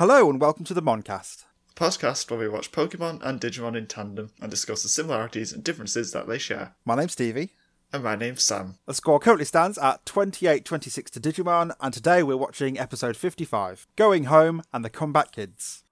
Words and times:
Hello 0.00 0.30
and 0.30 0.40
welcome 0.40 0.64
to 0.64 0.72
the 0.72 0.80
Moncast. 0.80 1.44
The 1.68 1.74
podcast 1.74 2.30
where 2.30 2.40
we 2.40 2.48
watch 2.48 2.72
Pokemon 2.72 3.20
and 3.22 3.38
Digimon 3.38 3.76
in 3.76 3.86
tandem 3.86 4.30
and 4.40 4.50
discuss 4.50 4.82
the 4.82 4.88
similarities 4.88 5.52
and 5.52 5.62
differences 5.62 6.12
that 6.12 6.26
they 6.26 6.38
share. 6.38 6.74
My 6.86 6.94
name's 6.94 7.12
Stevie. 7.12 7.50
And 7.92 8.02
my 8.02 8.16
name's 8.16 8.42
Sam. 8.42 8.78
The 8.86 8.94
score 8.94 9.20
currently 9.20 9.44
stands 9.44 9.76
at 9.76 10.06
28 10.06 10.64
26 10.64 11.10
to 11.10 11.20
Digimon, 11.20 11.74
and 11.82 11.92
today 11.92 12.22
we're 12.22 12.38
watching 12.38 12.78
episode 12.78 13.14
55 13.14 13.88
Going 13.96 14.24
Home 14.24 14.62
and 14.72 14.82
the 14.82 14.88
Comeback 14.88 15.32
Kids. 15.32 15.84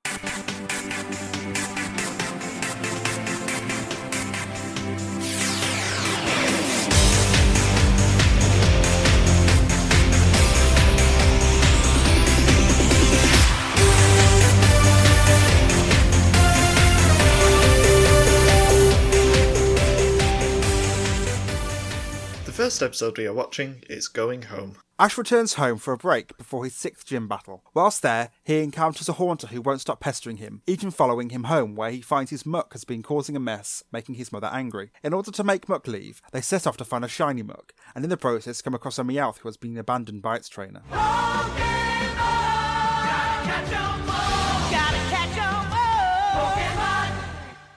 First 22.58 22.82
episode 22.82 23.16
we 23.16 23.24
are 23.24 23.32
watching 23.32 23.84
is 23.88 24.08
Going 24.08 24.42
Home. 24.42 24.78
Ash 24.98 25.16
returns 25.16 25.54
home 25.54 25.78
for 25.78 25.92
a 25.92 25.96
break 25.96 26.36
before 26.36 26.64
his 26.64 26.74
sixth 26.74 27.06
gym 27.06 27.28
battle. 27.28 27.62
Whilst 27.72 28.02
there, 28.02 28.30
he 28.42 28.64
encounters 28.64 29.08
a 29.08 29.12
haunter 29.12 29.46
who 29.46 29.62
won't 29.62 29.80
stop 29.80 30.00
pestering 30.00 30.38
him, 30.38 30.62
even 30.66 30.90
following 30.90 31.30
him 31.30 31.44
home 31.44 31.76
where 31.76 31.92
he 31.92 32.00
finds 32.00 32.32
his 32.32 32.44
Muk 32.44 32.72
has 32.72 32.82
been 32.82 33.00
causing 33.00 33.36
a 33.36 33.40
mess, 33.40 33.84
making 33.92 34.16
his 34.16 34.32
mother 34.32 34.50
angry. 34.52 34.90
In 35.04 35.12
order 35.12 35.30
to 35.30 35.44
make 35.44 35.68
Muk 35.68 35.86
leave, 35.86 36.20
they 36.32 36.40
set 36.40 36.66
off 36.66 36.76
to 36.78 36.84
find 36.84 37.04
a 37.04 37.08
shiny 37.08 37.44
Muk, 37.44 37.74
and 37.94 38.02
in 38.02 38.10
the 38.10 38.16
process 38.16 38.60
come 38.60 38.74
across 38.74 38.98
a 38.98 39.04
Meowth 39.04 39.38
who 39.38 39.48
has 39.48 39.56
been 39.56 39.78
abandoned 39.78 40.22
by 40.22 40.34
its 40.34 40.48
trainer. 40.48 40.82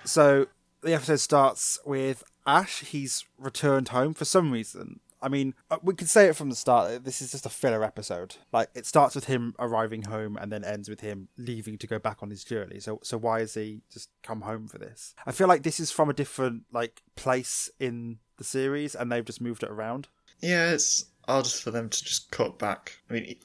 So 0.06 0.48
the 0.82 0.94
episode 0.94 1.20
starts 1.20 1.80
with 1.86 2.24
Ash. 2.46 2.82
He's 2.82 3.26
returned 3.38 3.90
home 3.90 4.14
for 4.14 4.26
some 4.26 4.52
reason. 4.52 5.00
I 5.24 5.30
mean, 5.30 5.54
uh, 5.70 5.78
we 5.84 5.94
could 5.94 6.10
say 6.10 6.26
it 6.26 6.36
from 6.36 6.50
the 6.50 6.56
start. 6.56 7.04
This 7.04 7.22
is 7.22 7.32
just 7.32 7.46
a 7.46 7.50
filler 7.50 7.84
episode. 7.84 8.38
Like 8.52 8.70
it 8.74 8.88
starts 8.88 9.14
with 9.14 9.26
him 9.26 9.54
arriving 9.60 10.04
home 10.04 10.36
and 10.36 10.52
then 10.52 10.64
ends 10.64 10.90
with 10.90 11.02
him 11.02 11.28
leaving 11.38 11.78
to 11.78 11.88
go 11.88 12.00
back 12.00 12.24
on 12.24 12.32
his 12.32 12.44
journey. 12.44 12.80
So, 12.80 13.00
so 13.04 13.18
why 13.18 13.42
has 13.42 13.54
he 13.54 13.82
just 13.92 14.10
come 14.24 14.42
home 14.42 14.68
for 14.68 14.80
this? 14.80 15.14
I 15.26 15.32
feel 15.32 15.48
like 15.48 15.62
this 15.62 15.80
is 15.80 15.92
from 15.92 16.10
a 16.10 16.14
different 16.14 16.64
like 16.72 17.04
place 17.16 17.70
in 17.80 18.18
the 18.38 18.44
series, 18.44 18.96
and 18.96 19.12
they've 19.12 19.24
just 19.26 19.42
moved 19.42 19.62
it 19.62 19.70
around. 19.70 20.08
Yeah, 20.42 20.72
it's 20.72 21.06
odd 21.28 21.48
for 21.48 21.70
them 21.70 21.90
to 21.90 22.04
just 22.04 22.32
cut 22.32 22.58
back. 22.58 22.98
I 23.08 23.14
mean, 23.14 23.36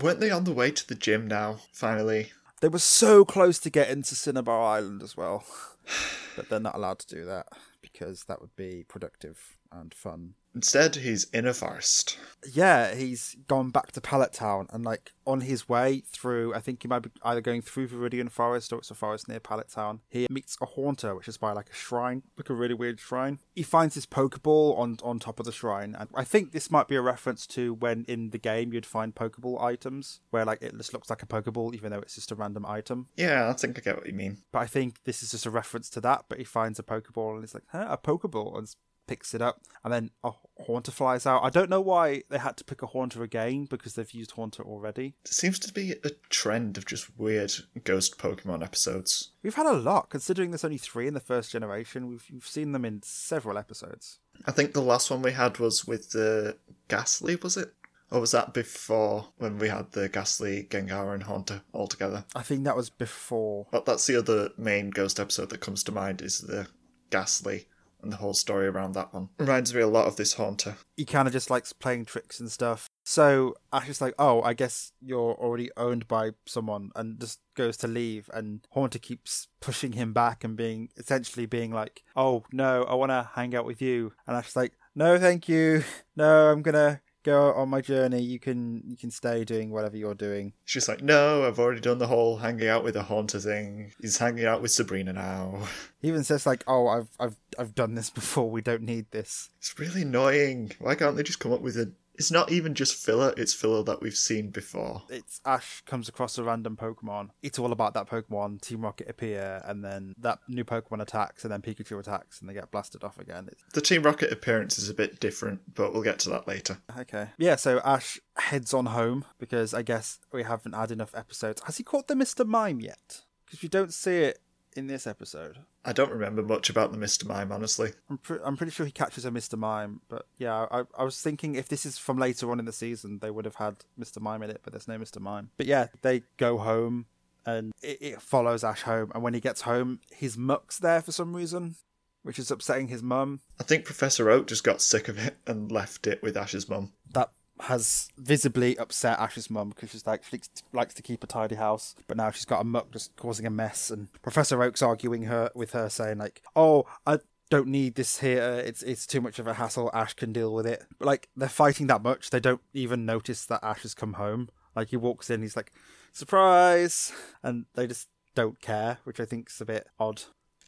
weren't 0.00 0.20
they 0.20 0.30
on 0.30 0.44
the 0.44 0.52
way 0.52 0.70
to 0.70 0.88
the 0.88 0.94
gym 0.94 1.26
now, 1.26 1.58
finally? 1.72 2.30
They 2.60 2.68
were 2.68 2.78
so 2.78 3.24
close 3.24 3.58
to 3.58 3.70
getting 3.70 4.02
to 4.04 4.14
Cinnabar 4.14 4.62
Island 4.62 5.02
as 5.02 5.16
well, 5.16 5.44
but 6.36 6.48
they're 6.48 6.60
not 6.60 6.74
allowed 6.74 6.98
to 7.00 7.14
do 7.14 7.24
that 7.24 7.48
because 7.80 8.24
that 8.24 8.40
would 8.40 8.54
be 8.56 8.84
productive 8.88 9.56
and 9.74 9.92
fun. 9.92 10.34
Instead, 10.54 10.94
he's 10.96 11.24
in 11.30 11.48
a 11.48 11.52
forest. 11.52 12.16
Yeah, 12.52 12.94
he's 12.94 13.36
gone 13.48 13.70
back 13.70 13.90
to 13.92 14.00
Pallet 14.00 14.32
Town 14.32 14.68
and 14.70 14.84
like 14.84 15.12
on 15.26 15.40
his 15.40 15.68
way 15.68 16.04
through. 16.06 16.54
I 16.54 16.60
think 16.60 16.82
he 16.82 16.88
might 16.88 17.00
be 17.00 17.10
either 17.24 17.40
going 17.40 17.60
through 17.60 17.88
Viridian 17.88 18.30
Forest 18.30 18.72
or 18.72 18.78
it's 18.78 18.90
a 18.90 18.94
forest 18.94 19.28
near 19.28 19.40
Pallet 19.40 19.68
Town. 19.68 20.00
He 20.08 20.28
meets 20.30 20.56
a 20.62 20.66
haunter, 20.66 21.16
which 21.16 21.26
is 21.26 21.38
by 21.38 21.52
like 21.52 21.70
a 21.70 21.74
shrine, 21.74 22.22
like 22.36 22.50
a 22.50 22.54
really 22.54 22.74
weird 22.74 23.00
shrine. 23.00 23.40
He 23.54 23.64
finds 23.64 23.96
this 23.96 24.06
Pokeball 24.06 24.78
on 24.78 24.98
on 25.02 25.18
top 25.18 25.40
of 25.40 25.46
the 25.46 25.52
shrine, 25.52 25.96
and 25.98 26.08
I 26.14 26.22
think 26.22 26.52
this 26.52 26.70
might 26.70 26.86
be 26.86 26.94
a 26.94 27.02
reference 27.02 27.48
to 27.48 27.74
when 27.74 28.04
in 28.06 28.30
the 28.30 28.38
game 28.38 28.72
you'd 28.72 28.86
find 28.86 29.12
Pokeball 29.12 29.60
items 29.60 30.20
where 30.30 30.44
like 30.44 30.62
it 30.62 30.76
just 30.76 30.92
looks 30.92 31.10
like 31.10 31.22
a 31.24 31.26
Pokeball, 31.26 31.74
even 31.74 31.90
though 31.90 31.98
it's 31.98 32.14
just 32.14 32.30
a 32.30 32.36
random 32.36 32.64
item. 32.64 33.08
Yeah, 33.16 33.48
I 33.48 33.54
think 33.54 33.76
I 33.76 33.80
get 33.80 33.96
what 33.96 34.06
you 34.06 34.12
mean. 34.12 34.42
But 34.52 34.60
I 34.60 34.66
think 34.66 35.02
this 35.02 35.22
is 35.24 35.32
just 35.32 35.46
a 35.46 35.50
reference 35.50 35.90
to 35.90 36.00
that. 36.02 36.26
But 36.28 36.38
he 36.38 36.44
finds 36.44 36.78
a 36.78 36.84
Pokeball 36.84 37.32
and 37.32 37.40
he's 37.40 37.54
like, 37.54 37.64
huh, 37.72 37.86
a 37.88 37.98
Pokeball, 37.98 38.56
and 38.56 38.72
picks 39.06 39.34
it 39.34 39.42
up, 39.42 39.60
and 39.82 39.92
then 39.92 40.10
a 40.22 40.32
Haunter 40.66 40.92
flies 40.92 41.26
out. 41.26 41.42
I 41.42 41.50
don't 41.50 41.68
know 41.68 41.80
why 41.80 42.22
they 42.30 42.38
had 42.38 42.56
to 42.58 42.64
pick 42.64 42.82
a 42.82 42.86
Haunter 42.86 43.22
again 43.22 43.64
because 43.64 43.94
they've 43.94 44.10
used 44.12 44.32
Haunter 44.32 44.62
already. 44.62 45.14
There 45.24 45.32
seems 45.32 45.58
to 45.60 45.72
be 45.72 45.92
a 46.04 46.10
trend 46.30 46.78
of 46.78 46.86
just 46.86 47.18
weird 47.18 47.52
ghost 47.82 48.18
Pokemon 48.18 48.62
episodes. 48.62 49.30
We've 49.42 49.54
had 49.54 49.66
a 49.66 49.72
lot, 49.72 50.10
considering 50.10 50.50
there's 50.50 50.64
only 50.64 50.78
three 50.78 51.08
in 51.08 51.14
the 51.14 51.20
first 51.20 51.50
generation. 51.50 52.08
We've, 52.08 52.24
we've 52.32 52.46
seen 52.46 52.72
them 52.72 52.84
in 52.84 53.02
several 53.02 53.58
episodes. 53.58 54.18
I 54.46 54.52
think 54.52 54.72
the 54.72 54.80
last 54.80 55.10
one 55.10 55.22
we 55.22 55.32
had 55.32 55.58
was 55.58 55.86
with 55.86 56.10
the 56.10 56.56
Gastly, 56.88 57.36
was 57.36 57.56
it? 57.56 57.72
Or 58.10 58.20
was 58.20 58.30
that 58.30 58.54
before 58.54 59.30
when 59.38 59.58
we 59.58 59.68
had 59.68 59.92
the 59.92 60.08
Gastly, 60.08 60.68
Gengar, 60.70 61.12
and 61.14 61.24
Haunter 61.24 61.62
all 61.72 61.88
together? 61.88 62.24
I 62.36 62.42
think 62.42 62.62
that 62.64 62.76
was 62.76 62.90
before. 62.90 63.66
But 63.72 63.86
that's 63.86 64.06
the 64.06 64.16
other 64.16 64.50
main 64.56 64.90
ghost 64.90 65.18
episode 65.18 65.50
that 65.50 65.60
comes 65.60 65.82
to 65.84 65.92
mind 65.92 66.22
is 66.22 66.40
the 66.40 66.68
Gastly 67.10 67.66
and 68.04 68.12
the 68.12 68.18
whole 68.18 68.34
story 68.34 68.66
around 68.66 68.92
that 68.94 69.12
one. 69.12 69.28
Mm. 69.38 69.46
Reminds 69.46 69.74
me 69.74 69.80
a 69.80 69.88
lot 69.88 70.06
of 70.06 70.16
this 70.16 70.34
Haunter. 70.34 70.76
He 70.96 71.04
kind 71.04 71.26
of 71.26 71.32
just 71.32 71.50
likes 71.50 71.72
playing 71.72 72.04
tricks 72.04 72.38
and 72.38 72.50
stuff. 72.50 72.88
So 73.04 73.54
Ash 73.72 73.88
is 73.88 74.00
like, 74.00 74.14
oh, 74.18 74.42
I 74.42 74.54
guess 74.54 74.92
you're 75.00 75.34
already 75.34 75.70
owned 75.76 76.08
by 76.08 76.30
someone, 76.46 76.90
and 76.94 77.20
just 77.20 77.40
goes 77.54 77.76
to 77.78 77.88
leave. 77.88 78.30
And 78.32 78.66
Haunter 78.70 78.98
keeps 78.98 79.48
pushing 79.60 79.92
him 79.92 80.12
back 80.12 80.44
and 80.44 80.56
being 80.56 80.88
essentially 80.96 81.46
being 81.46 81.72
like, 81.72 82.02
oh, 82.16 82.44
no, 82.52 82.84
I 82.84 82.94
want 82.94 83.10
to 83.10 83.30
hang 83.34 83.54
out 83.54 83.66
with 83.66 83.82
you. 83.82 84.12
And 84.26 84.36
Ash's 84.36 84.56
like, 84.56 84.72
no, 84.94 85.18
thank 85.18 85.48
you. 85.48 85.82
No, 86.16 86.52
I'm 86.52 86.62
going 86.62 86.76
to 86.76 87.00
go 87.24 87.52
on 87.54 87.68
my 87.68 87.80
journey. 87.80 88.22
You 88.22 88.38
can 88.38 88.82
you 88.86 88.96
can 88.96 89.10
stay 89.10 89.44
doing 89.44 89.70
whatever 89.70 89.96
you're 89.96 90.14
doing. 90.14 90.52
She's 90.64 90.88
like, 90.88 91.02
no, 91.02 91.44
I've 91.44 91.58
already 91.58 91.80
done 91.80 91.98
the 91.98 92.06
whole 92.06 92.36
hanging 92.36 92.68
out 92.68 92.84
with 92.84 92.94
a 92.94 93.02
Haunter 93.02 93.40
thing. 93.40 93.92
He's 94.00 94.18
hanging 94.18 94.44
out 94.44 94.62
with 94.62 94.70
Sabrina 94.70 95.12
now. 95.12 95.66
He 96.04 96.08
even 96.08 96.22
says 96.22 96.44
like, 96.44 96.62
"Oh, 96.66 96.86
I've 96.86 97.08
I've 97.18 97.36
I've 97.58 97.74
done 97.74 97.94
this 97.94 98.10
before. 98.10 98.50
We 98.50 98.60
don't 98.60 98.82
need 98.82 99.06
this." 99.10 99.48
It's 99.56 99.78
really 99.78 100.02
annoying. 100.02 100.72
Why 100.78 100.96
can't 100.96 101.16
they 101.16 101.22
just 101.22 101.40
come 101.40 101.50
up 101.50 101.62
with 101.62 101.78
a. 101.78 101.92
It's 102.14 102.30
not 102.30 102.52
even 102.52 102.74
just 102.74 102.94
filler, 102.94 103.34
it's 103.36 103.54
filler 103.54 103.82
that 103.84 104.00
we've 104.00 104.16
seen 104.16 104.50
before. 104.50 105.02
It's 105.08 105.40
Ash 105.44 105.82
comes 105.82 106.08
across 106.08 106.38
a 106.38 106.44
random 106.44 106.76
Pokemon. 106.76 107.30
It's 107.42 107.58
all 107.58 107.72
about 107.72 107.94
that 107.94 108.08
Pokemon. 108.08 108.60
Team 108.60 108.82
Rocket 108.82 109.08
appear, 109.08 109.62
and 109.64 109.84
then 109.84 110.14
that 110.18 110.38
new 110.48 110.64
Pokemon 110.64 111.02
attacks, 111.02 111.44
and 111.44 111.52
then 111.52 111.62
Pikachu 111.62 111.98
attacks, 111.98 112.40
and 112.40 112.48
they 112.48 112.54
get 112.54 112.70
blasted 112.70 113.02
off 113.02 113.18
again. 113.18 113.48
It's... 113.50 113.62
The 113.72 113.80
Team 113.80 114.02
Rocket 114.02 114.32
appearance 114.32 114.78
is 114.78 114.88
a 114.88 114.94
bit 114.94 115.20
different, 115.20 115.74
but 115.74 115.92
we'll 115.92 116.02
get 116.02 116.18
to 116.20 116.30
that 116.30 116.46
later. 116.46 116.78
Okay. 116.98 117.28
Yeah, 117.38 117.56
so 117.56 117.80
Ash 117.84 118.20
heads 118.36 118.72
on 118.72 118.86
home 118.86 119.24
because 119.38 119.74
I 119.74 119.82
guess 119.82 120.18
we 120.32 120.44
haven't 120.44 120.74
had 120.74 120.90
enough 120.90 121.14
episodes. 121.14 121.62
Has 121.64 121.78
he 121.78 121.82
caught 121.82 122.08
the 122.08 122.14
Mr. 122.14 122.46
Mime 122.46 122.80
yet? 122.80 123.22
Because 123.46 123.62
we 123.62 123.68
don't 123.68 123.92
see 123.92 124.18
it 124.18 124.38
in 124.76 124.86
this 124.86 125.06
episode. 125.06 125.58
I 125.84 125.92
don't 125.92 126.10
remember 126.10 126.42
much 126.42 126.70
about 126.70 126.92
the 126.92 126.98
Mr. 126.98 127.26
Mime, 127.26 127.52
honestly. 127.52 127.92
I'm, 128.10 128.18
pre- 128.18 128.38
I'm 128.44 128.56
pretty 128.56 128.72
sure 128.72 128.86
he 128.86 128.92
catches 128.92 129.24
a 129.24 129.30
Mr. 129.30 129.58
Mime, 129.58 130.00
but 130.08 130.26
yeah, 130.38 130.66
I, 130.70 130.84
I 130.98 131.04
was 131.04 131.20
thinking 131.20 131.54
if 131.54 131.68
this 131.68 131.86
is 131.86 131.98
from 131.98 132.18
later 132.18 132.50
on 132.50 132.58
in 132.58 132.64
the 132.64 132.72
season, 132.72 133.18
they 133.20 133.30
would 133.30 133.44
have 133.44 133.56
had 133.56 133.76
Mr. 133.98 134.20
Mime 134.20 134.42
in 134.42 134.50
it, 134.50 134.60
but 134.62 134.72
there's 134.72 134.88
no 134.88 134.98
Mr. 134.98 135.20
Mime. 135.20 135.50
But 135.56 135.66
yeah, 135.66 135.88
they 136.02 136.22
go 136.36 136.58
home 136.58 137.06
and 137.46 137.72
it, 137.82 137.98
it 138.00 138.22
follows 138.22 138.64
Ash 138.64 138.82
home, 138.82 139.12
and 139.14 139.22
when 139.22 139.34
he 139.34 139.40
gets 139.40 139.62
home, 139.62 140.00
his 140.10 140.36
Muk's 140.36 140.78
there 140.78 141.02
for 141.02 141.12
some 141.12 141.34
reason, 141.34 141.76
which 142.22 142.38
is 142.38 142.50
upsetting 142.50 142.88
his 142.88 143.02
mum. 143.02 143.40
I 143.60 143.64
think 143.64 143.84
Professor 143.84 144.30
Oak 144.30 144.46
just 144.46 144.64
got 144.64 144.80
sick 144.80 145.08
of 145.08 145.18
it 145.18 145.36
and 145.46 145.70
left 145.70 146.06
it 146.06 146.22
with 146.22 146.36
Ash's 146.36 146.68
mum. 146.68 146.92
That 147.12 147.30
has 147.60 148.08
visibly 148.18 148.76
upset 148.78 149.18
Ash's 149.18 149.48
mum 149.48 149.70
because 149.70 149.90
she's 149.90 150.06
like 150.06 150.24
she 150.24 150.40
likes 150.72 150.94
to 150.94 151.02
keep 151.02 151.22
a 151.22 151.26
tidy 151.26 151.54
house, 151.54 151.94
but 152.06 152.16
now 152.16 152.30
she's 152.30 152.44
got 152.44 152.60
a 152.60 152.64
Muk 152.64 152.90
just 152.92 153.14
causing 153.16 153.46
a 153.46 153.50
mess. 153.50 153.90
And 153.90 154.12
Professor 154.22 154.62
Oak's 154.62 154.82
arguing 154.82 155.24
her 155.24 155.50
with 155.54 155.72
her, 155.72 155.88
saying 155.88 156.18
like, 156.18 156.42
"Oh, 156.56 156.84
I 157.06 157.18
don't 157.50 157.68
need 157.68 157.94
this 157.94 158.20
here. 158.20 158.62
It's 158.64 158.82
it's 158.82 159.06
too 159.06 159.20
much 159.20 159.38
of 159.38 159.46
a 159.46 159.54
hassle. 159.54 159.90
Ash 159.94 160.14
can 160.14 160.32
deal 160.32 160.52
with 160.52 160.66
it." 160.66 160.84
But 160.98 161.06
like 161.06 161.28
they're 161.36 161.48
fighting 161.48 161.86
that 161.88 162.02
much, 162.02 162.30
they 162.30 162.40
don't 162.40 162.62
even 162.72 163.06
notice 163.06 163.46
that 163.46 163.64
Ash 163.64 163.82
has 163.82 163.94
come 163.94 164.14
home. 164.14 164.48
Like 164.74 164.88
he 164.88 164.96
walks 164.96 165.30
in, 165.30 165.42
he's 165.42 165.56
like, 165.56 165.72
"Surprise!" 166.12 167.12
and 167.42 167.66
they 167.74 167.86
just 167.86 168.08
don't 168.34 168.60
care, 168.60 168.98
which 169.04 169.20
I 169.20 169.24
think 169.24 169.48
is 169.48 169.60
a 169.60 169.64
bit 169.64 169.86
odd. 169.98 170.22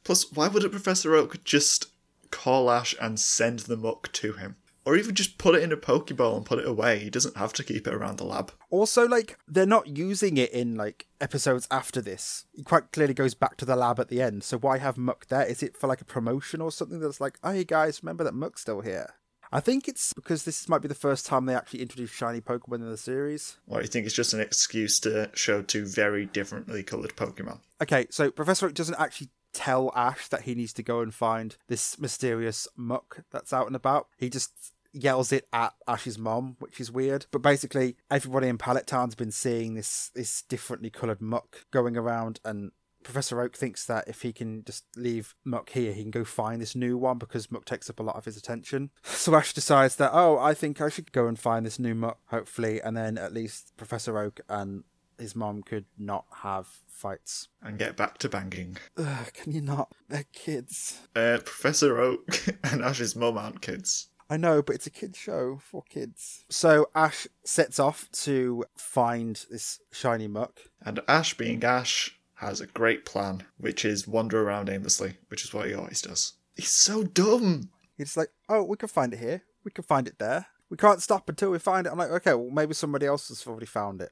Plus, 0.05 0.31
why 0.33 0.47
wouldn't 0.47 0.71
Professor 0.71 1.17
Oak 1.17 1.43
just 1.43 1.87
call 2.31 2.71
Ash 2.71 2.95
and 3.01 3.19
send 3.19 3.61
the 3.61 3.77
Muk 3.77 4.13
to 4.13 4.35
him? 4.35 4.57
Or 4.87 4.97
even 4.97 5.17
just 5.17 5.37
put 5.37 5.57
it 5.57 5.65
in 5.65 5.73
a 5.73 5.77
Pokeball 5.77 6.37
and 6.37 6.47
put 6.47 6.61
it 6.61 6.67
away. 6.67 7.01
He 7.01 7.11
doesn't 7.11 7.37
have 7.37 7.53
to 7.55 7.65
keep 7.65 7.89
it 7.89 7.93
around 7.93 8.19
the 8.19 8.25
lab. 8.25 8.53
Also, 8.71 9.07
like, 9.07 9.37
they're 9.49 9.67
not 9.67 9.99
using 9.99 10.37
it 10.37 10.53
in, 10.53 10.77
like, 10.77 11.09
episodes 11.21 11.67
after 11.73 12.01
this. 12.01 12.47
He 12.53 12.63
quite 12.63 12.93
clearly 12.93 13.13
goes 13.13 13.35
back 13.35 13.57
to 13.57 13.65
the 13.65 13.75
lab 13.75 13.99
at 13.99 14.09
the 14.09 14.23
end, 14.23 14.45
so 14.45 14.57
why 14.57 14.79
have 14.79 14.97
Muk 14.97 15.27
there? 15.27 15.45
Is 15.45 15.61
it 15.61 15.77
for, 15.77 15.89
like, 15.89 16.01
a 16.01 16.07
promotion 16.07 16.61
or 16.61 16.71
something 16.71 17.01
that's 17.01 17.21
like, 17.21 17.37
oh, 17.43 17.51
hey 17.51 17.65
guys, 17.65 18.01
remember 18.03 18.23
that 18.23 18.35
Muk's 18.35 18.61
still 18.61 18.81
here? 18.81 19.15
I 19.53 19.61
think 19.61 19.89
it's 19.89 20.13
because 20.13 20.45
this 20.45 20.69
might 20.69 20.83
be 20.83 20.89
the 20.89 20.95
first 20.95 21.27
time 21.27 21.47
they 21.47 21.55
actually 21.55 21.83
introduce 21.83 22.11
shiny 22.11 22.41
Pokemon 22.41 22.77
in 22.77 22.91
the 22.91 22.97
series. 22.97 23.57
Or 23.67 23.81
you 23.81 23.89
think 23.89 24.07
it's 24.07 24.15
just 24.15 24.35
an 24.35 24.41
excuse 24.41 25.01
to 25.01 25.31
show 25.35 25.63
two 25.63 25.87
very 25.87 26.27
differently 26.27 26.83
coloured 26.83 27.17
Pokemon? 27.17 27.61
Okay, 27.83 28.07
so 28.11 28.31
Professor 28.31 28.67
Oak 28.67 28.75
doesn't 28.75 29.01
actually 29.01 29.31
tell 29.53 29.91
Ash 29.95 30.29
that 30.29 30.43
he 30.43 30.55
needs 30.55 30.73
to 30.75 30.83
go 30.83 31.01
and 31.01 31.15
find 31.15 31.57
this 31.69 31.99
mysterious 31.99 32.69
Muk 32.77 33.25
that's 33.31 33.53
out 33.53 33.67
and 33.67 33.75
about. 33.77 34.09
He 34.19 34.29
just 34.29 34.53
yells 34.97 35.33
it 35.33 35.47
at 35.53 35.75
Ash's 35.87 36.19
mom, 36.19 36.57
which 36.59 36.81
is 36.81 36.91
weird. 36.91 37.27
But 37.31 37.43
basically, 37.43 37.97
everybody 38.11 38.49
in 38.49 38.59
Pallet 38.59 38.87
Town's 38.87 39.15
been 39.15 39.31
seeing 39.31 39.75
this 39.75 40.11
this 40.15 40.43
differently 40.43 40.91
coloured 40.91 41.21
Muk 41.21 41.67
going 41.71 41.97
around, 41.97 42.41
and 42.45 42.73
Professor 43.07 43.41
Oak 43.41 43.57
thinks 43.57 43.87
that 43.87 44.09
if 44.09 44.23
he 44.23 44.33
can 44.33 44.65
just 44.65 44.85
leave 44.97 45.37
Muk 45.45 45.71
here, 45.71 45.93
he 45.93 46.03
can 46.03 46.11
go 46.11 46.25
find 46.25 46.61
this 46.61 46.75
new 46.75 46.99
one 46.99 47.19
because 47.19 47.53
Muk 47.53 47.65
takes 47.65 47.89
up 47.89 48.01
a 48.01 48.03
lot 48.03 48.17
of 48.17 48.25
his 48.25 48.37
attention. 48.37 48.91
So 49.27 49.35
Ash 49.35 49.53
decides 49.53 49.97
that, 49.97 50.13
oh, 50.13 50.39
I 50.39 50.55
think 50.55 50.81
I 50.81 50.89
should 50.89 51.11
go 51.11 51.27
and 51.27 51.39
find 51.39 51.67
this 51.67 51.81
new 51.81 51.95
Muk, 51.95 52.19
hopefully, 52.27 52.81
and 52.81 52.97
then 52.97 53.19
at 53.19 53.33
least 53.33 53.73
Professor 53.77 54.19
Oak 54.19 54.41
and 54.49 54.85
his 55.19 55.35
mom 55.35 55.63
could 55.63 55.87
not 55.99 56.27
have 56.43 56.69
fights. 56.87 57.49
And 57.63 57.79
get 57.79 57.97
back 57.97 58.19
to 58.19 58.29
banging. 58.29 58.77
Ugh, 58.97 59.33
can 59.33 59.53
you 59.53 59.61
not? 59.61 59.93
They're 60.09 60.27
kids. 60.33 61.01
Uh, 61.15 61.39
Professor 61.45 61.99
Oak 61.99 62.45
and 62.65 62.85
Ash's 62.85 63.17
mom 63.17 63.39
aren't 63.39 63.61
kids. 63.63 64.09
I 64.29 64.37
know, 64.37 64.61
but 64.63 64.75
it's 64.75 64.87
a 64.87 64.91
kid 64.91 65.15
show 65.15 65.61
for 65.63 65.83
kids. 65.89 66.45
So 66.49 66.89
Ash 66.95 67.27
sets 67.45 67.79
off 67.79 68.11
to 68.13 68.65
find 68.77 69.45
this 69.51 69.81
shiny 69.93 70.27
Muk. 70.27 70.61
And 70.85 71.01
Ash, 71.07 71.35
being 71.35 71.63
Ash, 71.63 72.19
has 72.37 72.61
a 72.61 72.67
great 72.67 73.05
plan, 73.05 73.45
which 73.57 73.85
is 73.85 74.09
wander 74.09 74.43
around 74.43 74.69
aimlessly, 74.69 75.17
which 75.29 75.45
is 75.45 75.55
what 75.55 75.69
he 75.69 75.75
always 75.75 76.03
does. 76.03 76.35
He's 76.55 76.69
so 76.69 77.05
dumb. 77.05 77.71
He's 77.97 78.17
like, 78.17 78.31
oh, 78.49 78.63
we 78.65 78.77
can 78.77 78.89
find 78.89 79.15
it 79.15 79.21
here. 79.21 79.43
We 79.65 79.71
can 79.71 79.85
find 79.85 80.07
it 80.07 80.19
there. 80.19 80.47
We 80.69 80.77
can't 80.77 81.01
stop 81.01 81.29
until 81.29 81.51
we 81.51 81.59
find 81.59 81.87
it. 81.87 81.91
I'm 81.91 81.99
like, 81.99 82.11
okay, 82.11 82.35
well, 82.35 82.51
maybe 82.51 82.75
somebody 82.75 83.07
else 83.07 83.29
has 83.29 83.47
already 83.47 83.67
found 83.67 84.01
it. 84.03 84.11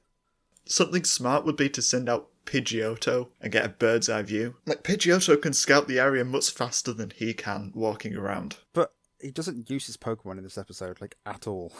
Something 0.65 1.03
smart 1.03 1.45
would 1.45 1.57
be 1.57 1.69
to 1.69 1.81
send 1.81 2.09
out 2.09 2.29
Pidgeotto 2.45 3.27
and 3.41 3.51
get 3.51 3.65
a 3.65 3.69
bird's 3.69 4.09
eye 4.09 4.23
view. 4.23 4.55
Like, 4.65 4.83
Pidgeotto 4.83 5.39
can 5.39 5.53
scout 5.53 5.87
the 5.87 5.99
area 5.99 6.25
much 6.25 6.49
faster 6.49 6.93
than 6.93 7.11
he 7.15 7.33
can 7.33 7.71
walking 7.75 8.15
around. 8.15 8.57
But 8.73 8.93
he 9.21 9.31
doesn't 9.31 9.69
use 9.69 9.87
his 9.87 9.97
Pokemon 9.97 10.37
in 10.37 10.43
this 10.43 10.57
episode, 10.57 11.01
like, 11.01 11.17
at 11.25 11.47
all. 11.47 11.71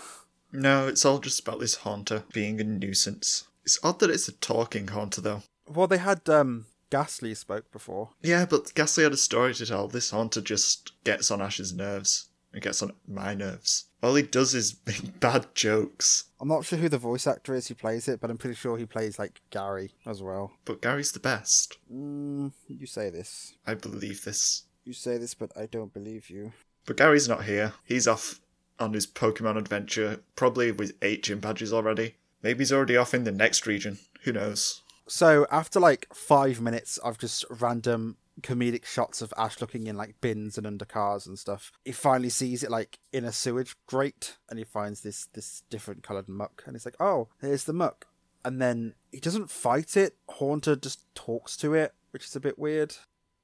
No, 0.52 0.88
it's 0.88 1.06
all 1.06 1.20
just 1.20 1.42
about 1.42 1.60
this 1.60 1.76
Haunter 1.76 2.24
being 2.34 2.62
a 2.62 2.64
nuisance. 2.64 3.48
It's 3.64 3.80
odd 3.84 4.00
that 4.00 4.10
it's 4.10 4.28
a 4.28 4.32
talking 4.32 4.88
Haunter, 4.88 5.22
though. 5.22 5.44
Well, 5.68 5.88
they 5.88 5.98
had 5.98 6.28
um, 6.30 6.68
Gastly 6.90 7.34
spoke 7.34 7.72
before. 7.72 8.10
Yeah, 8.22 8.46
but 8.46 8.74
Gastly 8.76 9.04
had 9.04 9.14
a 9.14 9.18
story 9.18 9.54
to 9.56 9.66
tell. 9.66 9.88
This 9.88 10.12
Haunter 10.12 10.42
just 10.42 10.92
gets 11.04 11.32
on 11.32 11.42
Ash's 11.42 11.74
nerves. 11.74 12.30
It 12.54 12.64
gets 12.64 12.82
on 12.82 12.94
my 13.06 13.34
nerves. 13.34 13.86
All 14.02 14.16
he 14.16 14.24
does 14.24 14.54
is 14.54 14.78
make 14.86 15.20
bad 15.20 15.48
jokes. 15.56 16.26
I'm 16.40 16.48
not 16.48 16.64
sure 16.64 16.80
who 16.80 16.90
the 16.90 16.98
voice 16.98 17.28
actor 17.28 17.54
is 17.54 17.68
who 17.68 17.76
plays 17.76 18.08
it, 18.08 18.22
but 18.22 18.30
I'm 18.30 18.38
pretty 18.38 18.56
sure 18.56 18.78
he 18.78 18.86
plays 18.86 19.20
like 19.20 19.42
Gary 19.50 19.92
as 20.06 20.22
well. 20.22 20.54
But 20.64 20.82
Gary's 20.82 21.12
the 21.12 21.20
best. 21.20 21.78
Mm, 21.92 22.54
you 22.68 22.86
say 22.86 23.10
this. 23.10 23.56
I 23.66 23.74
believe 23.74 24.24
this. 24.24 24.64
You 24.86 24.94
say 24.94 25.18
this, 25.18 25.34
but 25.34 25.52
I 25.58 25.66
don't 25.66 25.92
believe 25.92 26.30
you. 26.30 26.54
But 26.86 26.98
Gary's 26.98 27.30
not 27.30 27.46
here. 27.46 27.74
He's 27.84 28.08
off 28.08 28.40
on 28.80 28.94
his 28.94 29.08
Pokemon 29.08 29.58
adventure, 29.58 30.22
probably 30.36 30.72
with 30.72 30.96
eight 31.02 31.24
gym 31.24 31.40
badges 31.40 31.74
already. 31.74 32.16
Maybe 32.44 32.60
he's 32.60 32.74
already 32.74 32.98
off 32.98 33.14
in 33.14 33.24
the 33.24 33.32
next 33.32 33.66
region. 33.66 34.00
Who 34.24 34.34
knows? 34.34 34.82
So 35.08 35.48
after 35.52 35.80
like 35.80 36.08
five 36.14 36.62
minutes 36.62 36.98
of 36.98 37.18
just 37.18 37.46
random 37.50 38.18
comedic 38.42 38.86
shots 38.86 39.22
of 39.22 39.34
Ash 39.38 39.62
looking 39.62 39.88
in 39.88 39.96
like 39.96 40.20
bins 40.20 40.58
and 40.58 40.68
under 40.68 40.86
cars 40.86 41.26
and 41.26 41.40
stuff, 41.40 41.72
he 41.84 41.92
finally 41.92 42.30
sees 42.30 42.64
it 42.64 42.72
like 42.72 43.00
in 43.14 43.24
a 43.24 43.32
sewage 43.32 43.76
grate, 43.88 44.38
and 44.50 44.60
he 44.60 44.66
finds 44.66 45.02
this 45.02 45.28
this 45.34 45.64
different 45.70 46.04
coloured 46.04 46.28
Muk, 46.28 46.64
and 46.66 46.76
he's 46.76 46.86
like, 46.86 46.98
"Oh, 47.00 47.30
here's 47.40 47.64
the 47.64 47.74
Muk." 47.74 48.08
And 48.44 48.62
then 48.62 48.94
he 49.12 49.20
doesn't 49.20 49.50
fight 49.50 49.98
it. 49.98 50.18
Haunter 50.30 50.76
just 50.76 51.04
talks 51.16 51.58
to 51.58 51.74
it, 51.74 51.94
which 52.12 52.26
is 52.26 52.36
a 52.36 52.40
bit 52.40 52.60
weird. 52.60 52.96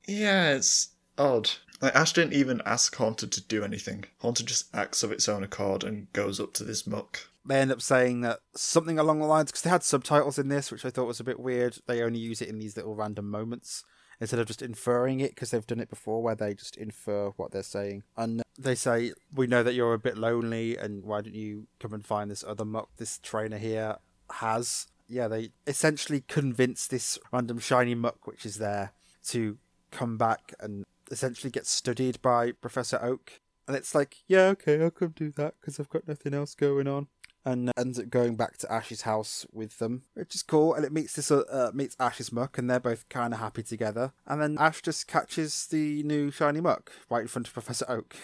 Yeah, 0.08 0.52
it's 0.54 0.90
odd. 1.22 1.52
Like 1.82 1.96
Ash 1.96 2.14
didn't 2.14 2.34
even 2.34 2.62
ask 2.66 2.96
Haunter 2.96 3.28
to 3.28 3.42
do 3.42 3.64
anything. 3.64 4.06
Haunter 4.20 4.44
just 4.44 4.74
acts 4.76 5.04
of 5.04 5.12
its 5.12 5.28
own 5.28 5.44
accord 5.44 5.84
and 5.84 6.12
goes 6.14 6.40
up 6.40 6.54
to 6.54 6.64
this 6.64 6.86
Muk. 6.86 7.28
They 7.46 7.60
end 7.60 7.72
up 7.72 7.82
saying 7.82 8.22
that 8.22 8.40
something 8.56 9.00
along 9.00 9.20
the 9.20 9.26
lines 9.26 9.50
because 9.50 9.64
they 9.64 9.70
had 9.72 9.84
subtitles 9.84 10.38
in 10.38 10.50
this, 10.50 10.72
which 10.72 10.86
I 10.86 10.92
thought 10.92 11.08
was 11.08 11.20
a 11.20 11.24
bit 11.24 11.40
weird. 11.40 11.80
They 11.88 12.04
only 12.04 12.20
use 12.20 12.42
it 12.42 12.50
in 12.50 12.60
these 12.60 12.78
little 12.78 12.94
random 12.94 13.30
moments 13.30 13.84
instead 14.20 14.40
of 14.40 14.46
just 14.46 14.62
inferring 14.62 15.20
it 15.20 15.34
because 15.34 15.50
they've 15.50 15.66
done 15.66 15.80
it 15.80 15.90
before 15.90 16.22
where 16.22 16.36
they 16.36 16.54
just 16.54 16.78
infer 16.78 17.30
what 17.30 17.52
they're 17.52 17.64
saying. 17.64 18.04
And 18.16 18.44
they 18.60 18.76
say, 18.76 19.14
We 19.34 19.48
know 19.48 19.64
that 19.64 19.74
you're 19.74 19.96
a 19.96 20.00
bit 20.00 20.18
lonely, 20.18 20.78
and 20.78 21.04
why 21.04 21.22
don't 21.22 21.34
you 21.34 21.66
come 21.80 21.94
and 21.94 22.06
find 22.06 22.30
this 22.30 22.44
other 22.48 22.66
Muk 22.66 22.90
this 22.98 23.18
trainer 23.18 23.58
here 23.58 23.98
has? 24.34 24.88
Yeah, 25.08 25.28
they 25.28 25.50
essentially 25.66 26.22
convince 26.28 26.86
this 26.86 27.18
random 27.34 27.58
shiny 27.58 27.96
Muk 27.96 28.28
which 28.28 28.46
is 28.46 28.58
there 28.58 28.94
to 29.30 29.58
come 29.92 30.18
back 30.18 30.54
and 30.60 30.86
essentially 31.12 31.52
gets 31.52 31.70
studied 31.70 32.22
by 32.22 32.52
Professor 32.52 33.00
Oak. 33.02 33.42
And 33.68 33.78
it's 33.78 33.94
like, 33.94 34.18
yeah, 34.28 34.46
okay, 34.48 34.82
I'll 34.82 34.92
come 34.92 35.14
do 35.16 35.32
that 35.32 35.56
because 35.60 35.80
I've 35.80 35.90
got 35.90 36.08
nothing 36.08 36.34
else 36.34 36.56
going 36.56 36.88
on 36.88 37.08
and 37.46 37.72
ends 37.78 38.00
up 38.00 38.10
going 38.10 38.36
back 38.36 38.58
to 38.58 38.72
Ash's 38.72 39.02
house 39.02 39.46
with 39.52 39.80
them, 39.80 40.04
which 40.14 40.36
is 40.36 40.44
cool. 40.44 40.74
And 40.74 40.86
it 40.86 40.92
meets 40.92 41.14
this 41.14 41.32
uh, 41.32 41.44
uh 41.50 41.72
meets 41.74 41.96
Ash's 42.00 42.32
Muk, 42.32 42.58
and 42.58 42.70
they're 42.70 42.80
both 42.80 43.08
kind 43.10 43.34
of 43.34 43.40
happy 43.40 43.64
together. 43.64 44.14
And 44.28 44.42
then 44.42 44.58
Ash 44.60 44.82
just 44.82 45.08
catches 45.08 45.68
the 45.68 46.04
new 46.04 46.32
shiny 46.32 46.62
Muk 46.62 46.92
right 47.10 47.22
in 47.22 47.28
front 47.28 47.48
of 47.48 47.54
Professor 47.54 47.86
Oak. 47.90 48.16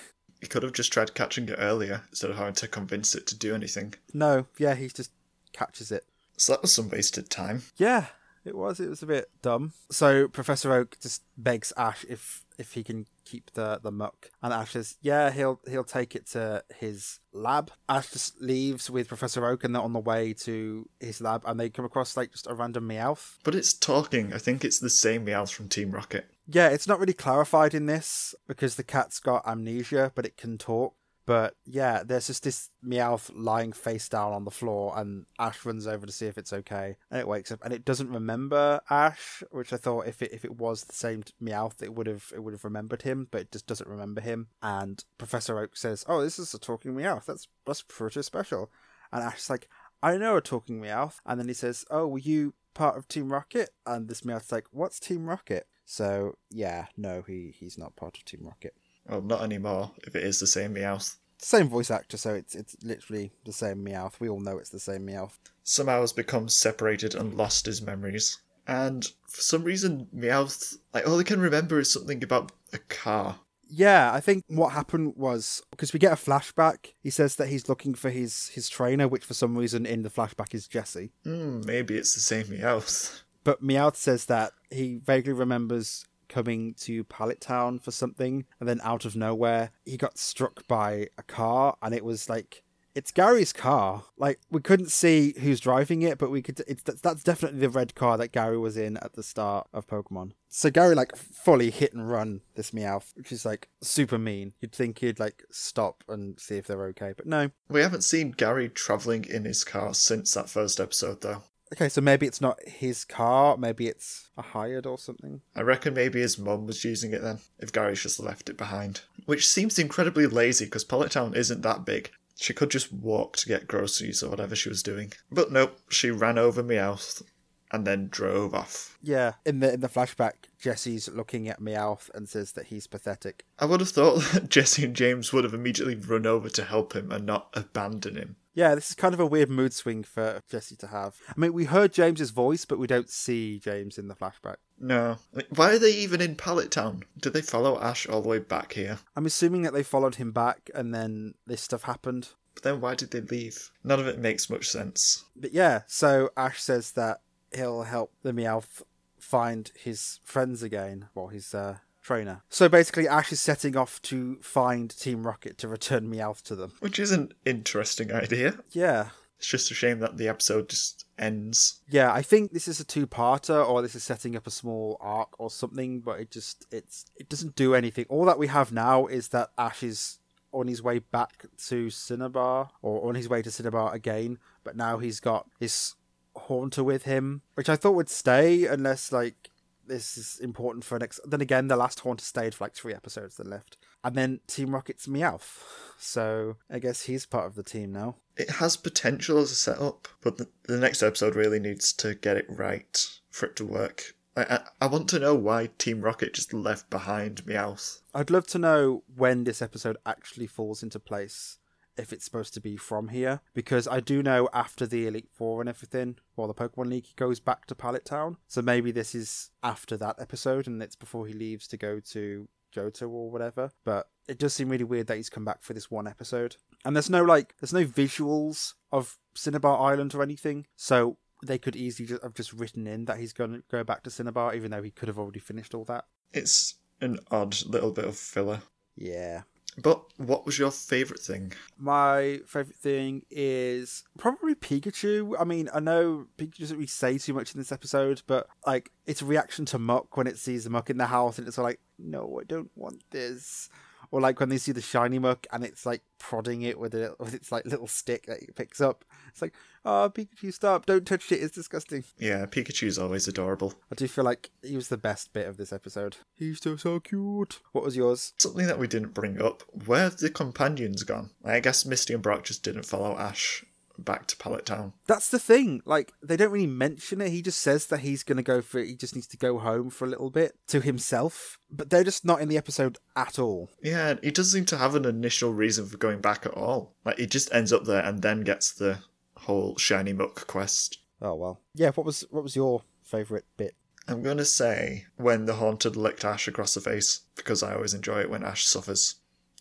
He 0.41 0.47
could 0.47 0.63
have 0.63 0.73
just 0.73 0.93
tried 0.93 1.15
catching 1.15 1.49
it 1.49 1.55
earlier 1.57 2.03
instead 2.09 2.29
of 2.29 2.37
having 2.37 2.53
to 2.55 2.67
convince 2.67 3.15
it 3.15 3.25
to 3.27 3.37
do 3.37 3.55
anything. 3.55 3.95
No, 4.13 4.45
yeah, 4.59 4.75
he 4.75 4.87
just 4.87 5.11
catches 5.51 5.91
it. 5.91 6.05
So 6.37 6.53
that 6.53 6.61
was 6.61 6.73
some 6.73 6.89
wasted 6.89 7.31
time. 7.31 7.63
Yeah, 7.77 8.07
it 8.45 8.55
was. 8.55 8.79
It 8.79 8.89
was 8.89 9.01
a 9.01 9.07
bit 9.07 9.31
dumb. 9.41 9.73
So 9.89 10.27
Professor 10.27 10.71
Oak 10.73 10.97
just 11.01 11.23
begs 11.35 11.73
Ash 11.75 12.05
if 12.07 12.45
if 12.57 12.73
he 12.73 12.83
can 12.83 13.05
keep 13.25 13.51
the 13.53 13.79
the 13.81 13.91
Muk, 13.91 14.31
and 14.41 14.53
Ash 14.53 14.71
says, 14.71 14.97
"Yeah, 15.01 15.31
he'll 15.31 15.59
he'll 15.67 15.83
take 15.83 16.15
it 16.15 16.27
to 16.31 16.63
his 16.75 17.19
lab." 17.31 17.71
Ash 17.87 18.11
just 18.11 18.41
leaves 18.41 18.89
with 18.89 19.07
Professor 19.07 19.45
Oak, 19.45 19.63
and 19.63 19.73
they're 19.75 19.81
on 19.81 19.93
the 19.93 19.99
way 19.99 20.33
to 20.33 20.89
his 20.99 21.21
lab, 21.21 21.43
and 21.45 21.59
they 21.59 21.69
come 21.69 21.85
across 21.85 22.17
like 22.17 22.31
just 22.31 22.47
a 22.47 22.53
random 22.53 22.87
Meowth. 22.87 23.35
But 23.43 23.55
it's 23.55 23.73
talking. 23.73 24.33
I 24.33 24.37
think 24.37 24.63
it's 24.63 24.79
the 24.79 24.89
same 24.89 25.25
Meowth 25.25 25.51
from 25.51 25.69
Team 25.69 25.91
Rocket. 25.91 26.29
Yeah, 26.47 26.69
it's 26.69 26.87
not 26.87 26.99
really 26.99 27.13
clarified 27.13 27.73
in 27.73 27.87
this 27.87 28.33
because 28.47 28.75
the 28.75 28.83
cat's 28.83 29.19
got 29.19 29.45
amnesia, 29.45 30.11
but 30.15 30.25
it 30.25 30.37
can 30.37 30.57
talk. 30.57 30.95
But 31.27 31.55
yeah, 31.65 32.03
there's 32.05 32.27
just 32.27 32.43
this 32.43 32.69
Meowth 32.81 33.29
lying 33.35 33.73
face 33.73 34.07
down 34.07 34.31
on 34.31 34.45
the 34.45 34.49
floor, 34.49 34.93
and 34.95 35.25
Ash 35.37 35.65
runs 35.65 35.85
over 35.85 36.05
to 36.05 36.11
see 36.11 36.25
if 36.25 36.37
it's 36.37 36.53
okay, 36.53 36.95
and 37.11 37.19
it 37.19 37.27
wakes 37.27 37.51
up, 37.51 37.59
and 37.65 37.73
it 37.73 37.83
doesn't 37.83 38.09
remember 38.09 38.79
Ash, 38.89 39.43
which 39.51 39.73
I 39.73 39.77
thought 39.77 40.07
if 40.07 40.21
it 40.21 40.31
if 40.31 40.45
it 40.45 40.55
was 40.55 40.85
the 40.85 40.95
same 40.95 41.23
Meowth, 41.43 41.83
it 41.83 41.93
would 41.93 42.07
have 42.07 42.31
it 42.33 42.39
would 42.39 42.53
have 42.53 42.63
remembered 42.63 43.01
him, 43.01 43.27
but 43.29 43.41
it 43.41 43.51
just 43.51 43.67
doesn't 43.67 43.89
remember 43.89 44.21
him. 44.21 44.47
And 44.63 45.03
Professor 45.17 45.59
Oak 45.59 45.75
says, 45.75 46.05
"Oh, 46.07 46.21
this 46.21 46.39
is 46.39 46.53
a 46.53 46.59
talking 46.59 46.93
Meowth. 46.93 47.25
That's 47.25 47.49
that's 47.65 47.81
pretty 47.81 48.23
special." 48.23 48.71
And 49.11 49.21
Ash's 49.21 49.49
like, 49.49 49.67
"I 50.01 50.17
know 50.17 50.37
a 50.37 50.41
talking 50.41 50.79
Meowth," 50.79 51.17
and 51.25 51.37
then 51.37 51.49
he 51.49 51.53
says, 51.53 51.83
"Oh, 51.91 52.07
were 52.07 52.19
you 52.19 52.53
part 52.73 52.97
of 52.97 53.09
Team 53.09 53.33
Rocket?" 53.33 53.71
And 53.85 54.07
this 54.07 54.21
Meowth's 54.21 54.53
like, 54.53 54.67
"What's 54.71 54.97
Team 54.97 55.25
Rocket?" 55.25 55.67
So 55.83 56.37
yeah, 56.49 56.85
no, 56.95 57.21
he 57.27 57.53
he's 57.59 57.77
not 57.77 57.97
part 57.97 58.17
of 58.17 58.23
Team 58.23 58.45
Rocket. 58.45 58.75
Well, 59.07 59.21
not 59.21 59.43
anymore. 59.43 59.91
If 60.05 60.15
it 60.15 60.23
is 60.23 60.39
the 60.39 60.47
same 60.47 60.75
Meowth. 60.75 61.15
Same 61.39 61.69
voice 61.69 61.91
actor, 61.91 62.17
so 62.17 62.33
it's 62.33 62.55
it's 62.55 62.75
literally 62.83 63.31
the 63.45 63.53
same 63.53 63.85
Meowth. 63.85 64.19
We 64.19 64.29
all 64.29 64.39
know 64.39 64.57
it's 64.57 64.69
the 64.69 64.79
same 64.79 65.05
Meowth. 65.05 65.37
Somehow 65.63 66.01
has 66.01 66.13
become 66.13 66.49
separated 66.49 67.13
and 67.13 67.35
lost 67.35 67.67
his 67.67 67.81
memories. 67.81 68.39
And 68.67 69.05
for 69.29 69.41
some 69.41 69.63
reason, 69.63 70.07
Meowth, 70.15 70.77
like 70.93 71.07
all 71.07 71.17
he 71.17 71.23
can 71.23 71.39
remember 71.39 71.79
is 71.79 71.91
something 71.91 72.23
about 72.23 72.51
a 72.73 72.79
car. 72.79 73.39
Yeah, 73.69 74.13
I 74.13 74.19
think 74.19 74.45
what 74.47 74.71
happened 74.71 75.13
was 75.15 75.61
because 75.71 75.93
we 75.93 75.99
get 75.99 76.13
a 76.13 76.15
flashback. 76.15 76.93
He 77.01 77.09
says 77.09 77.35
that 77.35 77.49
he's 77.49 77.69
looking 77.69 77.93
for 77.93 78.09
his 78.09 78.49
his 78.49 78.69
trainer, 78.69 79.07
which 79.07 79.25
for 79.25 79.33
some 79.33 79.57
reason 79.57 79.85
in 79.85 80.03
the 80.03 80.09
flashback 80.09 80.53
is 80.53 80.67
Jessie. 80.67 81.11
Hmm, 81.23 81.61
maybe 81.65 81.97
it's 81.97 82.13
the 82.13 82.19
same 82.19 82.45
Meowth. 82.45 83.21
But 83.43 83.63
Meowth 83.63 83.95
says 83.95 84.25
that 84.25 84.51
he 84.69 84.97
vaguely 84.97 85.33
remembers 85.33 86.05
coming 86.29 86.73
to 86.75 87.03
Pallet 87.05 87.41
Town 87.41 87.79
for 87.79 87.91
something, 87.91 88.45
and 88.59 88.67
then 88.67 88.81
out 88.83 89.05
of 89.05 89.15
nowhere, 89.15 89.71
he 89.85 89.97
got 89.97 90.17
struck 90.17 90.67
by 90.67 91.07
a 91.17 91.23
car, 91.23 91.77
and 91.81 91.93
it 91.93 92.03
was 92.03 92.29
like 92.29 92.63
it's 92.97 93.11
Gary's 93.11 93.53
car. 93.53 94.05
Like 94.17 94.39
we 94.49 94.59
couldn't 94.59 94.89
see 94.89 95.35
who's 95.39 95.59
driving 95.59 96.01
it, 96.01 96.17
but 96.17 96.31
we 96.31 96.41
could. 96.41 96.63
It's 96.67 96.81
that's 96.81 97.21
definitely 97.21 97.59
the 97.59 97.69
red 97.69 97.93
car 97.93 98.17
that 98.17 98.31
Gary 98.31 98.57
was 98.57 98.75
in 98.75 98.97
at 98.97 99.13
the 99.13 99.21
start 99.21 99.67
of 99.71 99.85
Pokemon. 99.85 100.31
So 100.49 100.71
Gary 100.71 100.95
like 100.95 101.15
fully 101.15 101.69
hit 101.69 101.93
and 101.93 102.09
run 102.09 102.41
this 102.55 102.71
Meowth, 102.71 103.15
which 103.15 103.31
is 103.31 103.45
like 103.45 103.69
super 103.81 104.17
mean. 104.17 104.53
You'd 104.61 104.73
think 104.73 104.97
he'd 104.97 105.19
like 105.19 105.43
stop 105.51 106.03
and 106.09 106.39
see 106.39 106.57
if 106.57 106.65
they're 106.65 106.87
okay, 106.87 107.13
but 107.15 107.27
no. 107.27 107.51
We 107.69 107.81
haven't 107.81 108.01
seen 108.01 108.31
Gary 108.31 108.67
traveling 108.67 109.25
in 109.25 109.45
his 109.45 109.63
car 109.63 109.93
since 109.93 110.33
that 110.33 110.49
first 110.49 110.79
episode, 110.79 111.21
though. 111.21 111.43
Okay, 111.73 111.89
so 111.89 112.01
maybe 112.01 112.25
it's 112.25 112.41
not 112.41 112.59
his 112.65 113.03
car, 113.03 113.57
maybe 113.57 113.87
it's 113.87 114.29
a 114.37 114.41
hired 114.41 114.85
or 114.85 114.97
something. 114.97 115.41
I 115.55 115.61
reckon 115.61 115.93
maybe 115.93 116.21
his 116.21 116.37
mum 116.37 116.65
was 116.65 116.83
using 116.83 117.13
it 117.13 117.21
then, 117.21 117.39
if 117.59 117.71
Gary's 117.71 118.03
just 118.03 118.19
left 118.19 118.49
it 118.49 118.57
behind. 118.57 119.01
Which 119.25 119.47
seems 119.47 119.77
incredibly 119.77 120.27
lazy 120.27 120.65
because 120.65 120.83
Pallet 120.83 121.11
Town 121.11 121.35
isn't 121.35 121.61
that 121.63 121.85
big. 121.85 122.11
She 122.39 122.53
could 122.53 122.69
just 122.69 122.93
walk 122.93 123.35
to 123.37 123.47
get 123.47 123.67
groceries 123.67 124.21
or 124.23 124.29
whatever 124.29 124.55
she 124.55 124.69
was 124.69 124.83
doing. 124.83 125.11
But 125.31 125.51
nope, 125.51 125.77
she 125.89 126.11
ran 126.11 126.37
over 126.37 126.63
Meowth 126.63 127.23
and 127.71 127.85
then 127.85 128.07
drove 128.09 128.53
off. 128.53 128.97
Yeah, 129.01 129.33
in 129.45 129.59
the 129.59 129.73
in 129.73 129.79
the 129.81 129.89
flashback, 129.89 130.33
Jessie's 130.59 131.09
looking 131.09 131.47
at 131.47 131.61
Meowth 131.61 132.09
and 132.13 132.27
says 132.27 132.53
that 132.53 132.67
he's 132.67 132.87
pathetic. 132.87 133.45
I 133.59 133.65
would 133.65 133.79
have 133.79 133.89
thought 133.89 134.23
that 134.33 134.49
Jessie 134.49 134.85
and 134.85 134.95
James 134.95 135.31
would 135.33 135.43
have 135.43 135.53
immediately 135.53 135.95
run 135.95 136.25
over 136.25 136.49
to 136.49 136.63
help 136.63 136.93
him 136.93 137.11
and 137.11 137.25
not 137.25 137.49
abandon 137.53 138.15
him. 138.15 138.35
Yeah, 138.57 138.73
this 138.73 138.89
is 138.89 138.95
kind 138.95 139.13
of 139.13 139.19
a 139.19 139.25
weird 139.25 139.51
mood 139.51 139.71
swing 139.71 140.03
for 140.03 140.41
Jessie 140.49 140.75
to 140.77 140.87
have. 140.87 141.17
I 141.29 141.33
mean, 141.39 141.53
we 141.53 141.65
heard 141.65 141.93
James's 141.93 142.31
voice, 142.31 142.65
but 142.65 142.79
we 142.79 142.87
don't 142.87 143.07
see 143.07 143.59
James 143.59 143.99
in 143.99 144.07
the 144.07 144.15
flashback. 144.15 144.55
No. 144.79 145.17
Why 145.49 145.73
are 145.73 145.79
they 145.79 145.91
even 145.91 146.21
in 146.21 146.35
Pallet 146.35 146.71
Town? 146.71 147.03
Did 147.21 147.33
they 147.33 147.43
follow 147.43 147.79
Ash 147.79 148.07
all 148.07 148.23
the 148.23 148.29
way 148.29 148.39
back 148.39 148.73
here? 148.73 148.97
I'm 149.15 149.27
assuming 149.27 149.61
that 149.61 149.73
they 149.73 149.83
followed 149.83 150.15
him 150.15 150.31
back 150.31 150.71
and 150.73 150.91
then 150.91 151.35
this 151.45 151.61
stuff 151.61 151.83
happened. 151.83 152.29
But 152.55 152.63
then 152.63 152.81
why 152.81 152.95
did 152.95 153.11
they 153.11 153.21
leave? 153.21 153.69
None 153.83 153.99
of 153.99 154.07
it 154.07 154.17
makes 154.17 154.49
much 154.49 154.67
sense. 154.67 155.25
But 155.35 155.53
yeah, 155.53 155.81
so 155.85 156.31
Ash 156.35 156.59
says 156.59 156.93
that 156.93 157.21
he'll 157.53 157.83
help 157.83 158.13
the 158.23 158.33
Meowth 158.33 158.81
find 159.19 159.71
his 159.75 160.19
friends 160.23 160.63
again, 160.63 161.09
well, 161.15 161.27
his 161.27 161.53
uh, 161.53 161.77
trainer. 162.01 162.43
So 162.49 162.69
basically, 162.69 163.07
Ash 163.07 163.31
is 163.31 163.41
setting 163.41 163.75
off 163.75 164.01
to 164.03 164.37
find 164.41 164.89
Team 164.89 165.25
Rocket 165.25 165.57
to 165.59 165.67
return 165.67 166.09
Meowth 166.09 166.41
to 166.43 166.55
them. 166.55 166.73
Which 166.79 166.99
is 166.99 167.11
an 167.11 167.33
interesting 167.45 168.11
idea. 168.11 168.59
Yeah. 168.71 169.09
It's 169.37 169.47
just 169.47 169.69
a 169.69 169.75
shame 169.75 169.99
that 169.99 170.17
the 170.17 170.27
episode 170.27 170.69
just 170.69 171.05
ends. 171.19 171.81
Yeah, 171.87 172.11
I 172.11 172.23
think 172.23 172.53
this 172.53 172.67
is 172.67 172.79
a 172.79 172.83
two-parter, 172.83 173.67
or 173.67 173.83
this 173.83 173.93
is 173.93 174.03
setting 174.03 174.35
up 174.35 174.47
a 174.47 174.51
small 174.51 174.97
arc 174.99 175.39
or 175.39 175.51
something. 175.51 175.99
But 175.99 176.19
it 176.19 176.31
just 176.31 176.65
it's 176.71 177.05
it 177.15 177.29
doesn't 177.29 177.55
do 177.55 177.75
anything. 177.75 178.05
All 178.09 178.25
that 178.25 178.39
we 178.39 178.47
have 178.47 178.71
now 178.71 179.05
is 179.05 179.27
that 179.27 179.51
Ash 179.55 179.83
is 179.83 180.17
on 180.51 180.67
his 180.67 180.81
way 180.81 180.97
back 180.97 181.45
to 181.67 181.91
Cinnabar, 181.91 182.69
or 182.81 183.07
on 183.07 183.13
his 183.13 183.29
way 183.29 183.43
to 183.43 183.51
Cinnabar 183.51 183.93
again. 183.93 184.39
But 184.63 184.75
now 184.75 184.97
he's 184.97 185.19
got 185.19 185.47
his 185.59 185.93
Haunter 186.37 186.83
with 186.83 187.03
him, 187.03 187.41
which 187.55 187.69
I 187.69 187.75
thought 187.75 187.95
would 187.95 188.09
stay 188.09 188.65
unless 188.65 189.11
like 189.11 189.51
this 189.87 190.17
is 190.17 190.39
important 190.39 190.83
for 190.83 190.99
next. 190.99 191.19
Then 191.25 191.41
again, 191.41 191.67
the 191.67 191.77
last 191.77 192.01
Haunter 192.01 192.23
stayed 192.23 192.53
for 192.53 192.65
like 192.65 192.73
three 192.73 192.93
episodes, 192.93 193.37
then 193.37 193.49
left, 193.49 193.77
and 194.03 194.15
then 194.15 194.39
Team 194.47 194.73
Rocket's 194.73 195.07
Meowth. 195.07 195.63
So 195.97 196.57
I 196.69 196.79
guess 196.79 197.03
he's 197.03 197.25
part 197.25 197.47
of 197.47 197.55
the 197.55 197.63
team 197.63 197.91
now. 197.91 198.17
It 198.35 198.49
has 198.51 198.77
potential 198.77 199.39
as 199.39 199.51
a 199.51 199.55
setup, 199.55 200.07
but 200.21 200.37
the, 200.37 200.47
the 200.63 200.77
next 200.77 201.01
episode 201.01 201.35
really 201.35 201.59
needs 201.59 201.91
to 201.93 202.15
get 202.15 202.37
it 202.37 202.45
right 202.49 203.07
for 203.31 203.47
it 203.47 203.55
to 203.57 203.65
work. 203.65 204.13
I, 204.35 204.41
I, 204.41 204.59
I 204.81 204.87
want 204.87 205.09
to 205.09 205.19
know 205.19 205.33
why 205.33 205.69
Team 205.77 206.01
Rocket 206.01 206.33
just 206.33 206.53
left 206.53 206.89
behind 206.89 207.45
Meowth. 207.45 208.01
I'd 208.13 208.29
love 208.29 208.45
to 208.47 208.59
know 208.59 209.03
when 209.15 209.43
this 209.43 209.61
episode 209.61 209.97
actually 210.05 210.47
falls 210.47 210.83
into 210.83 210.99
place. 210.99 211.57
If 211.97 212.13
it's 212.13 212.25
supposed 212.25 212.53
to 212.53 212.61
be 212.61 212.77
from 212.77 213.09
here, 213.09 213.41
because 213.53 213.87
I 213.87 213.99
do 213.99 214.21
know 214.21 214.49
after 214.53 214.85
the 214.85 215.07
Elite 215.07 215.29
Four 215.31 215.61
and 215.61 215.69
everything, 215.69 216.17
well, 216.35 216.47
the 216.47 216.53
Pokemon 216.53 216.89
League 216.89 217.05
he 217.05 217.13
goes 217.15 217.39
back 217.39 217.65
to 217.67 217.75
Pallet 217.75 218.05
Town. 218.05 218.37
So 218.47 218.61
maybe 218.61 218.91
this 218.91 219.15
is 219.15 219.51
after 219.63 219.97
that 219.97 220.17
episode 220.19 220.67
and 220.67 220.81
it's 220.81 220.95
before 220.95 221.27
he 221.27 221.33
leaves 221.33 221.67
to 221.69 221.77
go 221.77 221.99
to 222.11 222.47
Johto 222.75 223.09
or 223.09 223.31
whatever. 223.31 223.71
But 223.83 224.07
it 224.27 224.37
does 224.37 224.53
seem 224.53 224.69
really 224.69 224.83
weird 224.83 225.07
that 225.07 225.17
he's 225.17 225.29
come 225.29 225.45
back 225.45 225.63
for 225.63 225.73
this 225.73 225.89
one 225.89 226.07
episode. 226.07 226.57
And 226.85 226.95
there's 226.95 227.09
no 227.09 227.23
like, 227.23 227.55
there's 227.59 227.73
no 227.73 227.85
visuals 227.85 228.73
of 228.91 229.17
Cinnabar 229.33 229.79
Island 229.79 230.13
or 230.13 230.21
anything. 230.21 230.67
So 230.75 231.17
they 231.43 231.57
could 231.57 231.75
easily 231.75 232.07
just 232.07 232.23
have 232.23 232.33
just 232.33 232.53
written 232.53 232.87
in 232.87 233.05
that 233.05 233.17
he's 233.17 233.33
going 233.33 233.51
to 233.51 233.63
go 233.71 233.83
back 233.83 234.03
to 234.03 234.09
Cinnabar, 234.09 234.53
even 234.53 234.71
though 234.71 234.83
he 234.83 234.91
could 234.91 235.07
have 235.07 235.19
already 235.19 235.39
finished 235.39 235.73
all 235.73 235.85
that. 235.85 236.05
It's 236.33 236.75
an 237.01 237.19
odd 237.31 237.57
little 237.65 237.91
bit 237.91 238.05
of 238.05 238.17
filler. 238.17 238.61
Yeah. 238.95 239.43
But 239.81 240.03
what 240.17 240.45
was 240.45 240.57
your 240.57 240.71
favourite 240.71 241.19
thing? 241.19 241.53
My 241.77 242.39
favourite 242.47 242.77
thing 242.77 243.23
is 243.29 244.03
probably 244.17 244.55
Pikachu. 244.55 245.35
I 245.39 245.43
mean, 245.43 245.69
I 245.73 245.79
know 245.79 246.27
Pikachu 246.37 246.59
doesn't 246.59 246.77
really 246.77 246.87
say 246.87 247.17
too 247.19 247.33
much 247.33 247.53
in 247.53 247.59
this 247.59 247.71
episode, 247.71 248.23
but 248.25 248.47
like 248.65 248.91
its 249.05 249.21
a 249.21 249.25
reaction 249.25 249.65
to 249.65 249.79
Muk 249.79 250.17
when 250.17 250.25
it 250.25 250.37
sees 250.39 250.67
Muk 250.67 250.89
in 250.89 250.97
the 250.97 251.05
house 251.05 251.37
and 251.37 251.47
it's 251.47 251.59
like, 251.59 251.79
no, 251.99 252.39
I 252.41 252.43
don't 252.43 252.71
want 252.75 253.03
this. 253.11 253.69
Or 254.11 254.21
like 254.21 254.39
when 254.39 254.49
they 254.49 254.57
see 254.57 254.71
the 254.71 254.81
shiny 254.81 255.19
Muk 255.19 255.45
and 255.51 255.63
it's 255.63 255.85
like 255.85 256.01
prodding 256.19 256.61
it 256.61 256.79
with 256.79 256.93
it 256.93 257.11
with 257.19 257.33
its 257.33 257.51
like 257.51 257.65
little 257.65 257.87
stick 257.87 258.25
that 258.27 258.41
it 258.41 258.55
picks 258.55 258.81
up. 258.81 259.03
It's 259.29 259.41
like, 259.41 259.53
oh 259.85 260.11
Pikachu, 260.13 260.53
stop! 260.53 260.85
Don't 260.85 261.05
touch 261.05 261.31
it. 261.31 261.41
It's 261.41 261.55
disgusting. 261.55 262.03
Yeah, 262.17 262.45
Pikachu's 262.45 262.97
always 262.97 263.27
adorable. 263.27 263.73
I 263.91 263.95
do 263.95 264.07
feel 264.07 264.23
like 264.25 264.49
he 264.63 264.75
was 264.75 264.87
the 264.89 264.97
best 264.97 265.33
bit 265.33 265.47
of 265.47 265.57
this 265.57 265.73
episode. 265.73 266.17
He's 266.33 266.57
still 266.57 266.77
so 266.77 266.99
cute. 266.99 267.59
What 267.71 267.83
was 267.83 267.97
yours? 267.97 268.33
Something 268.37 268.67
that 268.67 268.79
we 268.79 268.87
didn't 268.87 269.13
bring 269.13 269.41
up. 269.41 269.63
Where 269.85 270.03
have 270.03 270.17
the 270.17 270.29
companions 270.29 271.03
gone? 271.03 271.31
I 271.43 271.59
guess 271.59 271.85
Misty 271.85 272.13
and 272.13 272.23
Brock 272.23 272.43
just 272.43 272.63
didn't 272.63 272.85
follow 272.85 273.17
Ash 273.17 273.63
back 273.97 274.27
to 274.27 274.37
Pallet 274.37 274.65
Town. 274.65 274.93
That's 275.05 275.29
the 275.29 275.39
thing. 275.39 275.81
Like 275.85 276.13
they 276.21 276.37
don't 276.37 276.51
really 276.51 276.67
mention 276.67 277.21
it. 277.21 277.31
He 277.31 277.41
just 277.41 277.59
says 277.59 277.87
that 277.87 277.99
he's 277.99 278.23
going 278.23 278.37
to 278.37 278.43
go 278.43 278.61
for. 278.61 278.79
He 278.79 278.95
just 278.95 279.15
needs 279.15 279.27
to 279.27 279.37
go 279.37 279.59
home 279.59 279.89
for 279.89 280.05
a 280.05 280.09
little 280.09 280.29
bit 280.29 280.55
to 280.67 280.81
himself. 280.81 281.59
But 281.69 281.89
they're 281.89 282.03
just 282.03 282.25
not 282.25 282.41
in 282.41 282.49
the 282.49 282.57
episode 282.57 282.99
at 283.15 283.39
all. 283.39 283.69
Yeah, 283.81 284.15
he 284.21 284.31
doesn't 284.31 284.57
seem 284.57 284.65
to 284.65 284.77
have 284.77 284.95
an 284.95 285.05
initial 285.05 285.53
reason 285.53 285.85
for 285.87 285.97
going 285.97 286.21
back 286.21 286.45
at 286.45 286.53
all. 286.53 286.95
Like 287.05 287.17
he 287.17 287.25
just 287.25 287.53
ends 287.53 287.73
up 287.73 287.85
there 287.85 288.03
and 288.03 288.21
then 288.21 288.41
gets 288.41 288.73
the 288.73 288.99
whole 289.35 289.77
shiny 289.77 290.13
Muk 290.13 290.47
quest. 290.47 290.99
Oh 291.21 291.35
well. 291.35 291.61
Yeah. 291.73 291.91
What 291.91 292.05
was 292.05 292.25
what 292.29 292.43
was 292.43 292.55
your 292.55 292.83
favorite 293.03 293.45
bit? 293.57 293.75
I'm 294.07 294.23
gonna 294.23 294.45
say 294.45 295.05
when 295.17 295.45
the 295.45 295.55
Haunter 295.55 295.89
licked 295.89 296.23
Ash 296.23 296.47
across 296.47 296.73
the 296.73 296.81
face 296.81 297.21
because 297.35 297.61
I 297.61 297.75
always 297.75 297.93
enjoy 297.93 298.21
it 298.21 298.29
when 298.29 298.43
Ash 298.43 298.65
suffers 298.65 299.15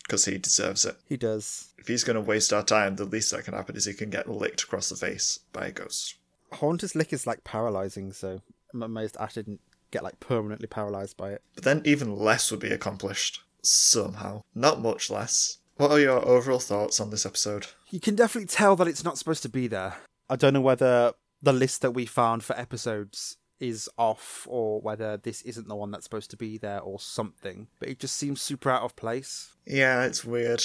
because 0.06 0.24
he 0.24 0.38
deserves 0.38 0.84
it. 0.84 0.96
He 1.08 1.16
does. 1.16 1.72
If 1.78 1.88
he's 1.88 2.04
gonna 2.04 2.20
waste 2.20 2.52
our 2.52 2.62
time, 2.62 2.96
the 2.96 3.04
least 3.04 3.30
that 3.32 3.44
can 3.44 3.54
happen 3.54 3.76
is 3.76 3.84
he 3.84 3.94
can 3.94 4.10
get 4.10 4.28
licked 4.28 4.62
across 4.62 4.88
the 4.88 4.96
face 4.96 5.40
by 5.52 5.66
a 5.66 5.72
ghost. 5.72 6.16
Haunter's 6.52 6.94
lick 6.94 7.12
is 7.12 7.26
like 7.26 7.44
paralyzing, 7.44 8.12
so 8.12 8.40
I'm 8.72 8.82
amazed 8.82 9.16
Ash 9.18 9.34
didn't 9.34 9.60
get 9.90 10.04
like 10.04 10.20
permanently 10.20 10.66
paralyzed 10.66 11.16
by 11.16 11.32
it. 11.32 11.42
But 11.54 11.64
then 11.64 11.82
even 11.84 12.16
less 12.16 12.50
would 12.50 12.60
be 12.60 12.70
accomplished 12.70 13.40
somehow. 13.62 14.42
Not 14.54 14.80
much 14.80 15.10
less. 15.10 15.58
What 15.76 15.90
are 15.90 16.00
your 16.00 16.26
overall 16.26 16.58
thoughts 16.58 17.00
on 17.00 17.10
this 17.10 17.26
episode? 17.26 17.66
You 17.90 18.00
can 18.00 18.14
definitely 18.14 18.46
tell 18.46 18.76
that 18.76 18.88
it's 18.88 19.04
not 19.04 19.18
supposed 19.18 19.42
to 19.42 19.48
be 19.48 19.66
there. 19.66 19.96
I 20.30 20.36
don't 20.36 20.54
know 20.54 20.60
whether 20.60 21.12
the 21.42 21.52
list 21.52 21.82
that 21.82 21.90
we 21.92 22.06
found 22.06 22.42
for 22.42 22.58
episodes 22.58 23.36
is 23.60 23.88
off 23.96 24.46
or 24.48 24.80
whether 24.80 25.16
this 25.16 25.42
isn't 25.42 25.68
the 25.68 25.76
one 25.76 25.90
that's 25.90 26.04
supposed 26.04 26.30
to 26.30 26.36
be 26.36 26.58
there 26.58 26.80
or 26.80 27.00
something, 27.00 27.68
but 27.78 27.88
it 27.88 27.98
just 27.98 28.16
seems 28.16 28.40
super 28.40 28.70
out 28.70 28.82
of 28.82 28.96
place. 28.96 29.54
Yeah, 29.66 30.04
it's 30.04 30.24
weird. 30.24 30.62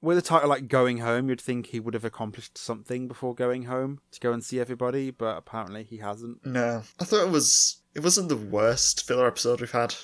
With 0.00 0.18
a 0.18 0.22
title 0.22 0.48
like 0.48 0.66
Going 0.66 0.98
Home, 0.98 1.28
you'd 1.28 1.40
think 1.40 1.66
he 1.66 1.78
would 1.78 1.94
have 1.94 2.04
accomplished 2.04 2.58
something 2.58 3.06
before 3.06 3.36
going 3.36 3.64
home 3.64 4.00
to 4.10 4.18
go 4.18 4.32
and 4.32 4.42
see 4.42 4.58
everybody, 4.58 5.12
but 5.12 5.36
apparently 5.36 5.84
he 5.84 5.98
hasn't. 5.98 6.44
No, 6.44 6.82
I 6.98 7.04
thought 7.04 7.24
it 7.24 7.30
was. 7.30 7.82
It 7.94 8.02
wasn't 8.02 8.28
the 8.28 8.36
worst 8.36 9.06
filler 9.06 9.28
episode 9.28 9.60
we've 9.60 9.70
had, 9.70 9.94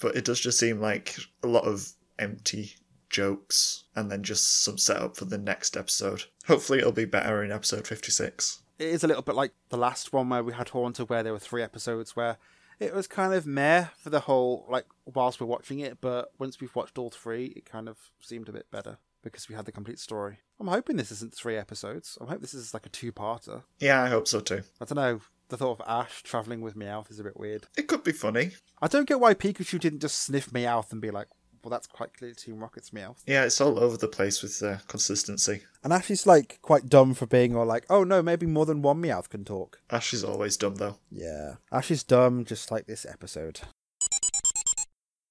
but 0.00 0.14
it 0.14 0.26
does 0.26 0.40
just 0.40 0.58
seem 0.58 0.80
like 0.80 1.16
a 1.42 1.46
lot 1.46 1.64
of 1.64 1.88
empty 2.18 2.74
jokes 3.08 3.84
and 3.94 4.10
then 4.10 4.22
just 4.22 4.62
some 4.62 4.76
setup 4.76 5.16
for 5.16 5.24
the 5.24 5.38
next 5.38 5.76
episode. 5.76 6.24
Hopefully, 6.46 6.80
it'll 6.80 6.92
be 6.92 7.06
better 7.06 7.42
in 7.42 7.50
episode 7.50 7.86
56. 7.86 8.60
It 8.78 8.88
is 8.88 9.04
a 9.04 9.06
little 9.06 9.22
bit 9.22 9.34
like 9.34 9.52
the 9.70 9.76
last 9.76 10.12
one 10.12 10.28
where 10.28 10.44
we 10.44 10.52
had 10.52 10.70
Haunter, 10.70 11.04
where 11.04 11.22
there 11.22 11.32
were 11.32 11.38
three 11.38 11.62
episodes 11.62 12.14
where 12.14 12.38
it 12.78 12.94
was 12.94 13.06
kind 13.06 13.32
of 13.32 13.46
meh 13.46 13.86
for 13.96 14.10
the 14.10 14.20
whole, 14.20 14.66
like, 14.68 14.86
whilst 15.06 15.40
we're 15.40 15.46
watching 15.46 15.80
it, 15.80 15.98
but 16.00 16.32
once 16.38 16.60
we've 16.60 16.74
watched 16.74 16.98
all 16.98 17.10
three, 17.10 17.46
it 17.56 17.64
kind 17.64 17.88
of 17.88 17.96
seemed 18.20 18.48
a 18.48 18.52
bit 18.52 18.70
better 18.70 18.98
because 19.22 19.48
we 19.48 19.54
had 19.54 19.64
the 19.64 19.72
complete 19.72 19.98
story. 19.98 20.38
I'm 20.60 20.68
hoping 20.68 20.96
this 20.96 21.10
isn't 21.10 21.34
three 21.34 21.56
episodes. 21.56 22.18
I 22.20 22.26
hope 22.26 22.40
this 22.40 22.54
is 22.54 22.74
like 22.74 22.86
a 22.86 22.90
two 22.90 23.12
parter. 23.12 23.62
Yeah, 23.78 24.02
I 24.02 24.08
hope 24.08 24.28
so 24.28 24.40
too. 24.40 24.62
I 24.80 24.84
don't 24.84 24.96
know. 24.96 25.20
The 25.48 25.56
thought 25.56 25.80
of 25.80 25.86
Ash 25.88 26.22
traveling 26.22 26.60
with 26.60 26.76
Meowth 26.76 27.10
is 27.10 27.20
a 27.20 27.24
bit 27.24 27.36
weird. 27.36 27.66
It 27.76 27.86
could 27.86 28.04
be 28.04 28.12
funny. 28.12 28.52
I 28.82 28.88
don't 28.88 29.08
get 29.08 29.20
why 29.20 29.34
Pikachu 29.34 29.78
didn't 29.78 30.00
just 30.00 30.20
sniff 30.20 30.50
Meowth 30.50 30.92
and 30.92 31.00
be 31.00 31.10
like, 31.10 31.28
well, 31.66 31.72
that's 31.72 31.88
quite 31.88 32.16
clearly 32.16 32.36
Team 32.36 32.60
Rocket's 32.60 32.90
Meowth. 32.90 33.24
Yeah, 33.26 33.42
it's 33.42 33.60
all 33.60 33.80
over 33.80 33.96
the 33.96 34.06
place 34.06 34.40
with 34.40 34.60
the 34.60 34.80
consistency. 34.86 35.62
And 35.82 35.92
Ash 35.92 36.12
is 36.12 36.24
like 36.24 36.60
quite 36.62 36.88
dumb 36.88 37.12
for 37.12 37.26
being 37.26 37.56
all 37.56 37.66
like, 37.66 37.84
oh 37.90 38.04
no, 38.04 38.22
maybe 38.22 38.46
more 38.46 38.64
than 38.66 38.82
one 38.82 39.02
Meowth 39.02 39.30
can 39.30 39.44
talk. 39.44 39.80
Ash 39.90 40.14
is 40.14 40.22
always 40.22 40.56
dumb 40.56 40.76
though. 40.76 40.98
Yeah. 41.10 41.54
Ash 41.72 41.90
is 41.90 42.04
dumb 42.04 42.44
just 42.44 42.70
like 42.70 42.86
this 42.86 43.04
episode. 43.04 43.62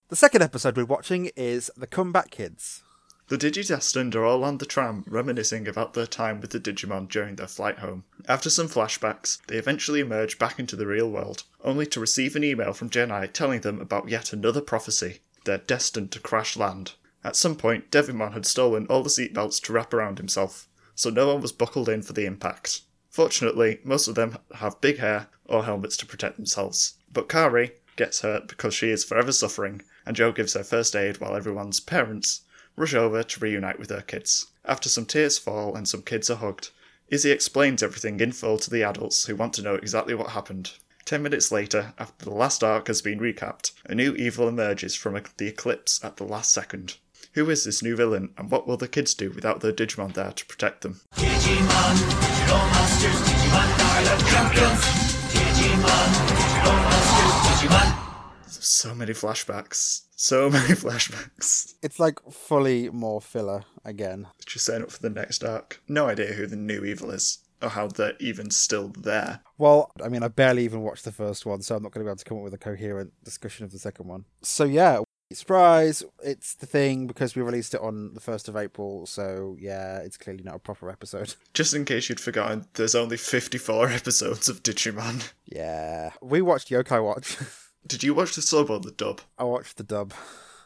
The 0.09 0.17
second 0.17 0.41
episode 0.41 0.75
we're 0.75 0.83
watching 0.83 1.31
is 1.37 1.71
The 1.77 1.87
Comeback 1.87 2.31
Kids. 2.31 2.83
The 3.29 3.37
Digidestined 3.37 4.13
are 4.13 4.25
all 4.25 4.43
on 4.43 4.57
the 4.57 4.65
tram, 4.65 5.05
reminiscing 5.07 5.69
about 5.69 5.93
their 5.93 6.05
time 6.05 6.41
with 6.41 6.51
the 6.51 6.59
Digimon 6.59 7.09
during 7.09 7.37
their 7.37 7.47
flight 7.47 7.79
home. 7.79 8.03
After 8.27 8.49
some 8.49 8.67
flashbacks, 8.67 9.39
they 9.47 9.55
eventually 9.55 10.01
emerge 10.01 10.37
back 10.37 10.59
into 10.59 10.75
the 10.75 10.85
real 10.85 11.09
world, 11.09 11.43
only 11.63 11.87
to 11.87 11.99
receive 12.01 12.35
an 12.35 12.43
email 12.43 12.73
from 12.73 12.89
Gennai 12.89 13.31
telling 13.31 13.61
them 13.61 13.79
about 13.79 14.09
yet 14.09 14.33
another 14.33 14.61
prophecy. 14.61 15.21
They're 15.45 15.59
destined 15.59 16.11
to 16.11 16.19
crash 16.19 16.57
land. 16.57 16.93
At 17.23 17.35
some 17.35 17.55
point, 17.55 17.89
Devimon 17.89 18.33
had 18.33 18.45
stolen 18.45 18.85
all 18.87 19.01
the 19.01 19.09
seatbelts 19.09 19.61
to 19.63 19.73
wrap 19.73 19.93
around 19.93 20.17
himself, 20.17 20.67
so 20.93 21.09
no 21.09 21.33
one 21.33 21.41
was 21.41 21.51
buckled 21.51 21.89
in 21.89 22.01
for 22.01 22.13
the 22.13 22.25
impact. 22.25 22.81
Fortunately, 23.09 23.79
most 23.83 24.07
of 24.07 24.15
them 24.15 24.37
have 24.55 24.81
big 24.81 24.97
hair 24.97 25.27
or 25.45 25.63
helmets 25.63 25.97
to 25.97 26.05
protect 26.05 26.35
themselves. 26.35 26.95
But 27.11 27.29
Kari 27.29 27.71
gets 27.95 28.21
hurt 28.21 28.47
because 28.47 28.73
she 28.73 28.89
is 28.89 29.03
forever 29.03 29.31
suffering, 29.31 29.81
and 30.05 30.15
Joe 30.15 30.31
gives 30.31 30.53
her 30.53 30.63
first 30.63 30.95
aid 30.95 31.19
while 31.21 31.35
everyone's 31.35 31.79
parents 31.79 32.41
rush 32.75 32.93
over 32.93 33.23
to 33.23 33.39
reunite 33.39 33.79
with 33.79 33.87
their 33.87 34.01
kids. 34.01 34.47
After 34.65 34.89
some 34.89 35.05
tears 35.05 35.37
fall 35.37 35.75
and 35.75 35.87
some 35.87 36.01
kids 36.01 36.29
are 36.29 36.35
hugged, 36.35 36.71
Izzy 37.07 37.31
explains 37.31 37.83
everything 37.83 38.19
in 38.19 38.31
full 38.31 38.57
to 38.57 38.69
the 38.69 38.83
adults 38.83 39.25
who 39.25 39.35
want 39.35 39.53
to 39.53 39.61
know 39.61 39.75
exactly 39.75 40.15
what 40.15 40.31
happened. 40.31 40.71
Ten 41.05 41.21
minutes 41.21 41.51
later, 41.51 41.93
after 41.99 42.25
the 42.25 42.33
last 42.33 42.63
arc 42.63 42.87
has 42.87 43.03
been 43.03 43.19
recapped, 43.19 43.73
a 43.85 43.93
new 43.93 44.15
evil 44.15 44.47
emerges 44.47 44.95
from 44.95 45.21
the 45.37 45.45
eclipse 45.45 46.03
at 46.03 46.17
the 46.17 46.23
last 46.23 46.51
second. 46.51 46.97
Who 47.33 47.47
is 47.51 47.63
this 47.63 47.83
new 47.83 47.95
villain, 47.95 48.33
and 48.39 48.49
what 48.49 48.65
will 48.65 48.77
the 48.77 48.87
kids 48.87 49.13
do 49.13 49.29
without 49.29 49.61
their 49.61 49.71
Digimon 49.71 50.15
there 50.15 50.31
to 50.31 50.45
protect 50.47 50.81
them? 50.81 51.01
Digimon, 51.13 51.95
digital 52.21 52.57
monsters, 52.57 53.21
Digimon 53.21 53.69
are 53.85 54.01
the 54.01 54.23
champions. 54.31 54.81
Digimon, 55.29 56.27
digital 56.27 56.73
monsters, 56.73 57.69
Digimon. 57.69 58.05
So 58.47 58.95
many 58.95 59.13
flashbacks. 59.13 60.05
So 60.15 60.49
many 60.49 60.73
flashbacks. 60.73 61.75
It's 61.83 61.99
like 61.99 62.19
fully 62.31 62.89
more 62.89 63.21
filler 63.21 63.65
again. 63.83 64.25
Just 64.43 64.65
setting 64.65 64.81
up 64.81 64.91
for 64.91 65.03
the 65.03 65.11
next 65.11 65.43
arc. 65.43 65.83
No 65.87 66.07
idea 66.07 66.33
who 66.33 66.47
the 66.47 66.55
new 66.55 66.83
evil 66.83 67.11
is, 67.11 67.44
or 67.61 67.69
how 67.69 67.87
they're 67.87 68.13
even 68.19 68.51
still 68.51 68.89
there. 68.89 69.41
Well, 69.57 69.91
I 70.03 70.09
mean, 70.09 70.23
I 70.23 70.27
barely 70.27 70.63
even 70.65 70.81
watched 70.81 71.05
the 71.05 71.11
first 71.11 71.45
one, 71.45 71.61
so 71.61 71.75
I'm 71.75 71.83
not 71.83 71.91
going 71.91 72.03
to 72.03 72.07
be 72.07 72.09
able 72.09 72.17
to 72.17 72.25
come 72.25 72.37
up 72.37 72.43
with 72.43 72.53
a 72.53 72.57
coherent 72.57 73.13
discussion 73.23 73.65
of 73.65 73.71
the 73.71 73.79
second 73.79 74.07
one. 74.07 74.25
So 74.41 74.65
yeah, 74.65 74.99
surprise! 75.33 76.03
It's 76.23 76.55
the 76.55 76.65
thing 76.65 77.07
because 77.07 77.35
we 77.35 77.41
released 77.41 77.73
it 77.73 77.81
on 77.81 78.13
the 78.13 78.19
first 78.19 78.47
of 78.47 78.55
April. 78.55 79.05
So 79.05 79.55
yeah, 79.59 79.99
it's 79.99 80.17
clearly 80.17 80.43
not 80.43 80.55
a 80.55 80.59
proper 80.59 80.89
episode. 80.89 81.35
Just 81.53 81.73
in 81.73 81.85
case 81.85 82.09
you'd 82.09 82.19
forgotten, 82.19 82.65
there's 82.73 82.95
only 82.95 83.17
54 83.17 83.89
episodes 83.89 84.49
of 84.49 84.63
Digimon. 84.63 85.31
Yeah, 85.45 86.11
we 86.21 86.41
watched 86.41 86.69
Yokai 86.69 87.03
Watch. 87.03 87.37
Did 87.87 88.03
you 88.03 88.15
watch 88.15 88.35
the 88.35 88.41
sub 88.41 88.71
or 88.71 88.79
the 88.79 88.91
dub? 88.91 89.21
I 89.37 89.43
watched 89.43 89.77
the 89.77 89.83
dub. 89.83 90.13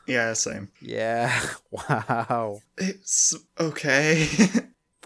Yeah, 0.08 0.34
same. 0.34 0.69
Yeah, 0.81 1.38
wow. 1.69 2.62
It's 2.77 3.36
okay. 3.60 4.27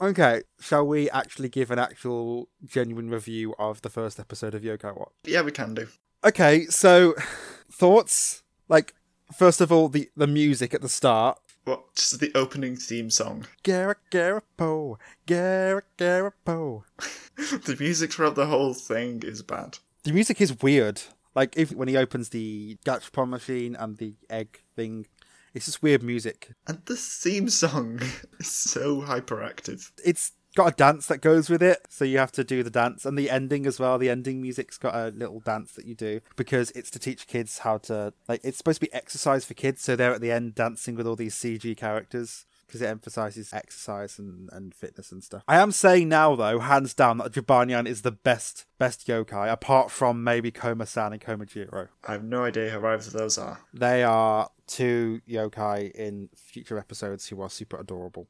Okay, 0.02 0.42
shall 0.60 0.88
we 0.88 1.10
actually 1.12 1.50
give 1.50 1.70
an 1.70 1.80
actual 1.80 2.50
genuine 2.66 3.10
review 3.10 3.54
of 3.60 3.82
the 3.82 3.90
first 3.90 4.20
episode 4.20 4.56
of 4.56 4.64
Yokai 4.64 4.98
Watch? 4.98 5.12
yeah, 5.26 5.42
we 5.42 5.52
can 5.52 5.74
do. 5.76 5.88
Okay, 6.24 6.66
so 6.66 7.14
thoughts? 7.72 8.44
Like, 8.70 8.96
first 9.36 9.62
of 9.62 9.72
all, 9.72 9.90
the 9.90 10.10
the 10.16 10.28
music 10.28 10.74
at 10.74 10.82
the 10.82 10.90
start. 10.90 11.40
What? 11.66 11.96
Just 11.96 12.20
the 12.20 12.32
opening 12.36 12.76
theme 12.76 13.10
song. 13.10 13.46
Garrett 13.64 14.00
Garrapo, 14.12 14.98
Garrett 15.26 15.86
Garrapo. 15.98 16.84
the 17.38 17.78
music 17.80 18.12
throughout 18.12 18.36
the 18.36 18.48
whole 18.48 18.74
thing 18.74 19.22
is 19.24 19.42
bad. 19.42 19.78
The 20.04 20.12
music 20.12 20.42
is 20.42 20.62
weird. 20.62 21.02
Like 21.36 21.56
if 21.58 21.72
when 21.72 21.88
he 21.88 21.96
opens 21.98 22.30
the 22.30 22.78
Gachapon 22.86 23.30
machine 23.30 23.76
and 23.76 23.98
the 23.98 24.16
egg 24.30 24.62
thing, 24.76 25.06
it's 25.54 25.66
just 25.66 25.84
weird 25.84 26.04
music. 26.04 26.54
And 26.68 26.82
the 26.86 26.96
theme 26.96 27.50
song 27.50 28.00
is 28.40 28.52
so 28.52 29.02
hyperactive. 29.02 29.92
It's 30.04 30.32
got 30.56 30.74
a 30.74 30.76
dance 30.76 31.08
that 31.08 31.22
goes 31.22 31.50
with 31.50 31.64
it, 31.64 31.80
so 31.90 32.06
you 32.06 32.18
have 32.18 32.32
to 32.32 32.44
do 32.44 32.64
the 32.64 32.70
dance 32.70 33.06
and 33.06 33.18
the 33.18 33.30
ending 33.30 33.66
as 33.66 33.80
well. 33.80 33.98
The 33.98 34.10
ending 34.10 34.42
music's 34.42 34.78
got 34.78 34.96
a 34.96 35.10
little 35.16 35.40
dance 35.40 35.74
that 35.74 35.86
you 35.86 35.96
do 35.96 36.22
because 36.36 36.72
it's 36.72 36.92
to 36.92 37.00
teach 37.00 37.28
kids 37.28 37.60
how 37.60 37.78
to 37.80 38.14
like. 38.28 38.42
It's 38.44 38.58
supposed 38.58 38.82
to 38.82 38.88
be 38.88 38.94
exercise 38.94 39.46
for 39.46 39.54
kids, 39.54 39.82
so 39.82 39.96
they're 39.96 40.14
at 40.14 40.22
the 40.22 40.32
end 40.32 40.56
dancing 40.56 40.96
with 40.96 41.08
all 41.08 41.16
these 41.16 41.36
CG 41.36 41.76
characters. 41.78 42.46
Because 42.74 42.88
it 42.88 42.90
emphasizes 42.90 43.54
exercise 43.54 44.18
and, 44.18 44.50
and 44.52 44.74
fitness 44.74 45.12
and 45.12 45.24
stuff. 45.24 45.44
I 45.48 45.60
am 45.60 45.72
saying 45.72 46.10
now, 46.10 46.34
though, 46.36 46.58
hands 46.58 46.96
down, 46.96 47.20
that 47.20 47.32
Jibanyan 47.32 47.86
is 47.88 48.02
the 48.02 48.12
best 48.12 48.66
best 48.80 49.06
yokai, 49.06 49.52
apart 49.52 49.92
from 49.92 50.24
maybe 50.24 50.50
Koma-san 50.50 51.14
and 51.14 51.22
Komajiro. 51.22 51.90
I 52.08 52.14
have 52.14 52.24
no 52.24 52.46
idea 52.46 52.72
who 52.72 52.80
either 52.80 52.96
of 52.96 53.14
those 53.14 53.38
are. 53.38 53.60
They 53.76 54.02
are 54.02 54.50
two 54.66 55.22
yokai 55.30 55.92
in 55.92 56.30
future 56.36 56.80
episodes 56.80 57.28
who 57.28 57.44
are 57.44 57.50
super 57.52 57.80
adorable. 57.80 58.28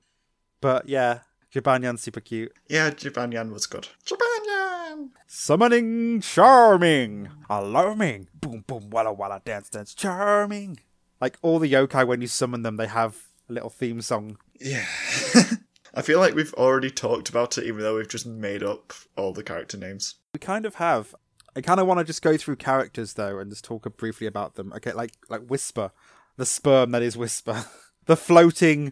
But 0.60 0.90
yeah, 0.90 1.20
Jibanyan's 1.56 2.02
super 2.02 2.20
cute. 2.20 2.52
Yeah, 2.68 2.90
Jibanyan 2.90 3.54
was 3.54 3.66
good. 3.66 3.88
Jibanyan! 4.06 5.12
Summoning 5.26 6.20
charming, 6.20 7.30
alarming, 7.50 8.28
boom 8.34 8.66
boom 8.68 8.90
walla 8.90 9.14
walla 9.14 9.42
dance 9.46 9.70
dance 9.70 9.94
charming. 9.94 10.82
Like 11.22 11.38
all 11.42 11.60
the 11.60 11.72
yokai, 11.72 12.06
when 12.06 12.20
you 12.20 12.28
summon 12.28 12.64
them, 12.64 12.76
they 12.76 12.88
have 12.88 13.16
a 13.50 13.54
little 13.54 13.70
theme 13.70 14.02
song. 14.02 14.38
Yeah. 14.60 14.86
I 15.94 16.02
feel 16.02 16.20
like 16.20 16.34
we've 16.34 16.54
already 16.56 16.90
talked 16.90 17.30
about 17.30 17.58
it, 17.58 17.66
even 17.66 17.82
though 17.82 17.98
we've 17.98 18.08
just 18.08 18.26
made 18.26 18.64
up 18.64 18.94
all 19.16 19.32
the 19.32 19.44
character 19.44 19.78
names. 19.78 20.16
We 20.34 20.40
kind 20.40 20.66
of 20.66 20.76
have. 20.76 21.14
I 21.56 21.62
kind 21.62 21.80
of 21.80 21.86
want 21.86 22.00
to 22.00 22.04
just 22.04 22.24
go 22.24 22.36
through 22.36 22.56
characters 22.56 23.14
though 23.14 23.38
and 23.38 23.52
just 23.52 23.64
talk 23.64 23.86
briefly 23.98 24.26
about 24.26 24.56
them. 24.56 24.74
Okay, 24.74 24.92
like 24.94 25.14
like 25.30 25.46
Whisper, 25.48 25.92
the 26.36 26.46
sperm 26.46 26.92
that 26.92 27.04
is 27.04 27.16
Whisper, 27.16 27.66
the 28.06 28.18
floating 28.18 28.92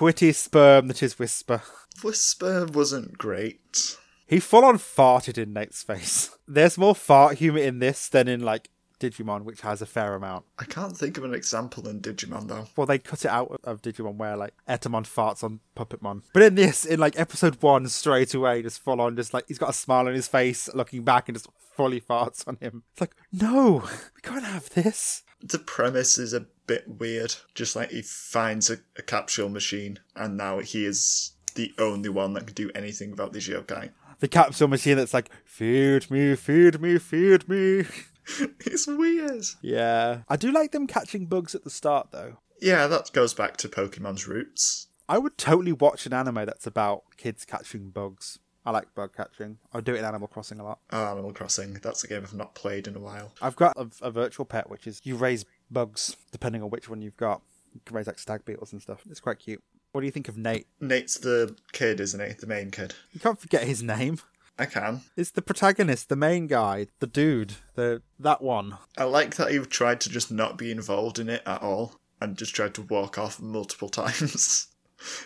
witty 0.00 0.32
sperm 0.32 0.88
that 0.88 1.02
is 1.02 1.18
Whisper. 1.18 1.62
Whisper 2.02 2.66
wasn't 2.66 3.18
great. 3.18 3.96
He 4.26 4.40
full 4.40 4.64
on 4.64 4.78
farted 4.78 5.38
in 5.38 5.52
Nate's 5.52 5.82
face. 5.82 6.30
There's 6.48 6.78
more 6.78 6.94
fart 6.94 7.38
humor 7.38 7.58
in 7.58 7.78
this 7.78 8.08
than 8.08 8.28
in 8.28 8.40
like 8.40 8.70
Digimon, 8.98 9.42
which 9.42 9.60
has 9.62 9.82
a 9.82 9.86
fair 9.86 10.14
amount. 10.14 10.44
I 10.58 10.64
can't 10.64 10.96
think 10.96 11.18
of 11.18 11.24
an 11.24 11.34
example 11.34 11.88
in 11.88 12.00
Digimon 12.00 12.48
though. 12.48 12.66
Well, 12.76 12.86
they 12.86 12.98
cut 12.98 13.24
it 13.24 13.30
out 13.30 13.60
of 13.64 13.82
Digimon 13.82 14.16
where 14.16 14.36
like 14.36 14.54
Etamon 14.68 15.04
farts 15.04 15.44
on 15.44 15.60
Puppetmon. 15.76 16.22
But 16.32 16.42
in 16.42 16.54
this, 16.54 16.84
in 16.84 17.00
like 17.00 17.18
episode 17.18 17.62
one, 17.62 17.88
straight 17.88 18.34
away, 18.34 18.62
just 18.62 18.80
full 18.80 19.00
on, 19.00 19.16
just 19.16 19.34
like 19.34 19.44
he's 19.48 19.58
got 19.58 19.70
a 19.70 19.74
smile 19.74 20.06
on 20.08 20.14
his 20.14 20.28
face, 20.28 20.68
looking 20.74 21.02
back 21.02 21.28
and 21.28 21.36
just 21.36 21.48
fully 21.74 22.00
farts 22.00 22.46
on 22.46 22.56
him. 22.56 22.82
It's 22.92 23.00
like, 23.00 23.14
no, 23.32 23.84
we 24.14 24.20
can't 24.22 24.44
have 24.44 24.70
this. 24.70 25.22
The 25.40 25.58
premise 25.58 26.18
is 26.18 26.34
a 26.34 26.46
bit 26.66 26.88
weird. 26.88 27.36
Just 27.54 27.76
like 27.76 27.90
he 27.90 28.02
finds 28.02 28.70
a, 28.70 28.78
a 28.96 29.02
capsule 29.02 29.48
machine, 29.48 30.00
and 30.16 30.36
now 30.36 30.58
he 30.58 30.84
is 30.84 31.32
the 31.54 31.72
only 31.78 32.08
one 32.08 32.34
that 32.34 32.46
can 32.46 32.54
do 32.54 32.70
anything 32.74 33.12
about 33.12 33.32
these 33.32 33.48
yokai. 33.48 33.90
The 34.20 34.28
capsule 34.28 34.66
machine 34.66 34.96
that's 34.96 35.14
like, 35.14 35.30
feed 35.44 36.10
me, 36.10 36.34
feed 36.34 36.80
me, 36.80 36.98
feed 36.98 37.48
me. 37.48 37.84
it's 38.60 38.86
weird. 38.86 39.44
Yeah. 39.62 40.22
I 40.28 40.36
do 40.36 40.52
like 40.52 40.72
them 40.72 40.86
catching 40.86 41.26
bugs 41.26 41.54
at 41.54 41.64
the 41.64 41.70
start 41.70 42.08
though. 42.12 42.38
Yeah, 42.60 42.86
that 42.88 43.12
goes 43.12 43.34
back 43.34 43.56
to 43.58 43.68
Pokemon's 43.68 44.26
roots. 44.26 44.88
I 45.08 45.18
would 45.18 45.38
totally 45.38 45.72
watch 45.72 46.06
an 46.06 46.12
anime 46.12 46.46
that's 46.46 46.66
about 46.66 47.04
kids 47.16 47.44
catching 47.44 47.90
bugs. 47.90 48.38
I 48.66 48.70
like 48.70 48.94
bug 48.94 49.16
catching. 49.16 49.58
I 49.72 49.80
do 49.80 49.94
it 49.94 49.98
in 50.00 50.04
Animal 50.04 50.28
Crossing 50.28 50.60
a 50.60 50.64
lot. 50.64 50.80
Oh, 50.92 51.12
Animal 51.12 51.32
Crossing. 51.32 51.74
That's 51.74 52.04
a 52.04 52.08
game 52.08 52.22
I've 52.22 52.34
not 52.34 52.54
played 52.54 52.86
in 52.86 52.96
a 52.96 53.00
while. 53.00 53.32
I've 53.40 53.56
got 53.56 53.74
a, 53.78 53.88
a 54.02 54.10
virtual 54.10 54.44
pet, 54.44 54.68
which 54.68 54.86
is 54.86 55.00
you 55.04 55.16
raise 55.16 55.46
bugs 55.70 56.16
depending 56.32 56.62
on 56.62 56.68
which 56.68 56.88
one 56.88 57.00
you've 57.00 57.16
got. 57.16 57.40
You 57.72 57.80
can 57.86 57.96
raise 57.96 58.06
like 58.06 58.18
stag 58.18 58.44
beetles 58.44 58.72
and 58.72 58.82
stuff. 58.82 59.02
It's 59.08 59.20
quite 59.20 59.38
cute. 59.38 59.62
What 59.92 60.02
do 60.02 60.06
you 60.06 60.10
think 60.10 60.28
of 60.28 60.36
Nate? 60.36 60.66
Nate's 60.80 61.16
the 61.16 61.56
kid, 61.72 62.00
isn't 62.00 62.20
he? 62.20 62.34
The 62.34 62.46
main 62.46 62.70
kid. 62.70 62.94
You 63.12 63.20
can't 63.20 63.40
forget 63.40 63.64
his 63.64 63.82
name. 63.82 64.18
I 64.58 64.66
can. 64.66 65.02
It's 65.16 65.30
the 65.30 65.42
protagonist, 65.42 66.08
the 66.08 66.16
main 66.16 66.46
guy, 66.46 66.88
the 66.98 67.06
dude, 67.06 67.54
the 67.74 68.02
that 68.18 68.42
one. 68.42 68.78
I 68.96 69.04
like 69.04 69.36
that 69.36 69.50
he 69.52 69.58
tried 69.58 70.00
to 70.02 70.10
just 70.10 70.30
not 70.32 70.58
be 70.58 70.70
involved 70.70 71.18
in 71.18 71.28
it 71.28 71.42
at 71.46 71.62
all 71.62 71.94
and 72.20 72.36
just 72.36 72.54
tried 72.54 72.74
to 72.74 72.82
walk 72.82 73.16
off 73.18 73.40
multiple 73.40 73.88
times. 73.88 74.68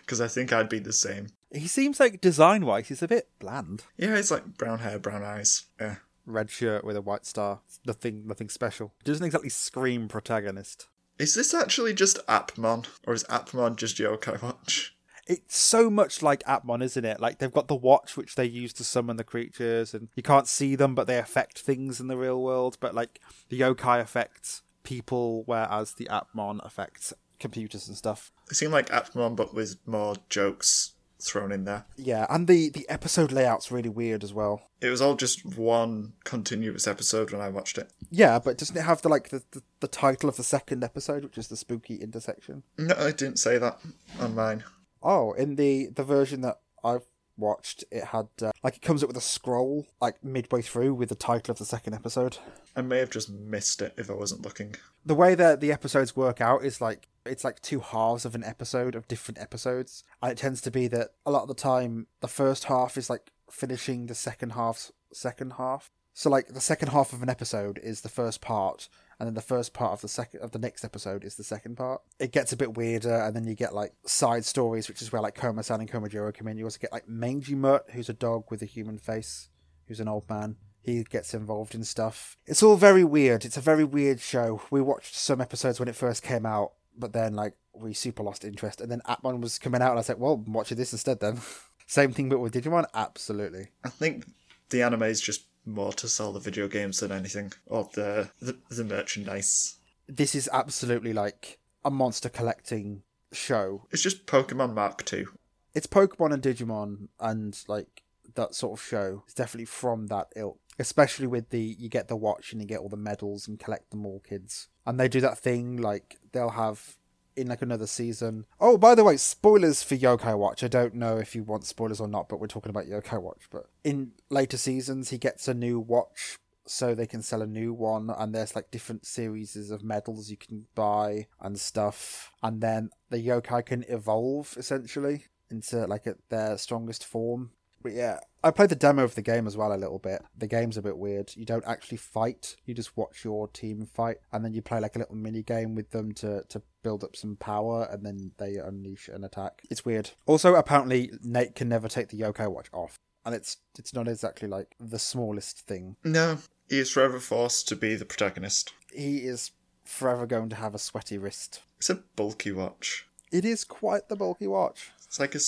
Because 0.00 0.20
I 0.20 0.28
think 0.28 0.52
I'd 0.52 0.68
be 0.68 0.78
the 0.78 0.92
same. 0.92 1.28
He 1.50 1.66
seems 1.66 1.98
like 1.98 2.20
design 2.20 2.66
wise, 2.66 2.88
he's 2.88 3.02
a 3.02 3.08
bit 3.08 3.28
bland. 3.38 3.84
Yeah, 3.96 4.16
he's 4.16 4.30
like 4.30 4.58
brown 4.58 4.80
hair, 4.80 4.98
brown 4.98 5.22
eyes. 5.22 5.64
Yeah. 5.80 5.96
Red 6.26 6.50
shirt 6.50 6.84
with 6.84 6.96
a 6.96 7.02
white 7.02 7.26
star. 7.26 7.60
Nothing 7.86 8.26
nothing 8.26 8.48
special. 8.50 8.92
Doesn't 9.04 9.24
exactly 9.24 9.48
scream 9.48 10.08
protagonist. 10.08 10.88
Is 11.18 11.34
this 11.34 11.54
actually 11.54 11.94
just 11.94 12.24
Appmon? 12.26 12.86
Or 13.06 13.14
is 13.14 13.24
Appmon 13.24 13.76
just 13.76 13.98
Yokai 13.98 14.42
Watch? 14.42 14.94
It's 15.26 15.56
so 15.56 15.88
much 15.88 16.22
like 16.22 16.42
Appmon, 16.44 16.82
isn't 16.82 17.04
it? 17.04 17.20
Like 17.20 17.38
they've 17.38 17.52
got 17.52 17.68
the 17.68 17.76
watch 17.76 18.16
which 18.16 18.34
they 18.34 18.44
use 18.44 18.72
to 18.74 18.84
summon 18.84 19.16
the 19.16 19.24
creatures, 19.24 19.94
and 19.94 20.08
you 20.16 20.22
can't 20.22 20.48
see 20.48 20.74
them, 20.74 20.94
but 20.94 21.06
they 21.06 21.18
affect 21.18 21.58
things 21.58 22.00
in 22.00 22.08
the 22.08 22.16
real 22.16 22.42
world. 22.42 22.76
But 22.80 22.94
like 22.94 23.20
the 23.48 23.60
yokai 23.60 24.00
affects 24.00 24.62
people, 24.82 25.44
whereas 25.46 25.94
the 25.94 26.06
Appmon 26.06 26.64
affects 26.64 27.12
computers 27.38 27.88
and 27.88 27.96
stuff. 27.96 28.32
It 28.50 28.54
seemed 28.54 28.72
like 28.72 28.88
Appmon, 28.88 29.36
but 29.36 29.54
with 29.54 29.76
more 29.86 30.16
jokes 30.28 30.92
thrown 31.22 31.52
in 31.52 31.64
there. 31.64 31.84
Yeah, 31.96 32.26
and 32.28 32.46
the 32.46 32.68
the 32.70 32.88
episode 32.88 33.32
layout's 33.32 33.70
really 33.70 33.88
weird 33.88 34.24
as 34.24 34.32
well. 34.32 34.70
It 34.80 34.90
was 34.90 35.00
all 35.00 35.14
just 35.14 35.44
one 35.44 36.14
continuous 36.24 36.86
episode 36.86 37.30
when 37.30 37.40
I 37.40 37.48
watched 37.48 37.78
it. 37.78 37.92
Yeah, 38.10 38.38
but 38.38 38.58
doesn't 38.58 38.76
it 38.76 38.82
have 38.82 39.02
the 39.02 39.08
like 39.08 39.28
the, 39.28 39.42
the, 39.52 39.62
the 39.80 39.88
title 39.88 40.28
of 40.28 40.36
the 40.36 40.44
second 40.44 40.82
episode, 40.82 41.24
which 41.24 41.38
is 41.38 41.48
the 41.48 41.56
spooky 41.56 41.96
intersection? 41.96 42.64
No, 42.78 42.94
I 42.98 43.12
didn't 43.12 43.38
say 43.38 43.58
that 43.58 43.78
on 44.20 44.34
mine. 44.34 44.64
Oh, 45.02 45.32
in 45.32 45.56
the 45.56 45.88
the 45.88 46.04
version 46.04 46.40
that 46.42 46.60
I've 46.84 47.06
watched, 47.36 47.84
it 47.90 48.04
had 48.04 48.28
uh, 48.40 48.52
like 48.62 48.76
it 48.76 48.82
comes 48.82 49.02
up 49.02 49.08
with 49.08 49.16
a 49.16 49.22
scroll 49.22 49.86
like 50.00 50.22
midway 50.22 50.62
through 50.62 50.94
with 50.94 51.08
the 51.08 51.14
title 51.14 51.52
of 51.52 51.58
the 51.58 51.64
second 51.64 51.94
episode. 51.94 52.38
I 52.76 52.82
may 52.82 52.98
have 52.98 53.10
just 53.10 53.30
missed 53.30 53.82
it 53.82 53.94
if 53.96 54.10
I 54.10 54.14
wasn't 54.14 54.42
looking. 54.42 54.74
The 55.04 55.14
way 55.14 55.34
that 55.34 55.60
the 55.60 55.72
episodes 55.72 56.16
work 56.16 56.40
out 56.40 56.64
is 56.64 56.80
like 56.80 57.08
it's 57.26 57.44
like 57.44 57.60
two 57.60 57.80
halves 57.80 58.24
of 58.24 58.34
an 58.34 58.44
episode 58.44 58.94
of 58.94 59.08
different 59.08 59.38
episodes, 59.40 60.04
and 60.22 60.30
it 60.32 60.38
tends 60.38 60.60
to 60.62 60.70
be 60.70 60.88
that 60.88 61.10
a 61.26 61.30
lot 61.30 61.42
of 61.42 61.48
the 61.48 61.54
time 61.54 62.06
the 62.20 62.28
first 62.28 62.64
half 62.64 62.96
is 62.96 63.10
like 63.10 63.32
finishing 63.50 64.06
the 64.06 64.14
second 64.14 64.50
half's 64.50 64.92
second 65.12 65.54
half. 65.54 65.90
So 66.14 66.28
like 66.28 66.48
the 66.48 66.60
second 66.60 66.88
half 66.88 67.12
of 67.12 67.22
an 67.22 67.30
episode 67.30 67.80
is 67.82 68.02
the 68.02 68.08
first 68.08 68.40
part, 68.40 68.88
and 69.22 69.28
then 69.28 69.34
the 69.34 69.40
first 69.40 69.72
part 69.72 69.92
of 69.92 70.00
the 70.00 70.08
second 70.08 70.40
of 70.40 70.50
the 70.50 70.58
next 70.58 70.82
episode 70.82 71.22
is 71.22 71.36
the 71.36 71.44
second 71.44 71.76
part. 71.76 72.00
It 72.18 72.32
gets 72.32 72.52
a 72.52 72.56
bit 72.56 72.76
weirder, 72.76 73.14
and 73.22 73.36
then 73.36 73.46
you 73.46 73.54
get 73.54 73.72
like 73.72 73.92
side 74.04 74.44
stories, 74.44 74.88
which 74.88 75.00
is 75.00 75.12
where 75.12 75.22
like 75.22 75.36
Koma-san 75.36 75.78
and 75.78 75.88
Komajiro 75.88 76.34
come 76.34 76.48
in. 76.48 76.58
You 76.58 76.64
also 76.64 76.80
get 76.80 76.90
like 76.90 77.08
Mangy 77.08 77.54
Mutt, 77.54 77.84
who's 77.92 78.08
a 78.08 78.14
dog 78.14 78.50
with 78.50 78.62
a 78.62 78.66
human 78.66 78.98
face, 78.98 79.48
who's 79.86 80.00
an 80.00 80.08
old 80.08 80.28
man. 80.28 80.56
He 80.80 81.04
gets 81.04 81.34
involved 81.34 81.72
in 81.72 81.84
stuff. 81.84 82.36
It's 82.46 82.64
all 82.64 82.74
very 82.74 83.04
weird. 83.04 83.44
It's 83.44 83.56
a 83.56 83.60
very 83.60 83.84
weird 83.84 84.18
show. 84.18 84.60
We 84.72 84.80
watched 84.80 85.14
some 85.14 85.40
episodes 85.40 85.78
when 85.78 85.88
it 85.88 85.94
first 85.94 86.24
came 86.24 86.44
out, 86.44 86.72
but 86.98 87.12
then 87.12 87.34
like 87.34 87.54
we 87.72 87.94
super 87.94 88.24
lost 88.24 88.44
interest. 88.44 88.80
And 88.80 88.90
then 88.90 89.02
Appmon 89.08 89.40
was 89.40 89.56
coming 89.56 89.82
out, 89.82 89.90
and 89.90 89.98
I 89.98 90.00
was 90.00 90.08
like, 90.08 90.18
"Well, 90.18 90.42
I'm 90.44 90.52
watching 90.52 90.78
this 90.78 90.92
instead." 90.92 91.20
Then 91.20 91.40
same 91.86 92.10
thing, 92.10 92.28
but 92.28 92.40
with 92.40 92.54
Digimon. 92.54 92.86
Absolutely. 92.92 93.68
I 93.84 93.88
think 93.88 94.24
the 94.70 94.82
anime 94.82 95.04
is 95.04 95.20
just 95.20 95.44
more 95.64 95.92
to 95.94 96.08
sell 96.08 96.32
the 96.32 96.40
video 96.40 96.68
games 96.68 97.00
than 97.00 97.12
anything, 97.12 97.52
or 97.66 97.88
the 97.94 98.30
the, 98.40 98.58
the 98.70 98.84
merchandise. 98.84 99.76
This 100.08 100.34
is 100.34 100.48
absolutely 100.52 101.12
like 101.12 101.58
a 101.84 101.90
monster 101.90 102.28
collecting 102.28 103.02
show. 103.32 103.86
It's 103.90 104.02
just 104.02 104.26
Pokemon 104.26 104.74
Mark 104.74 105.04
Two. 105.04 105.28
It's 105.74 105.86
Pokemon 105.86 106.34
and 106.34 106.42
Digimon 106.42 107.08
and 107.18 107.58
like 107.68 108.02
that 108.34 108.54
sort 108.54 108.78
of 108.78 108.84
show. 108.84 109.22
It's 109.24 109.34
definitely 109.34 109.66
from 109.66 110.08
that 110.08 110.28
ilk. 110.36 110.58
Especially 110.78 111.26
with 111.26 111.50
the 111.50 111.60
you 111.60 111.88
get 111.88 112.08
the 112.08 112.16
watch 112.16 112.52
and 112.52 112.60
you 112.60 112.66
get 112.66 112.80
all 112.80 112.88
the 112.88 112.96
medals 112.96 113.46
and 113.46 113.58
collect 113.58 113.90
them 113.90 114.06
all 114.06 114.20
kids. 114.20 114.68
And 114.86 114.98
they 114.98 115.08
do 115.08 115.20
that 115.20 115.38
thing 115.38 115.76
like 115.76 116.18
they'll 116.32 116.50
have 116.50 116.96
in 117.36 117.48
like 117.48 117.62
another 117.62 117.86
season. 117.86 118.46
Oh, 118.60 118.76
by 118.76 118.94
the 118.94 119.04
way, 119.04 119.16
spoilers 119.16 119.82
for 119.82 119.96
Yokai 119.96 120.36
Watch. 120.38 120.62
I 120.62 120.68
don't 120.68 120.94
know 120.94 121.16
if 121.16 121.34
you 121.34 121.42
want 121.42 121.64
spoilers 121.64 122.00
or 122.00 122.08
not, 122.08 122.28
but 122.28 122.40
we're 122.40 122.46
talking 122.46 122.70
about 122.70 122.86
Yokai 122.86 123.20
Watch. 123.20 123.42
But 123.50 123.66
in 123.84 124.12
later 124.30 124.56
seasons, 124.56 125.10
he 125.10 125.18
gets 125.18 125.48
a 125.48 125.54
new 125.54 125.78
watch 125.78 126.38
so 126.66 126.94
they 126.94 127.06
can 127.06 127.22
sell 127.22 127.42
a 127.42 127.46
new 127.46 127.72
one 127.72 128.10
and 128.10 128.34
there's 128.34 128.54
like 128.54 128.70
different 128.70 129.04
series 129.04 129.70
of 129.70 129.82
medals 129.82 130.30
you 130.30 130.36
can 130.36 130.66
buy 130.74 131.26
and 131.40 131.58
stuff 131.58 132.30
and 132.42 132.60
then 132.60 132.88
the 133.10 133.18
yokai 133.18 133.64
can 133.64 133.84
evolve 133.88 134.54
essentially 134.56 135.24
into 135.50 135.86
like 135.86 136.06
a, 136.06 136.14
their 136.28 136.56
strongest 136.56 137.04
form 137.04 137.50
but 137.82 137.92
yeah 137.92 138.18
i 138.44 138.50
played 138.50 138.68
the 138.68 138.74
demo 138.76 139.02
of 139.02 139.14
the 139.14 139.22
game 139.22 139.46
as 139.46 139.56
well 139.56 139.72
a 139.72 139.76
little 139.76 139.98
bit 139.98 140.22
the 140.36 140.46
game's 140.46 140.76
a 140.76 140.82
bit 140.82 140.96
weird 140.96 141.32
you 141.36 141.44
don't 141.44 141.66
actually 141.66 141.96
fight 141.96 142.56
you 142.64 142.74
just 142.74 142.96
watch 142.96 143.24
your 143.24 143.48
team 143.48 143.84
fight 143.86 144.16
and 144.32 144.44
then 144.44 144.52
you 144.52 144.62
play 144.62 144.80
like 144.80 144.96
a 144.96 144.98
little 144.98 145.14
mini 145.14 145.42
game 145.42 145.74
with 145.74 145.90
them 145.90 146.12
to 146.12 146.42
to 146.48 146.62
build 146.82 147.02
up 147.04 147.14
some 147.16 147.36
power 147.36 147.88
and 147.90 148.04
then 148.04 148.32
they 148.38 148.56
unleash 148.56 149.08
an 149.08 149.24
attack 149.24 149.62
it's 149.70 149.84
weird 149.84 150.10
also 150.26 150.54
apparently 150.54 151.10
nate 151.22 151.54
can 151.54 151.68
never 151.68 151.88
take 151.88 152.08
the 152.08 152.18
yokai 152.18 152.48
watch 152.50 152.68
off 152.72 152.96
and 153.24 153.34
it's 153.34 153.58
it's 153.78 153.94
not 153.94 154.08
exactly 154.08 154.48
like 154.48 154.74
the 154.80 154.98
smallest 154.98 155.60
thing 155.60 155.96
No, 156.04 156.38
he 156.68 156.78
is 156.78 156.90
forever 156.90 157.20
forced 157.20 157.68
to 157.68 157.76
be 157.76 157.94
the 157.94 158.04
protagonist. 158.04 158.72
he 158.92 159.18
is 159.18 159.52
forever 159.84 160.26
going 160.26 160.48
to 160.48 160.56
have 160.56 160.74
a 160.74 160.78
sweaty 160.78 161.18
wrist. 161.18 161.60
It's 161.78 161.90
a 161.90 161.96
bulky 162.16 162.52
watch. 162.52 163.06
It 163.32 163.44
is 163.44 163.64
quite 163.64 164.08
the 164.08 164.14
bulky 164.16 164.46
watch. 164.46 164.92
It's 165.04 165.18
like 165.20 165.34
a, 165.34 165.40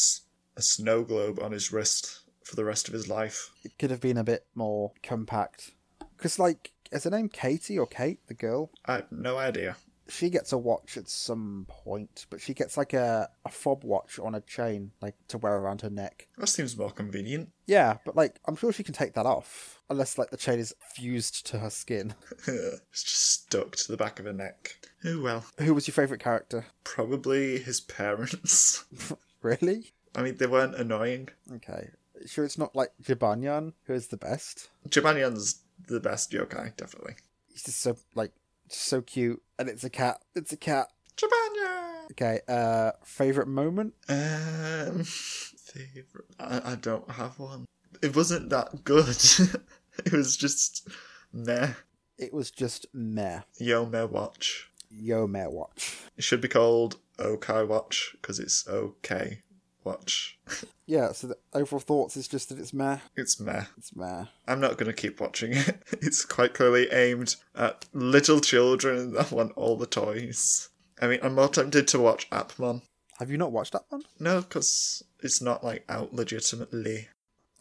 a 0.56 0.62
snow 0.62 1.02
globe 1.04 1.38
on 1.40 1.52
his 1.52 1.72
wrist 1.72 2.20
for 2.44 2.56
the 2.56 2.64
rest 2.64 2.86
of 2.88 2.94
his 2.94 3.08
life. 3.08 3.50
It 3.64 3.78
could 3.78 3.90
have 3.90 4.00
been 4.00 4.18
a 4.18 4.24
bit 4.24 4.46
more 4.54 4.92
compact. 5.02 5.72
Because, 6.16 6.38
like, 6.38 6.72
is 6.92 7.04
her 7.04 7.10
name 7.10 7.28
Katie 7.28 7.78
or 7.78 7.86
Kate, 7.86 8.20
the 8.28 8.34
girl? 8.34 8.70
I 8.84 8.94
have 8.94 9.10
no 9.10 9.36
idea. 9.36 9.76
She 10.06 10.28
gets 10.28 10.52
a 10.52 10.58
watch 10.58 10.98
at 10.98 11.08
some 11.08 11.64
point, 11.66 12.26
but 12.28 12.38
she 12.38 12.52
gets 12.52 12.76
like 12.76 12.92
a, 12.92 13.30
a 13.46 13.48
fob 13.48 13.84
watch 13.84 14.18
on 14.18 14.34
a 14.34 14.42
chain, 14.42 14.92
like 15.00 15.14
to 15.28 15.38
wear 15.38 15.56
around 15.56 15.80
her 15.80 15.88
neck. 15.88 16.28
That 16.36 16.48
seems 16.48 16.76
more 16.76 16.90
convenient. 16.90 17.48
Yeah, 17.66 17.96
but 18.04 18.14
like, 18.14 18.38
I'm 18.44 18.54
sure 18.54 18.70
she 18.70 18.82
can 18.82 18.92
take 18.92 19.14
that 19.14 19.24
off. 19.24 19.80
Unless, 19.88 20.18
like, 20.18 20.30
the 20.30 20.36
chain 20.36 20.58
is 20.58 20.74
fused 20.94 21.46
to 21.46 21.58
her 21.58 21.70
skin. 21.70 22.14
it's 22.46 23.02
just 23.02 23.44
stuck 23.44 23.76
to 23.76 23.90
the 23.90 23.96
back 23.96 24.18
of 24.20 24.26
her 24.26 24.32
neck. 24.34 24.76
Oh 25.06 25.22
well. 25.22 25.46
Who 25.58 25.72
was 25.72 25.88
your 25.88 25.94
favourite 25.94 26.22
character? 26.22 26.66
Probably 26.84 27.58
his 27.58 27.80
parents. 27.80 28.84
Really? 29.42 29.92
I 30.14 30.22
mean, 30.22 30.38
they 30.38 30.46
weren't 30.46 30.74
annoying. 30.74 31.28
Okay. 31.52 31.90
Sure, 32.26 32.44
it's 32.44 32.58
not 32.58 32.76
like 32.76 32.92
Jibanyan, 33.02 33.72
who 33.84 33.94
is 33.94 34.08
the 34.08 34.16
best. 34.16 34.68
Jibanyan's 34.88 35.62
the 35.88 36.00
best 36.00 36.30
yokai, 36.32 36.76
definitely. 36.76 37.14
He's 37.52 37.62
just 37.62 37.80
so, 37.80 37.96
like, 38.14 38.32
so 38.68 39.02
cute. 39.02 39.42
And 39.58 39.68
it's 39.68 39.84
a 39.84 39.90
cat. 39.90 40.22
It's 40.34 40.52
a 40.52 40.56
cat. 40.56 40.88
Jibanyan! 41.16 42.10
Okay, 42.12 42.40
uh, 42.48 42.92
favorite 43.04 43.48
moment? 43.48 43.94
Um, 44.08 45.04
favorite. 45.04 46.26
I, 46.38 46.72
I 46.72 46.74
don't 46.76 47.10
have 47.10 47.38
one. 47.38 47.66
It 48.02 48.14
wasn't 48.14 48.50
that 48.50 48.84
good. 48.84 49.08
it 50.04 50.12
was 50.12 50.36
just 50.36 50.88
meh. 51.32 51.72
It 52.18 52.32
was 52.32 52.50
just 52.50 52.86
meh. 52.92 53.40
Yo 53.58 53.86
meh 53.86 54.04
watch. 54.04 54.70
Yo 54.90 55.26
meh 55.26 55.46
watch. 55.46 55.98
It 56.16 56.24
should 56.24 56.40
be 56.40 56.48
called 56.48 56.96
Okai 57.18 57.66
Watch 57.66 58.14
because 58.20 58.38
it's 58.38 58.66
okay 58.68 59.42
watch. 59.84 60.38
Yeah, 60.86 61.12
so 61.12 61.28
the 61.28 61.38
overall 61.52 61.80
thoughts 61.80 62.16
is 62.16 62.28
just 62.28 62.48
that 62.50 62.58
it's 62.58 62.74
meh. 62.74 62.98
it's 63.16 63.40
meh. 63.40 63.64
It's 63.78 63.94
meh. 63.96 64.26
I'm 64.46 64.60
not 64.60 64.76
going 64.76 64.86
to 64.86 64.92
keep 64.92 65.20
watching 65.20 65.52
it. 65.54 65.82
It's 66.02 66.24
quite 66.24 66.54
clearly 66.54 66.90
aimed 66.92 67.36
at 67.54 67.86
little 67.92 68.40
children 68.40 69.12
that 69.14 69.32
want 69.32 69.52
all 69.56 69.76
the 69.76 69.86
toys. 69.86 70.68
I 71.00 71.06
mean, 71.06 71.20
I'm 71.22 71.34
more 71.34 71.48
tempted 71.48 71.88
to 71.88 71.98
watch 71.98 72.28
Appmon. 72.30 72.82
Have 73.18 73.30
you 73.30 73.38
not 73.38 73.52
watched 73.52 73.72
that 73.72 73.84
one? 73.88 74.02
No, 74.18 74.40
because 74.40 75.02
it's 75.22 75.40
not 75.40 75.64
like 75.64 75.84
out 75.88 76.12
legitimately. 76.12 77.08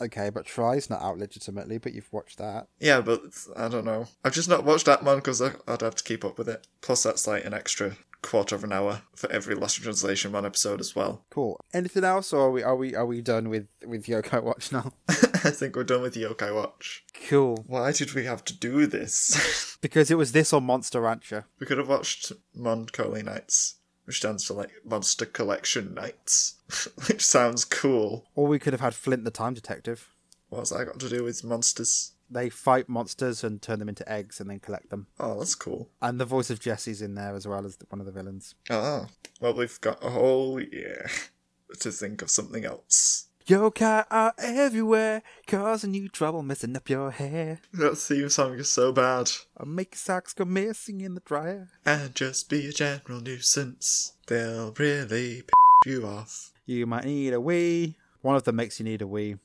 Okay, 0.02 0.30
but 0.30 0.46
Tri's 0.46 0.90
not 0.90 1.02
out 1.02 1.18
legitimately, 1.20 1.78
but 1.78 1.94
you've 1.94 2.12
watched 2.12 2.40
that. 2.40 2.68
Yeah, 2.80 3.00
but 3.02 3.22
I 3.56 3.70
don't 3.70 3.86
know. 3.86 4.08
I've 4.24 4.34
just 4.34 4.50
not 4.50 4.66
watched 4.66 4.88
Appmon 4.88 5.18
because 5.18 5.42
I'd 5.42 5.82
have 5.82 5.96
to 5.96 6.04
keep 6.04 6.26
up 6.26 6.38
with 6.38 6.50
it. 6.50 6.68
Plus, 6.82 7.04
that's 7.04 7.28
like 7.28 7.46
an 7.46 7.54
extra 7.54 7.96
quarter 8.24 8.56
of 8.56 8.64
an 8.64 8.72
hour 8.72 9.04
for 9.16 9.32
every 9.32 9.54
Lost 9.54 9.78
in 9.78 9.84
Translation 9.84 10.32
one 10.32 10.46
episode 10.46 10.80
as 10.80 10.96
well. 10.96 11.24
Cool. 11.30 11.60
Anything 11.74 12.04
else, 12.04 12.34
or 12.34 12.48
are 12.48 12.52
we 12.52 12.64
are 12.64 12.76
we 12.76 12.96
are 12.96 13.06
we 13.06 13.22
done 13.22 13.50
with 13.50 13.68
with 13.86 14.06
Yokai 14.08 14.42
Watch 14.42 14.72
now? 14.72 14.94
I 15.10 15.52
think 15.52 15.76
we're 15.76 15.84
done 15.84 16.02
with 16.02 16.16
Yokai 16.16 16.56
Watch. 16.56 17.04
Cool. 17.30 17.64
Why 17.68 17.92
did 17.92 18.14
we 18.14 18.26
have 18.26 18.44
to 18.46 18.58
do 18.58 18.88
this? 18.88 19.70
Because 19.84 20.10
it 20.10 20.16
was 20.18 20.32
this 20.32 20.54
or 20.54 20.62
Monster 20.62 21.02
Rancher. 21.02 21.44
we 21.60 21.66
could 21.68 21.78
have 21.78 21.90
watched 21.90 22.32
Mon 22.56 22.86
Colle 22.86 23.22
Knights, 23.22 23.76
which 24.06 24.16
stands 24.16 24.46
for 24.46 24.54
like 24.54 24.72
Monster 24.86 25.26
Collection 25.26 25.94
Nights, 25.94 26.56
which 27.10 27.26
sounds 27.26 27.66
cool. 27.66 28.26
Or 28.34 28.48
we 28.48 28.60
could 28.60 28.72
have 28.72 28.80
had 28.80 28.96
Flint 28.96 29.26
the 29.26 29.30
Time 29.30 29.54
Detective. 29.54 30.08
What's 30.48 30.70
that 30.70 30.86
got 30.86 31.02
to 31.02 31.10
do 31.10 31.26
with 31.26 31.44
monsters? 31.44 32.13
They 32.34 32.50
fight 32.50 32.90
monsters 32.90 33.44
and 33.44 33.62
turn 33.62 33.80
them 33.80 33.90
into 33.90 34.10
eggs 34.12 34.40
and 34.40 34.50
then 34.50 34.60
collect 34.60 34.90
them. 34.90 35.08
Oh, 35.20 35.38
that's 35.40 35.56
cool. 35.56 35.90
And 36.02 36.20
the 36.20 36.26
voice 36.26 36.50
of 36.50 36.60
Jessie's 36.60 37.02
in 37.02 37.14
there 37.16 37.36
as 37.36 37.48
well 37.48 37.66
as 37.66 37.78
one 37.90 38.00
of 38.00 38.08
the 38.08 38.12
villains. 38.12 38.56
Oh, 38.70 39.08
well, 39.40 39.54
we've 39.54 39.80
got 39.82 40.04
a 40.04 40.10
whole 40.10 40.60
year 40.60 41.10
to 41.80 41.92
think 41.92 42.22
of 42.22 42.30
something 42.30 42.66
else. 42.66 43.28
Yokai 43.48 44.06
are 44.10 44.34
everywhere, 44.38 45.22
causing 45.48 45.94
you 45.94 46.08
trouble 46.08 46.42
messing 46.44 46.78
up 46.78 46.90
your 46.90 47.12
hair. 47.12 47.60
That 47.74 47.98
theme 47.98 48.30
song 48.30 48.58
is 48.58 48.70
so 48.70 48.94
bad. 48.94 49.30
I'll 49.58 49.66
make 49.66 49.92
your 49.92 49.98
socks 49.98 50.34
go 50.34 50.46
missing 50.46 51.02
in 51.02 51.14
the 51.14 51.20
dryer. 51.20 51.68
And 51.86 52.16
just 52.16 52.50
be 52.50 52.68
a 52.68 52.72
general 52.72 53.20
nuisance. 53.20 54.14
They'll 54.28 54.72
really 54.72 55.44
p 55.84 55.92
you 55.92 56.08
off. 56.08 56.52
You 56.66 56.88
might 56.88 57.04
need 57.04 57.34
a 57.34 57.42
wee. 57.42 57.96
One 58.22 58.38
of 58.38 58.46
them 58.46 58.56
makes 58.56 58.80
you 58.80 58.86
need 58.86 59.02
a 59.02 59.08
wee. 59.08 59.36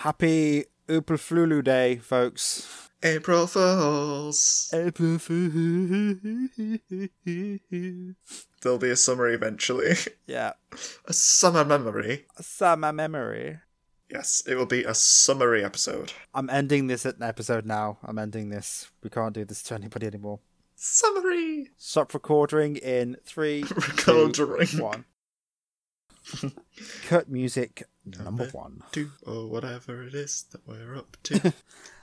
Happy 0.00 0.64
Oopalflulu 0.88 1.62
Day, 1.62 1.96
folks. 1.96 2.88
April 3.02 3.46
Fools. 3.46 4.70
April 4.72 5.18
Fools. 5.18 6.16
There'll 8.62 8.78
be 8.78 8.88
a 8.88 8.96
summary 8.96 9.34
eventually. 9.34 9.96
yeah. 10.26 10.52
a 11.04 11.12
summer 11.12 11.66
memory. 11.66 12.24
A 12.38 12.42
summer 12.42 12.94
memory. 12.94 13.58
Yes, 14.10 14.42
it 14.46 14.54
will 14.54 14.64
be 14.64 14.84
a 14.84 14.94
summary 14.94 15.62
episode. 15.62 16.14
I'm 16.32 16.48
ending 16.48 16.86
this 16.86 17.04
episode 17.04 17.66
now. 17.66 17.98
I'm 18.02 18.18
ending 18.18 18.48
this. 18.48 18.90
We 19.02 19.10
can't 19.10 19.34
do 19.34 19.44
this 19.44 19.62
to 19.64 19.74
anybody 19.74 20.06
anymore. 20.06 20.40
Summary! 20.76 21.72
Stop 21.76 22.14
recording 22.14 22.76
in 22.76 23.18
three, 23.26 23.64
two, 23.98 24.28
Recording. 24.28 24.78
one. 24.78 25.04
Cut 27.06 27.28
music 27.28 27.84
number 28.04 28.46
one. 28.52 28.82
Two, 28.92 29.10
or 29.26 29.48
whatever 29.48 30.02
it 30.04 30.14
is 30.14 30.44
that 30.52 30.66
we're 30.66 30.96
up 30.96 31.16
to. 31.24 31.52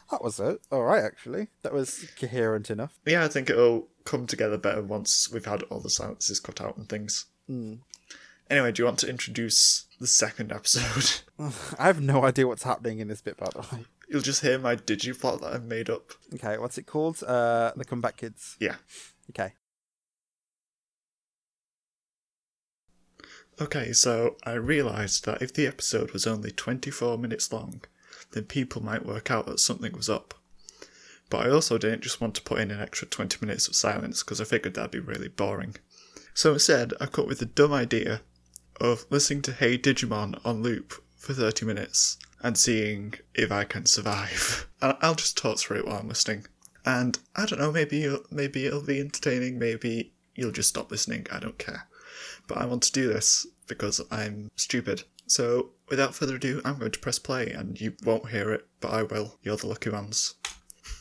That 0.10 0.24
was 0.24 0.40
it. 0.40 0.62
All 0.72 0.84
right, 0.84 1.04
actually, 1.04 1.50
that 1.64 1.74
was 1.74 2.10
coherent 2.18 2.70
enough. 2.72 2.98
yeah, 3.06 3.26
I 3.26 3.28
think 3.28 3.50
it'll 3.50 3.90
come 4.06 4.26
together 4.26 4.58
better 4.58 4.82
once 4.82 5.30
we've 5.30 5.44
had 5.44 5.64
all 5.64 5.82
the 5.82 5.90
silences 5.90 6.40
cut 6.40 6.62
out 6.62 6.78
and 6.78 6.88
things. 6.88 7.26
Anyway, 8.50 8.72
do 8.72 8.82
you 8.82 8.86
want 8.86 9.00
to 9.00 9.10
introduce 9.10 9.86
the 10.00 10.08
second 10.08 10.54
episode? 10.54 11.24
I 11.78 11.88
have 11.88 12.00
no 12.00 12.24
idea 12.24 12.48
what's 12.48 12.64
happening 12.64 13.00
in 13.00 13.10
this 13.10 13.20
bit, 13.22 13.36
by 13.36 13.50
the 13.54 13.60
way. 13.60 13.84
You'll 14.08 14.22
just 14.22 14.42
hear 14.42 14.58
my 14.58 14.78
digiplot 14.78 15.42
that 15.42 15.54
I've 15.54 15.66
made 15.66 15.90
up. 15.90 16.14
Okay, 16.34 16.58
what's 16.58 16.78
it 16.78 16.86
called? 16.86 17.22
Uh, 17.24 17.74
the 17.76 17.84
Comeback 17.84 18.16
Kids. 18.16 18.56
Yeah. 18.62 18.76
Okay. 19.32 19.56
Okay, 23.60 23.92
so 23.92 24.38
I 24.44 24.54
realised 24.54 25.26
that 25.26 25.42
if 25.42 25.52
the 25.52 25.66
episode 25.66 26.12
was 26.12 26.28
only 26.28 26.52
24 26.52 27.18
minutes 27.18 27.52
long, 27.52 27.82
then 28.32 28.44
people 28.44 28.84
might 28.84 29.06
work 29.06 29.32
out 29.32 29.48
that 29.48 29.60
something 29.60 29.94
was 29.94 30.10
up. 30.10 30.36
But 31.32 31.48
I 31.48 31.50
also 31.50 31.80
didn't 31.80 32.04
just 32.04 32.22
want 32.22 32.36
to 32.36 32.44
put 32.44 32.60
in 32.60 32.70
an 32.70 32.80
extra 32.80 33.08
20 33.08 33.44
minutes 33.44 33.68
of 33.68 33.76
silence 33.76 34.22
because 34.22 34.40
I 34.40 34.44
figured 34.44 34.76
that'd 34.76 34.92
be 34.92 35.00
really 35.00 35.28
boring. 35.28 35.76
So 36.36 36.54
instead, 36.54 36.94
I 37.02 37.08
caught 37.08 37.28
with 37.28 37.40
the 37.40 37.46
dumb 37.46 37.74
idea 37.74 38.22
of 38.80 39.08
listening 39.10 39.42
to 39.44 39.54
Hey 39.54 39.76
Digimon 39.80 40.40
on 40.46 40.62
loop 40.62 40.94
for 41.16 41.34
30 41.34 41.66
minutes 41.66 42.18
and 42.44 42.56
seeing 42.56 43.16
if 43.34 43.52
I 43.52 43.64
can 43.64 43.86
survive. 43.88 44.68
And 44.80 44.96
I'll 45.02 45.16
just 45.16 45.36
talk 45.36 45.58
through 45.58 45.80
it 45.80 45.88
while 45.88 45.98
I'm 45.98 46.08
listening. 46.08 46.46
And 46.86 47.18
I 47.36 47.48
don't 47.48 47.58
know, 47.58 47.72
maybe 47.72 47.98
you'll, 47.98 48.22
maybe 48.30 48.68
it'll 48.68 48.86
be 48.86 49.00
entertaining, 49.00 49.58
maybe 49.58 50.14
you'll 50.36 50.52
just 50.52 50.70
stop 50.70 50.92
listening. 50.92 51.26
I 51.32 51.40
don't 51.40 51.58
care 51.58 51.88
but 52.48 52.58
I 52.58 52.66
want 52.66 52.84
to 52.84 52.92
do 52.92 53.08
this 53.08 53.46
because 53.68 54.02
I'm 54.10 54.50
stupid. 54.56 55.04
So, 55.28 55.72
without 55.90 56.16
further 56.16 56.36
ado, 56.36 56.62
I'm 56.64 56.80
going 56.80 56.92
to 56.92 57.00
press 57.00 57.20
play, 57.20 57.52
and 57.52 57.80
you 57.80 57.94
won't 58.04 58.30
hear 58.30 58.52
it, 58.52 58.66
but 58.80 58.94
I 58.94 59.04
will. 59.04 59.38
You're 59.44 59.58
the 59.58 59.68
lucky 59.68 59.90
ones. 59.90 60.36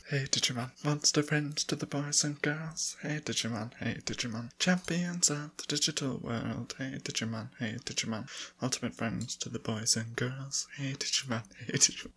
Hey 0.09 0.26
Digimon, 0.30 0.70
monster 0.85 1.20
friends 1.20 1.64
to 1.64 1.74
the 1.74 1.85
boys 1.85 2.22
and 2.22 2.40
girls. 2.40 2.96
Hey 3.02 3.20
Digimon, 3.24 3.72
hey 3.80 3.98
Digimon, 4.04 4.50
champions 4.61 5.30
of 5.30 5.56
the 5.56 5.64
digital 5.66 6.18
world. 6.18 6.76
Hey 6.78 6.98
Digimon, 7.02 7.48
hey 7.59 7.76
Digimon, 7.85 8.28
ultimate 8.62 8.94
friends 8.94 9.35
to 9.38 9.48
the 9.48 9.59
boys 9.59 9.96
and 9.96 10.14
girls. 10.14 10.68
Hey 10.76 10.92
Digimon, 10.92 11.42
hey 11.66 11.72
Digimon. 11.72 12.12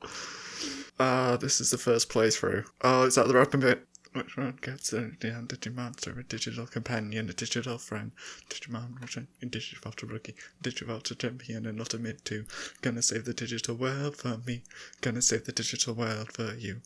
Ah, 1.00 1.36
this 1.38 1.60
is 1.60 1.72
the 1.72 1.80
first 1.80 2.10
playthrough. 2.10 2.66
Oh, 2.82 3.06
is 3.06 3.16
that 3.16 3.28
the 3.28 3.34
rapping 3.34 3.62
bit? 3.62 3.88
Which 4.12 4.38
one 4.38 4.58
gets 4.60 4.92
a 4.92 5.12
Digimonster, 5.12 6.18
a 6.18 6.24
digital 6.24 6.66
companion, 6.66 7.30
a 7.30 7.34
digital 7.34 7.78
friend, 7.78 8.12
Digimon, 8.50 8.98
a 9.04 9.46
Digivolta 9.46 10.10
rookie, 10.10 10.34
Digivolta 10.64 11.16
champion, 11.16 11.68
and 11.68 11.78
not 11.78 11.94
a 11.94 12.00
mid 12.00 12.26
two. 12.26 12.46
Gonna 12.82 13.04
save 13.04 13.26
the 13.26 13.36
digital 13.36 13.76
world 13.76 14.18
for 14.18 14.40
me, 14.48 14.64
gonna 15.02 15.22
save 15.22 15.46
the 15.46 15.52
digital 15.52 15.94
world 15.94 16.32
for 16.32 16.56
you. 16.56 16.82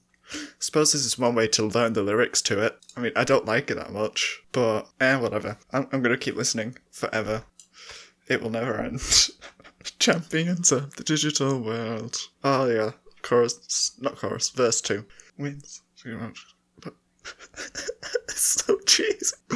Suppose 0.60 0.92
this 0.92 1.06
is 1.06 1.18
one 1.18 1.34
way 1.34 1.48
to 1.48 1.64
learn 1.66 1.94
the 1.94 2.04
lyrics 2.04 2.42
to 2.42 2.62
it. 2.62 2.78
I 2.98 3.00
mean, 3.00 3.14
I 3.16 3.24
don't 3.24 3.46
like 3.46 3.72
it 3.72 3.76
that 3.76 3.94
much, 3.94 4.42
but 4.52 4.90
eh, 5.00 5.16
whatever. 5.16 5.58
I'm, 5.72 5.88
I'm 5.94 6.02
gonna 6.02 6.18
keep 6.18 6.36
listening 6.36 6.78
forever. 6.92 7.44
It 8.28 8.42
will 8.42 8.50
never 8.50 8.82
end. 8.82 9.02
Champions 10.00 10.74
of 10.74 10.96
the 10.98 11.04
digital 11.06 11.62
world. 11.62 12.18
Oh 12.44 12.66
yeah, 12.66 12.92
chorus, 13.22 13.94
not 14.02 14.18
chorus, 14.18 14.50
verse 14.50 14.82
two. 14.82 15.06
Wins. 15.38 15.84
so 18.28 18.78
cheesy. 18.86 19.36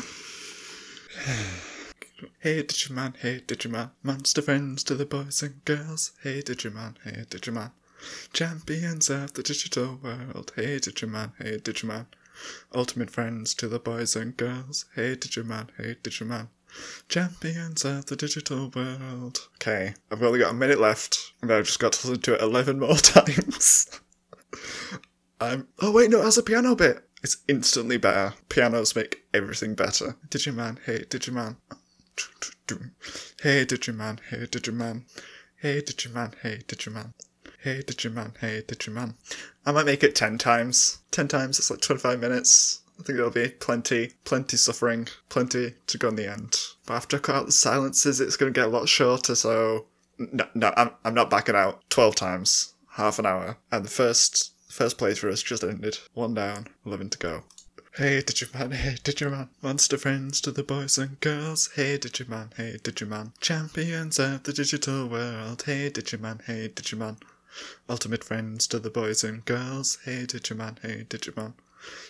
hey 2.40 2.64
Digimon, 2.64 3.16
hey 3.18 3.42
Digimon, 3.46 3.92
monster 4.04 4.42
friends 4.42 4.84
to 4.86 4.96
the 4.96 5.06
boys 5.06 5.44
and 5.44 5.64
girls. 5.66 6.12
Hey 6.24 6.42
Digimon, 6.42 6.96
hey 7.04 7.26
Digimon, 7.30 7.72
champions 8.34 9.10
of 9.10 9.34
the 9.34 9.44
digital 9.44 10.00
world. 10.02 10.52
Hey 10.56 10.80
Digimon, 10.80 11.32
hey 11.38 11.58
Digimon, 11.58 12.06
ultimate 12.74 13.10
friends 13.10 13.54
to 13.56 13.68
the 13.68 13.80
boys 13.80 14.16
and 14.16 14.38
girls. 14.38 14.86
Hey 14.96 15.16
Digimon, 15.16 15.70
hey 15.78 15.96
Digimon, 16.02 16.48
champions 17.10 17.86
of 17.86 18.06
the 18.06 18.16
digital 18.16 18.72
world. 18.76 19.48
Okay, 19.56 19.94
I've 20.12 20.24
only 20.24 20.40
got 20.40 20.52
a 20.52 20.56
minute 20.56 20.80
left, 20.80 21.34
and 21.42 21.52
I've 21.52 21.66
just 21.66 21.80
got 21.80 21.94
to 21.94 22.08
listen 22.08 22.22
to 22.24 22.34
it 22.36 22.42
11 22.42 22.80
more 22.80 22.96
times. 22.96 23.90
I'm. 25.40 25.68
Oh, 25.80 25.92
wait, 25.92 26.10
no, 26.10 26.22
it 26.22 26.26
has 26.26 26.38
a 26.38 26.44
piano 26.44 26.76
bit. 26.76 27.07
It's 27.24 27.38
instantly 27.48 27.98
better. 27.98 28.36
Pianos 28.50 28.96
make 28.96 29.24
everything 29.34 29.74
better. 29.74 30.16
Digimon, 30.30 30.78
hey, 30.86 31.00
Digimon. 31.00 31.58
Hey, 33.42 33.66
Digimon, 33.66 34.20
hey, 34.30 34.46
Digimon. 34.46 35.04
Hey, 35.56 35.82
Digimon, 35.82 36.34
hey, 36.42 36.62
Digimon. 36.68 37.14
Hey, 37.64 37.82
Digimon, 37.82 38.38
hey, 38.38 38.62
Digimon. 38.62 39.16
I 39.66 39.72
might 39.72 39.86
make 39.86 40.04
it 40.04 40.16
10 40.16 40.38
times. 40.38 41.00
10 41.12 41.28
times, 41.28 41.58
it's 41.58 41.72
like 41.72 41.82
25 41.82 42.20
minutes. 42.20 42.82
I 43.00 43.04
think 43.04 43.18
there'll 43.18 43.32
be 43.32 43.50
plenty, 43.50 44.12
plenty 44.24 44.58
suffering, 44.58 45.08
plenty 45.30 45.74
to 45.88 45.98
go 45.98 46.10
in 46.10 46.16
the 46.16 46.32
end. 46.32 46.58
But 46.86 46.96
after 46.96 47.18
I 47.18 47.20
cut 47.20 47.36
out 47.36 47.46
the 47.48 47.52
silences, 47.52 48.22
it's 48.22 48.38
going 48.38 48.54
to 48.54 48.60
get 48.60 48.68
a 48.68 48.72
lot 48.72 48.90
shorter, 48.90 49.36
so. 49.36 49.88
No, 50.20 50.48
no, 50.56 50.74
I'm, 50.78 50.92
I'm 51.04 51.14
not 51.14 51.30
backing 51.30 51.56
out. 51.56 51.88
12 51.90 52.16
times, 52.16 52.74
half 52.92 53.20
an 53.20 53.26
hour. 53.26 53.58
And 53.72 53.86
the 53.86 53.90
first 53.90 54.54
First 54.68 54.98
playthrough 54.98 55.30
has 55.30 55.44
just 55.44 55.64
ended. 55.64 56.00
One 56.14 56.34
down, 56.34 56.68
11 56.86 57.10
to 57.12 57.18
go. 57.18 57.44
Hey 57.96 58.22
Digimon, 58.22 58.74
hey 58.74 58.96
Digimon, 59.04 59.50
monster 59.64 59.98
friends 59.98 60.40
to 60.42 60.52
the 60.52 60.62
boys 60.62 61.00
and 61.00 61.20
girls. 61.20 61.70
Hey 61.74 61.98
Digimon, 61.98 62.54
hey 62.56 62.78
Digimon, 62.84 63.32
champions 63.40 64.20
of 64.20 64.44
the 64.44 64.54
digital 64.54 65.08
world. 65.08 65.64
Hey 65.66 65.90
Digimon, 65.90 66.44
hey 66.44 66.70
Digimon, 66.70 67.18
ultimate 67.90 68.24
friends 68.24 68.68
to 68.68 68.78
the 68.78 68.92
boys 68.92 69.24
and 69.24 69.44
girls. 69.46 69.98
Hey 70.06 70.26
Digimon, 70.28 70.78
hey 70.84 71.08
Digimon, 71.10 71.54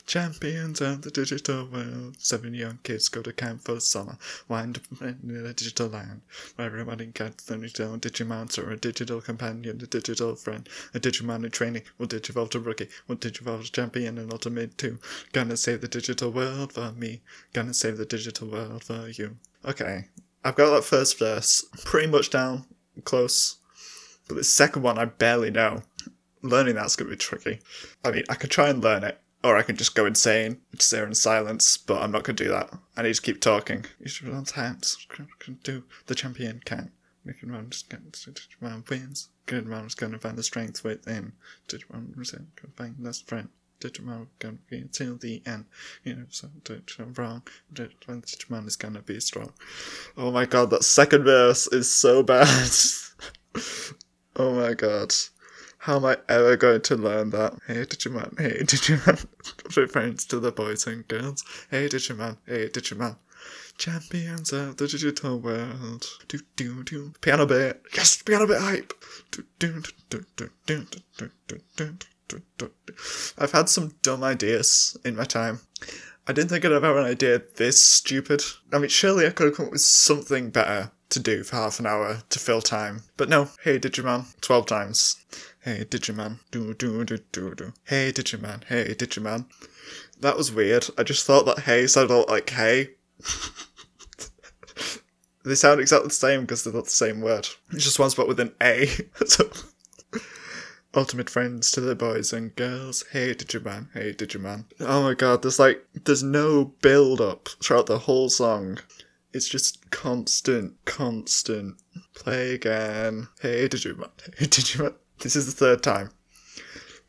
champions 0.06 0.82
of 0.82 1.02
the 1.02 1.12
digital 1.12 1.68
world. 1.68 2.16
Seven 2.20 2.54
young 2.54 2.80
kids 2.84 3.10
go 3.10 3.22
to 3.22 3.34
camp 3.34 3.62
for 3.64 3.74
the 3.74 3.82
summer, 3.82 4.18
wind 4.48 4.78
up 4.78 5.02
in 5.02 5.46
a 5.46 5.54
digital 5.54 5.88
land 5.88 6.22
where 6.56 6.68
everybody 6.68 7.06
gets 7.08 7.46
their 7.46 7.58
own 7.58 8.00
Digimonster, 8.00 8.72
a 8.72 8.78
digital 8.78 9.22
companion, 9.22 9.80
a 9.82 9.88
digital 9.88 10.36
friend, 10.36 10.68
a 10.94 11.00
Digimon 11.00 11.44
in 11.44 11.52
training, 11.52 11.84
will 11.98 12.08
Digivolve 12.08 12.56
a 12.56 12.60
rookie, 12.60 12.90
will 13.08 13.18
Digivolve 13.18 13.68
a 13.68 13.72
champion, 13.72 14.18
and 14.18 14.32
ultimate 14.32 14.78
too. 14.78 15.00
Gonna 15.34 15.58
save 15.58 15.82
the 15.82 15.88
digital 15.88 16.32
world 16.32 16.74
for 16.74 16.92
me, 16.92 17.22
gonna 17.54 17.74
save 17.74 17.98
the 17.98 18.06
digital 18.06 18.48
world 18.48 18.84
for 18.84 19.10
you. 19.10 19.38
Okay, 19.66 20.06
I've 20.44 20.56
got 20.56 20.70
that 20.72 20.84
first 20.84 21.20
verse 21.20 21.66
pretty 21.84 22.08
much 22.08 22.30
down, 22.30 22.66
close, 23.04 23.58
but 24.28 24.36
the 24.36 24.44
second 24.44 24.84
one 24.84 24.98
I 24.98 25.06
barely 25.06 25.52
know. 25.52 25.84
Learning 26.42 26.76
that's 26.76 26.96
gonna 26.96 27.10
be 27.10 27.18
tricky. 27.18 27.60
I 28.06 28.12
mean, 28.12 28.24
I 28.30 28.36
could 28.36 28.52
try 28.52 28.70
and 28.70 28.84
learn 28.84 29.04
it, 29.04 29.20
or 29.44 29.58
I 29.58 29.62
can 29.62 29.78
just 29.78 29.96
go 29.96 30.06
insane, 30.06 30.62
just 30.76 30.92
there 30.92 31.06
in 31.06 31.14
silence, 31.14 31.78
but 31.78 32.02
I'm 32.02 32.12
not 32.12 32.24
going 32.24 32.36
to 32.36 32.44
do 32.44 32.50
that. 32.50 32.74
I 32.96 33.04
need 33.04 33.16
to 33.16 33.22
keep 33.22 33.40
talking. 33.40 33.86
You 34.00 34.10
should 34.10 34.30
on 34.30 34.46
hands. 34.46 35.06
Can 35.40 35.60
do 35.64 35.84
the 36.08 36.16
champion 36.16 36.62
can. 36.66 36.92
Digimon 37.28 37.90
get 37.90 38.12
Digimon 38.12 38.90
wins. 38.90 39.30
Digimon 39.48 39.86
is 39.86 39.96
going 39.96 40.14
to 40.14 40.20
find 40.20 40.38
the 40.38 40.44
strength 40.44 40.84
within. 40.84 41.34
Digimon 41.68 42.20
is 42.20 42.32
to 42.32 42.68
find 42.76 42.96
this 43.00 43.22
friend. 43.22 43.50
Digimon 43.80 44.28
to 44.40 44.58
be 44.70 44.78
until 44.78 45.18
the 45.18 45.44
end. 45.46 45.66
You 46.04 46.16
know, 46.16 46.26
so 46.30 46.50
Digimon 46.64 47.18
wrong. 47.18 47.44
Digimon 47.74 48.68
is 48.68 48.76
going 48.76 48.94
to 48.94 49.02
be 49.02 49.20
strong. 49.20 49.54
Oh 50.16 50.32
my 50.32 50.46
god, 50.46 50.70
that 50.70 50.84
second 50.84 51.26
verse 51.26 51.68
is 51.68 51.92
so 51.92 52.24
bad. 52.24 52.72
oh 54.38 54.54
my 54.54 54.74
god. 54.74 55.14
How 55.88 55.96
am 55.96 56.04
I 56.04 56.18
ever 56.28 56.58
going 56.58 56.82
to 56.82 56.98
learn 56.98 57.30
that? 57.30 57.54
Hey 57.66 57.86
Digimon, 57.86 58.38
hey 58.38 58.60
Digimon. 58.60 59.90
Friends 59.90 60.26
to 60.26 60.38
the 60.38 60.52
boys 60.52 60.86
and 60.86 61.08
girls. 61.08 61.46
Hey 61.72 61.88
Digimon, 61.88 62.36
hey 62.46 62.68
Digimon. 62.68 63.16
Champions 63.78 64.52
of 64.52 64.76
the 64.76 64.86
digital 64.86 65.40
world. 65.40 66.06
Do 66.28 66.40
do 66.58 66.84
do. 66.84 67.14
Piano 67.22 67.46
bit. 67.46 67.82
Yes, 67.96 68.22
piano 68.22 68.46
bit 68.46 68.60
hype. 68.60 68.94
Do 69.32 69.46
do 69.60 69.82
do 70.10 70.26
do 70.36 70.50
do 70.66 70.80
do 71.48 71.62
do 71.78 71.98
do 72.28 72.42
do. 72.58 72.72
I've 73.38 73.54
had 73.54 73.70
some 73.70 73.94
dumb 74.02 74.26
ideas 74.26 74.98
in 75.06 75.16
my 75.16 75.24
time. 75.24 75.62
I 76.28 76.34
didn't 76.34 76.50
think 76.50 76.66
I'd 76.66 76.74
ever 76.74 76.86
have 76.86 76.98
an 76.98 77.06
idea 77.06 77.42
this 77.56 77.82
stupid. 77.82 78.42
I 78.74 78.80
mean, 78.80 78.90
surely 78.90 79.26
I 79.26 79.30
could 79.30 79.48
have 79.48 79.56
come 79.56 79.68
up 79.68 79.72
with 79.72 79.80
something 79.80 80.50
better 80.50 80.92
to 81.10 81.20
do 81.20 81.44
for 81.44 81.56
half 81.56 81.80
an 81.80 81.86
hour 81.86 82.24
to 82.30 82.40
fill 82.40 82.62
time. 82.62 83.04
But 83.16 83.30
no, 83.30 83.50
hey 83.64 83.80
Digimon, 83.80 84.40
12 84.42 84.66
times. 84.66 85.16
Hey 85.68 85.84
Digimon, 85.84 86.40
do 86.50 86.74
do 86.74 87.04
do 87.04 87.18
do 87.34 87.54
do. 87.54 87.74
Hey 87.84 88.14
Digimon, 88.14 88.64
hey 88.70 88.96
Digimon. 88.96 89.48
That 90.22 90.38
was 90.38 90.50
weird. 90.50 90.88
I 90.98 91.04
just 91.04 91.26
thought 91.26 91.46
that 91.46 91.64
hey 91.64 91.88
sounded 91.88 92.14
a 92.14 92.18
lot 92.20 92.30
like 92.30 92.50
hey. 92.52 92.92
they 95.44 95.56
sound 95.56 95.82
exactly 95.82 96.08
the 96.08 96.14
same 96.14 96.44
because 96.44 96.64
they're 96.64 96.72
not 96.72 96.86
the 96.86 96.90
same 96.90 97.20
word. 97.20 97.50
It's 97.72 97.84
just 97.84 98.00
one 98.00 98.10
spot 98.10 98.30
with 98.30 98.40
an 98.40 98.56
A. 98.62 98.88
so, 99.26 99.50
ultimate 100.96 101.30
friends 101.30 101.70
to 101.72 101.82
the 101.82 101.96
boys 101.96 102.32
and 102.32 102.56
girls. 102.56 103.04
Hey 103.12 103.34
Digimon, 103.34 103.90
hey 103.94 104.14
Digimon. 104.14 104.64
Oh 104.80 105.04
my 105.04 105.16
god, 105.16 105.42
there's 105.42 105.60
like, 105.60 105.86
there's 106.06 106.24
no 106.24 106.64
build 106.82 107.20
up 107.20 107.50
throughout 107.62 107.88
the 107.88 108.00
whole 108.00 108.30
song. 108.30 108.78
It's 109.34 109.50
just 109.50 109.92
constant, 109.92 110.76
constant. 110.86 111.76
Play 112.16 112.54
again. 112.54 113.28
Hey 113.42 113.68
Digimon, 113.68 114.12
hey 114.38 114.46
Digimon. 114.46 114.94
This 115.20 115.36
is 115.36 115.48
the 115.48 115.52
third 115.52 115.82
time. 115.82 116.12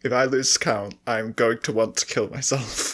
If 0.02 0.12
I 0.12 0.24
lose 0.24 0.56
count, 0.56 0.94
I'm 1.06 1.32
going 1.32 1.58
to 1.58 1.72
want 1.72 1.96
to 1.96 2.06
kill 2.06 2.28
myself. 2.28 2.87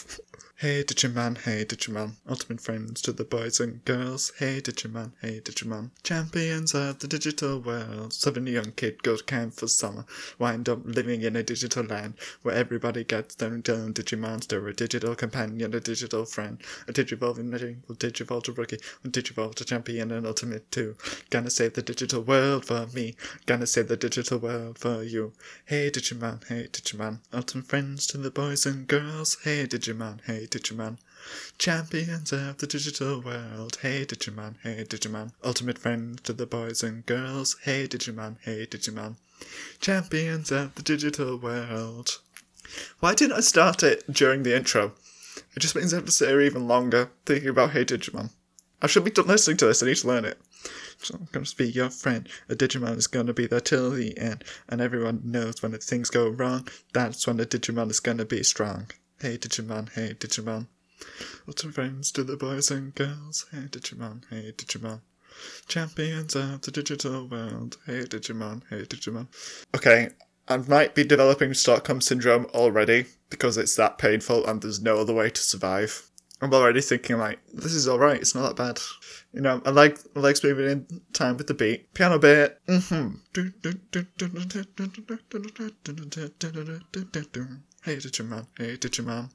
Hey 0.59 0.85
Digimon, 0.85 1.37
hey 1.39 1.65
Digimon, 1.65 2.13
ultimate 2.29 2.61
friends 2.61 3.01
to 3.01 3.11
the 3.11 3.25
boys 3.25 3.59
and 3.59 3.83
girls. 3.83 4.31
Hey 4.39 4.61
Digimon, 4.61 5.11
hey 5.21 5.41
Digimon, 5.41 5.89
champions 6.01 6.73
of 6.73 6.99
the 6.99 7.09
digital 7.09 7.59
world. 7.59 8.13
Seven 8.13 8.47
young 8.47 8.71
kid 8.71 9.03
goes 9.03 9.21
camp 9.21 9.55
for 9.55 9.67
summer, 9.67 10.05
wind 10.39 10.69
up 10.69 10.79
living 10.85 11.23
in 11.23 11.35
a 11.35 11.43
digital 11.43 11.83
land 11.83 12.13
where 12.41 12.55
everybody 12.55 13.03
gets 13.03 13.35
their 13.35 13.51
own 13.51 13.63
Digimonster, 13.63 14.65
a 14.65 14.73
digital 14.73 15.13
companion, 15.13 15.73
a 15.73 15.81
digital 15.81 16.23
friend, 16.23 16.61
a 16.87 16.93
will 16.93 16.95
Digivolve 16.95 18.43
to 18.43 18.53
rookie, 18.53 18.79
and 19.03 19.11
Digivolve 19.11 19.55
to 19.55 19.65
champion 19.65 20.09
and 20.09 20.25
ultimate 20.25 20.71
too. 20.71 20.95
Gonna 21.31 21.49
save 21.49 21.73
the 21.73 21.81
digital 21.81 22.21
world 22.21 22.63
for 22.63 22.87
me, 22.93 23.17
gonna 23.45 23.67
save 23.67 23.89
the 23.89 23.97
digital 23.97 24.39
world 24.39 24.79
for 24.79 25.03
you. 25.03 25.33
Hey 25.65 25.91
Digimon, 25.91 26.47
hey 26.47 26.69
Digimon, 26.71 27.19
ultimate 27.33 27.65
friends 27.65 28.07
to 28.07 28.17
the 28.17 28.31
boys 28.31 28.65
and 28.65 28.87
girls. 28.87 29.35
Hey 29.43 29.67
Digimon, 29.67 30.21
hey 30.23 30.44
Digimon. 30.47 30.97
Champions 31.57 32.31
of 32.31 32.57
the 32.57 32.67
digital 32.67 33.21
world. 33.21 33.77
Hey 33.81 34.05
Digimon, 34.05 34.55
hey 34.63 34.85
Digimon. 34.87 35.31
Ultimate 35.43 35.77
friend 35.77 36.23
to 36.23 36.33
the 36.33 36.45
boys 36.45 36.83
and 36.83 37.05
girls. 37.05 37.55
Hey 37.63 37.87
Digimon, 37.87 38.37
hey 38.41 38.65
Digimon. 38.65 39.15
Champions 39.79 40.51
of 40.51 40.75
the 40.75 40.81
digital 40.81 41.37
world. 41.37 42.19
Why 42.99 43.13
didn't 43.13 43.37
I 43.37 43.41
start 43.41 43.83
it 43.83 44.11
during 44.11 44.43
the 44.43 44.55
intro? 44.55 44.93
It 45.55 45.59
just 45.59 45.75
means 45.75 45.93
I 45.93 45.97
have 45.97 46.05
to 46.05 46.11
sit 46.11 46.29
here 46.29 46.41
even 46.41 46.67
longer 46.67 47.09
thinking 47.25 47.49
about 47.49 47.71
Hey 47.71 47.85
Digimon. 47.85 48.31
I 48.81 48.87
should 48.87 49.03
be 49.03 49.11
listening 49.11 49.57
to 49.57 49.65
this, 49.65 49.81
I 49.81 49.87
need 49.87 49.97
to 49.97 50.07
learn 50.07 50.25
it. 50.25 50.39
So 51.01 51.15
I'm 51.15 51.27
gonna 51.31 51.45
be 51.57 51.69
your 51.69 51.89
friend. 51.89 52.27
A 52.49 52.55
Digimon 52.55 52.97
is 52.97 53.07
gonna 53.07 53.33
be 53.33 53.47
there 53.47 53.59
till 53.59 53.91
the 53.91 54.17
end, 54.17 54.43
and 54.67 54.81
everyone 54.81 55.21
knows 55.23 55.61
when 55.61 55.77
things 55.77 56.09
go 56.09 56.29
wrong, 56.29 56.67
that's 56.93 57.27
when 57.27 57.37
the 57.37 57.45
Digimon 57.45 57.91
is 57.91 57.99
gonna 57.99 58.25
be 58.25 58.43
strong. 58.43 58.89
Hey 59.21 59.37
Digimon, 59.37 59.89
hey 59.93 60.13
Digimon. 60.13 60.67
Of 61.47 61.73
friends 61.73 62.11
to 62.11 62.23
the 62.23 62.35
boys 62.35 62.69
and 62.69 62.93
girls. 62.93 63.45
Hey 63.49 63.67
Digimon, 63.69 64.23
hey 64.29 64.51
Digimon. 64.57 64.99
Champions 65.69 66.35
of 66.35 66.61
the 66.63 66.71
digital 66.71 67.25
world. 67.25 67.77
Hey 67.85 68.01
Digimon, 68.01 68.63
hey 68.69 68.81
Digimon. 68.81 69.27
Okay, 69.73 70.09
I 70.49 70.57
might 70.57 70.95
be 70.95 71.05
developing 71.05 71.53
Stockholm 71.53 72.01
syndrome 72.01 72.45
already 72.53 73.05
because 73.29 73.55
it's 73.57 73.77
that 73.77 73.97
painful 73.97 74.45
and 74.45 74.61
there's 74.61 74.81
no 74.81 74.99
other 74.99 75.13
way 75.13 75.29
to 75.29 75.41
survive. 75.41 76.11
I'm 76.41 76.53
already 76.53 76.81
thinking 76.81 77.17
like 77.17 77.39
this 77.53 77.73
is 77.73 77.87
all 77.87 77.99
right. 77.99 78.19
It's 78.19 78.35
not 78.35 78.49
that 78.49 78.57
bad. 78.57 78.81
You 79.31 79.39
know, 79.39 79.61
I 79.65 79.69
like 79.69 79.97
I 80.13 80.19
like 80.19 80.43
moving 80.43 80.69
in 80.69 81.01
time 81.13 81.37
with 81.37 81.47
the 81.47 81.53
beat, 81.53 81.93
piano 81.93 82.19
bit. 82.19 82.59
Mm-hmm. 82.67 83.15
Hey 87.85 87.97
Digimon, 87.97 88.47
hey 88.57 88.77
Digimon, 88.77 89.29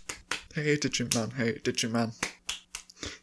hey 0.57 0.77
Digimon, 0.77 1.33
hey 1.35 1.53
Digimon, 1.53 2.13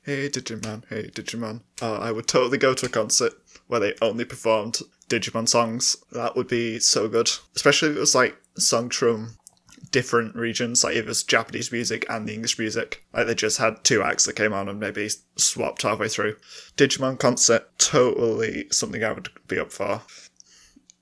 hey 0.06 0.30
Digimon, 0.30 0.84
hey 0.88 1.10
Digimon. 1.10 1.60
Oh, 1.82 1.96
ah, 1.96 2.00
I 2.00 2.14
would 2.14 2.28
totally 2.28 2.58
go 2.58 2.74
to 2.74 2.86
a 2.86 2.90
concert 2.90 3.34
where 3.68 3.82
they 3.82 3.94
only 4.02 4.24
performed 4.24 4.80
Digimon 5.10 5.50
songs. 5.50 5.98
That 6.14 6.38
would 6.38 6.48
be 6.48 6.80
so 6.80 7.10
good, 7.10 7.30
especially 7.58 7.90
if 7.90 7.98
it 7.98 8.00
was 8.00 8.16
like 8.16 8.38
sung 8.58 8.90
from 8.90 9.36
different 9.92 10.34
regions, 10.34 10.86
like 10.86 10.96
if 10.96 11.04
it 11.04 11.10
was 11.10 11.24
Japanese 11.24 11.74
music 11.74 12.06
and 12.10 12.26
the 12.26 12.34
English 12.34 12.58
music. 12.58 13.04
Like 13.14 13.28
they 13.28 13.36
just 13.36 13.58
had 13.58 13.84
two 13.84 14.02
acts 14.04 14.24
that 14.28 14.38
came 14.38 14.54
on 14.54 14.70
and 14.70 14.80
maybe 14.80 15.10
swapped 15.36 15.82
halfway 15.82 16.08
through. 16.08 16.38
Digimon 16.78 17.20
concert, 17.20 17.68
totally 17.80 18.68
something 18.72 19.04
I 19.04 19.12
would 19.12 19.28
be 19.50 19.60
up 19.60 19.74
for. 19.74 20.04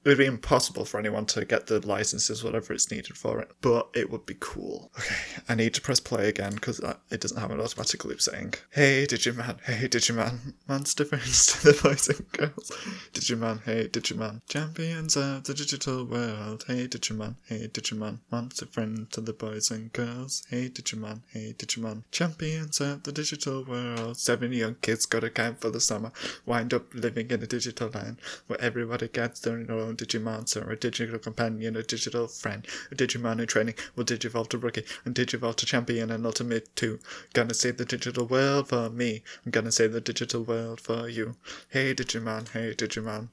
It 0.06 0.10
would 0.10 0.18
be 0.20 0.26
impossible 0.28 0.86
for 0.86 1.00
anyone 1.00 1.26
to 1.26 1.46
get 1.46 1.66
the 1.66 1.80
licenses, 1.80 2.44
whatever 2.44 2.74
it's 2.74 2.92
needed 2.92 3.18
for 3.18 3.40
it, 3.40 3.50
but 3.62 3.90
it 3.96 4.12
would 4.12 4.28
be 4.28 4.38
cool. 4.40 4.92
Okay, 5.00 5.16
I 5.50 5.56
need 5.56 5.74
to 5.74 5.82
press 5.82 6.00
play 6.00 6.30
again 6.30 6.54
because 6.54 6.80
uh, 6.80 6.98
it 7.10 7.22
doesn't 7.22 7.40
have 7.40 7.50
an 7.50 7.60
automatic 7.60 8.06
loop 8.06 8.22
saying, 8.22 8.54
Hey 8.70 9.08
Digimon, 9.10 9.60
hey 9.64 9.88
Digimon, 9.88 10.54
monster 10.68 11.06
friends 11.06 11.48
to 11.48 11.72
the 11.72 11.82
boys 11.82 12.08
and 12.08 12.32
girls. 12.34 12.72
Digimon, 13.14 13.64
hey 13.64 13.88
Digimon, 13.88 14.42
champions 14.48 15.18
of 15.18 15.46
the 15.46 15.56
digital 15.56 16.06
world. 16.06 16.66
Hey 16.68 16.88
Digimon, 16.88 17.38
hey 17.48 17.68
Digimon, 17.68 18.20
monster 18.32 18.68
friends 18.68 19.10
to 19.14 19.22
the 19.22 19.34
boys 19.34 19.72
and 19.72 19.92
girls. 19.92 20.44
Hey 20.52 20.70
Digimon, 20.70 21.22
hey 21.34 21.56
Digimon, 21.58 22.04
champions 22.12 22.80
of 22.80 23.02
the 23.02 23.12
digital 23.12 23.66
world. 23.66 24.18
Seven 24.18 24.54
young 24.54 24.76
kids 24.84 25.08
go 25.08 25.20
to 25.20 25.32
camp 25.32 25.62
for 25.62 25.72
the 25.72 25.82
summer, 25.82 26.12
wind 26.46 26.76
up 26.76 26.94
living 26.94 27.32
in 27.32 27.42
a 27.42 27.48
digital 27.48 27.90
land 27.90 28.18
where 28.46 28.62
everybody 28.62 29.08
gets 29.08 29.40
their 29.40 29.56
own 29.72 29.95
Digimonster, 29.96 30.70
a 30.70 30.76
digital 30.76 31.20
companion, 31.20 31.76
a 31.76 31.84
digital 31.84 32.28
friend, 32.28 32.66
a 32.92 32.96
Digimon 32.96 33.40
in 33.40 33.48
training 33.48 33.76
will 33.96 34.06
Digivolve 34.06 34.50
to 34.50 34.58
rookie 34.58 34.86
and 35.04 35.16
Digivolve 35.16 35.56
to 35.58 35.66
champion 35.66 36.12
and 36.12 36.26
ultimate 36.26 36.76
too. 36.76 37.00
Gonna 37.34 37.54
save 37.54 37.78
the 37.78 37.86
digital 37.86 38.26
world 38.26 38.70
for 38.70 38.90
me. 38.90 39.24
I'm 39.46 39.52
gonna 39.52 39.72
save 39.72 39.94
the 39.94 40.02
digital 40.02 40.44
world 40.44 40.82
for 40.82 41.08
you. 41.08 41.36
Hey 41.70 41.94
Digimon, 41.94 42.50
hey 42.50 42.74
Digimon. 42.74 43.30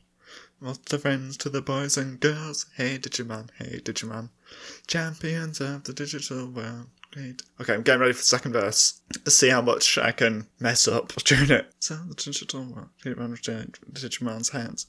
Lots 0.60 0.92
of 0.92 1.02
friends 1.02 1.36
to 1.38 1.48
the 1.48 1.60
boys 1.60 1.96
and 1.96 2.20
girls. 2.20 2.66
Hey 2.76 2.98
Digimon, 2.98 3.48
hey 3.58 3.80
Digimon. 3.80 4.30
Champions 4.86 5.60
of 5.60 5.84
the 5.84 5.92
digital 5.92 6.46
world. 6.48 6.86
Great. 7.12 7.42
Okay, 7.60 7.74
I'm 7.74 7.82
getting 7.82 8.00
ready 8.00 8.14
for 8.14 8.20
the 8.20 8.24
second 8.24 8.52
verse. 8.52 9.00
Let's 9.16 9.36
see 9.36 9.50
how 9.50 9.60
much 9.60 9.98
I 9.98 10.12
can 10.12 10.46
mess 10.58 10.88
up 10.88 11.12
during 11.24 11.50
it. 11.50 11.72
So 11.78 11.96
the 11.96 12.14
digital 12.14 12.64
world. 12.64 12.88
Digimon's 13.04 14.50
hands 14.50 14.86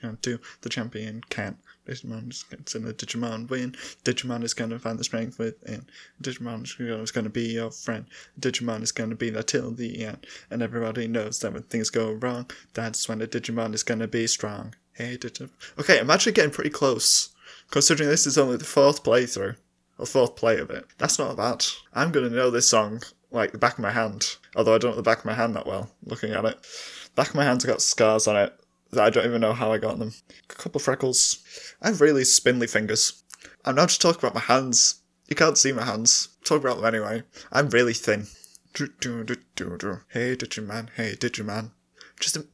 can 0.00 0.18
do 0.22 0.38
the 0.60 0.68
champion 0.68 1.22
can. 1.28 1.58
Digimon 1.86 2.30
is 2.30 2.44
the 2.48 2.94
Digimon 2.94 3.50
win. 3.50 3.72
Digimon 4.04 4.44
is 4.44 4.54
to 4.54 4.78
find 4.78 4.98
the 4.98 5.04
strength 5.04 5.38
within. 5.38 5.86
Digimon 6.22 6.64
is 7.02 7.10
to 7.10 7.28
be 7.28 7.54
your 7.54 7.70
friend. 7.70 8.06
Digimon 8.38 8.82
is 8.82 8.92
to 8.92 9.06
be 9.16 9.30
there 9.30 9.42
till 9.42 9.72
the 9.72 10.04
end. 10.04 10.26
And 10.50 10.62
everybody 10.62 11.08
knows 11.08 11.40
that 11.40 11.52
when 11.52 11.62
things 11.64 11.90
go 11.90 12.12
wrong, 12.12 12.50
that's 12.74 13.08
when 13.08 13.18
the 13.18 13.26
Digimon 13.26 13.74
is 13.74 13.82
to 13.82 14.06
be 14.06 14.26
strong. 14.26 14.74
Hey, 14.92 15.16
Digimon. 15.16 15.50
Okay, 15.78 15.98
I'm 15.98 16.10
actually 16.10 16.32
getting 16.32 16.52
pretty 16.52 16.70
close. 16.70 17.30
Considering 17.70 18.08
this 18.08 18.26
is 18.26 18.38
only 18.38 18.58
the 18.58 18.64
fourth 18.64 19.02
playthrough, 19.02 19.56
or 19.98 20.06
fourth 20.06 20.36
play 20.36 20.58
of 20.58 20.70
it. 20.70 20.86
That's 20.98 21.18
not 21.18 21.36
bad. 21.36 21.64
I'm 21.94 22.12
to 22.12 22.28
know 22.28 22.50
this 22.50 22.68
song 22.68 23.02
like 23.30 23.52
the 23.52 23.58
back 23.58 23.74
of 23.74 23.80
my 23.80 23.90
hand. 23.90 24.36
Although 24.54 24.74
I 24.74 24.78
don't 24.78 24.90
know 24.92 24.96
the 24.96 25.02
back 25.02 25.20
of 25.20 25.24
my 25.24 25.34
hand 25.34 25.56
that 25.56 25.66
well, 25.66 25.90
looking 26.04 26.32
at 26.32 26.44
it. 26.44 26.58
Back 27.14 27.30
of 27.30 27.34
my 27.34 27.44
hand's 27.44 27.64
got 27.64 27.82
scars 27.82 28.26
on 28.26 28.36
it 28.36 28.58
I 28.96 29.10
don't 29.10 29.24
even 29.24 29.40
know 29.40 29.54
how 29.54 29.72
I 29.72 29.78
got 29.78 29.98
them. 29.98 30.12
A 30.50 30.54
couple 30.54 30.80
freckles. 30.80 31.38
I 31.80 31.88
have 31.88 32.00
really 32.00 32.24
spindly 32.24 32.66
fingers. 32.66 33.22
I'm 33.64 33.74
not 33.74 33.88
just 33.88 34.02
talking 34.02 34.20
about 34.20 34.34
my 34.34 34.40
hands. 34.40 35.02
You 35.28 35.36
can't 35.36 35.56
see 35.56 35.72
my 35.72 35.84
hands. 35.84 36.28
Talk 36.44 36.60
about 36.60 36.76
them 36.76 36.84
anyway. 36.84 37.22
I'm 37.50 37.70
really 37.70 37.94
thin. 37.94 38.26
Hey, 38.74 40.36
Digimon. 40.36 40.88
Hey, 40.96 41.14
Digimon. 41.14 41.70
Just 42.20 42.36
a, 42.36 42.46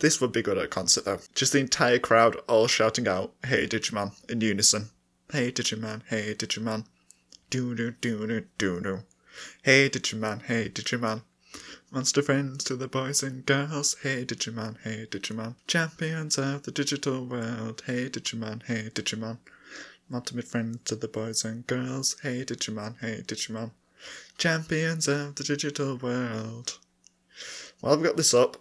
this 0.00 0.20
would 0.20 0.32
be 0.32 0.42
good 0.42 0.58
at 0.58 0.64
a 0.64 0.68
concert 0.68 1.04
though. 1.04 1.20
Just 1.34 1.52
the 1.52 1.60
entire 1.60 1.98
crowd 1.98 2.36
all 2.48 2.66
shouting 2.66 3.06
out, 3.06 3.34
"Hey, 3.44 3.66
Digimon!" 3.66 4.12
in 4.28 4.40
unison. 4.40 4.90
Hey, 5.32 5.52
Digimon. 5.52 6.02
Hey, 6.08 6.34
Digimon. 6.34 6.86
Do 7.50 7.74
do 7.74 7.92
do 7.92 8.26
do 8.26 8.46
do 8.58 8.80
do. 8.80 9.00
Hey, 9.62 9.88
Digimon. 9.88 10.42
Hey, 10.42 10.68
Digimon. 10.68 11.22
Monster 11.94 12.22
friends 12.22 12.64
to 12.64 12.74
the 12.74 12.88
boys 12.88 13.22
and 13.22 13.46
girls. 13.46 13.94
Hey 14.02 14.24
Digimon, 14.24 14.78
hey 14.82 15.06
Digimon. 15.08 15.54
Champions 15.68 16.36
of 16.36 16.64
the 16.64 16.72
digital 16.72 17.24
world. 17.24 17.84
Hey 17.86 18.08
Digimon, 18.08 18.64
hey 18.64 18.90
Digimon. 18.92 19.38
Ultimate 20.12 20.48
friends 20.48 20.78
to 20.86 20.96
the 20.96 21.06
boys 21.06 21.44
and 21.44 21.64
girls. 21.68 22.16
Hey 22.20 22.44
Digimon, 22.44 22.96
hey 23.00 23.22
Digimon. 23.24 23.70
Champions 24.38 25.06
of 25.06 25.36
the 25.36 25.44
digital 25.44 25.96
world. 25.96 26.78
Well, 27.80 27.92
I've 27.92 28.02
got 28.02 28.16
this 28.16 28.34
up, 28.34 28.56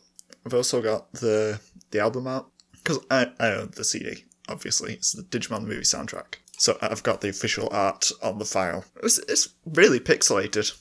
I've 0.45 0.53
also 0.53 0.79
got 0.83 1.11
the 1.13 1.59
the 1.89 2.01
album 2.01 2.27
out 2.27 2.51
because 2.73 2.99
I, 3.09 3.31
I 3.39 3.49
own 3.53 3.71
the 3.75 3.83
CD. 3.83 4.25
Obviously, 4.47 4.93
it's 4.93 5.11
the 5.11 5.23
Digimon 5.23 5.63
movie 5.63 5.81
soundtrack. 5.81 6.35
So 6.59 6.77
I've 6.83 7.01
got 7.01 7.21
the 7.21 7.29
official 7.29 7.67
art 7.71 8.11
on 8.21 8.37
the 8.37 8.45
file. 8.45 8.85
It's, 9.01 9.17
it's 9.27 9.49
really 9.65 9.99
pixelated. 9.99 10.77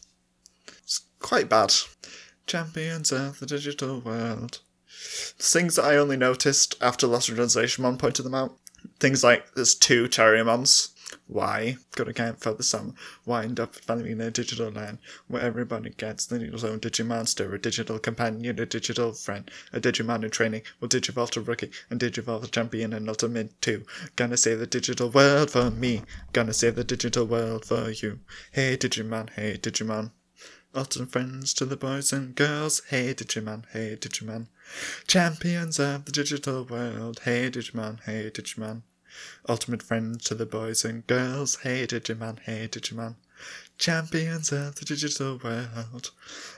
It's 0.82 1.00
quite 1.18 1.48
bad. 1.48 1.72
Champions 2.46 3.12
of 3.12 3.38
the 3.40 3.46
digital 3.46 4.00
world. 4.00 4.60
Things 4.88 5.76
that 5.76 5.84
I 5.84 5.96
only 5.96 6.16
noticed 6.16 6.76
after 6.80 7.06
Lost 7.06 7.28
in 7.28 7.36
Translation 7.36 7.96
pointed 7.96 8.22
them 8.22 8.34
out. 8.34 8.58
Things 9.00 9.24
like 9.24 9.54
there's 9.54 9.74
two 9.74 10.08
Terriermons. 10.08 10.90
Why? 11.26 11.76
Got 11.94 12.04
to 12.04 12.12
count 12.12 12.40
for 12.40 12.54
the 12.54 12.62
sum. 12.62 12.94
Wind 13.26 13.60
up 13.60 13.74
finding 13.74 14.12
in 14.12 14.20
a 14.20 14.30
digital 14.30 14.70
land 14.70 14.98
where 15.28 15.42
everybody 15.42 15.90
gets 15.90 16.26
their 16.26 16.40
own 16.40 16.80
Digimonster, 16.80 17.52
a 17.52 17.58
digital 17.58 17.98
companion, 17.98 18.58
a 18.58 18.64
digital 18.64 19.12
friend, 19.12 19.50
a 19.72 19.80
Digimon 19.80 20.24
in 20.24 20.30
training, 20.30 20.62
will 20.80 20.88
Digivolve 20.88 21.30
to 21.32 21.42
rookie, 21.42 21.70
and 21.90 22.00
Digivolve 22.00 22.50
champion 22.50 22.92
and 22.92 23.08
ultimate 23.08 23.60
too. 23.60 23.84
Gonna 24.16 24.36
save 24.36 24.58
the 24.58 24.66
digital 24.66 25.10
world 25.10 25.50
for 25.50 25.70
me. 25.70 26.02
Gonna 26.32 26.54
save 26.54 26.76
the 26.76 26.84
digital 26.84 27.26
world 27.26 27.66
for 27.66 27.90
you. 27.90 28.20
Hey 28.50 28.76
Digimon, 28.76 29.30
hey 29.30 29.58
Digimon. 29.60 30.12
Lots 30.74 30.96
friends 30.96 31.52
to 31.54 31.66
the 31.66 31.76
boys 31.76 32.14
and 32.14 32.34
girls. 32.34 32.80
Hey 32.88 33.12
Digimon, 33.12 33.64
hey 33.72 33.94
Digimon. 34.00 34.46
Champions 35.06 35.78
of 35.78 36.06
the 36.06 36.12
digital 36.12 36.64
world. 36.64 37.20
Hey 37.24 37.50
Digimon, 37.50 38.00
hey 38.04 38.30
Digimon. 38.30 38.80
Ultimate 39.46 39.82
friends 39.82 40.24
to 40.24 40.34
the 40.34 40.46
boys 40.46 40.82
and 40.82 41.06
girls. 41.06 41.56
Hey 41.56 41.86
Digimon, 41.86 42.38
hey 42.40 42.68
Digimon. 42.68 43.16
Champions 43.76 44.50
of 44.50 44.76
the 44.76 44.86
digital 44.86 45.38
world. 45.44 46.10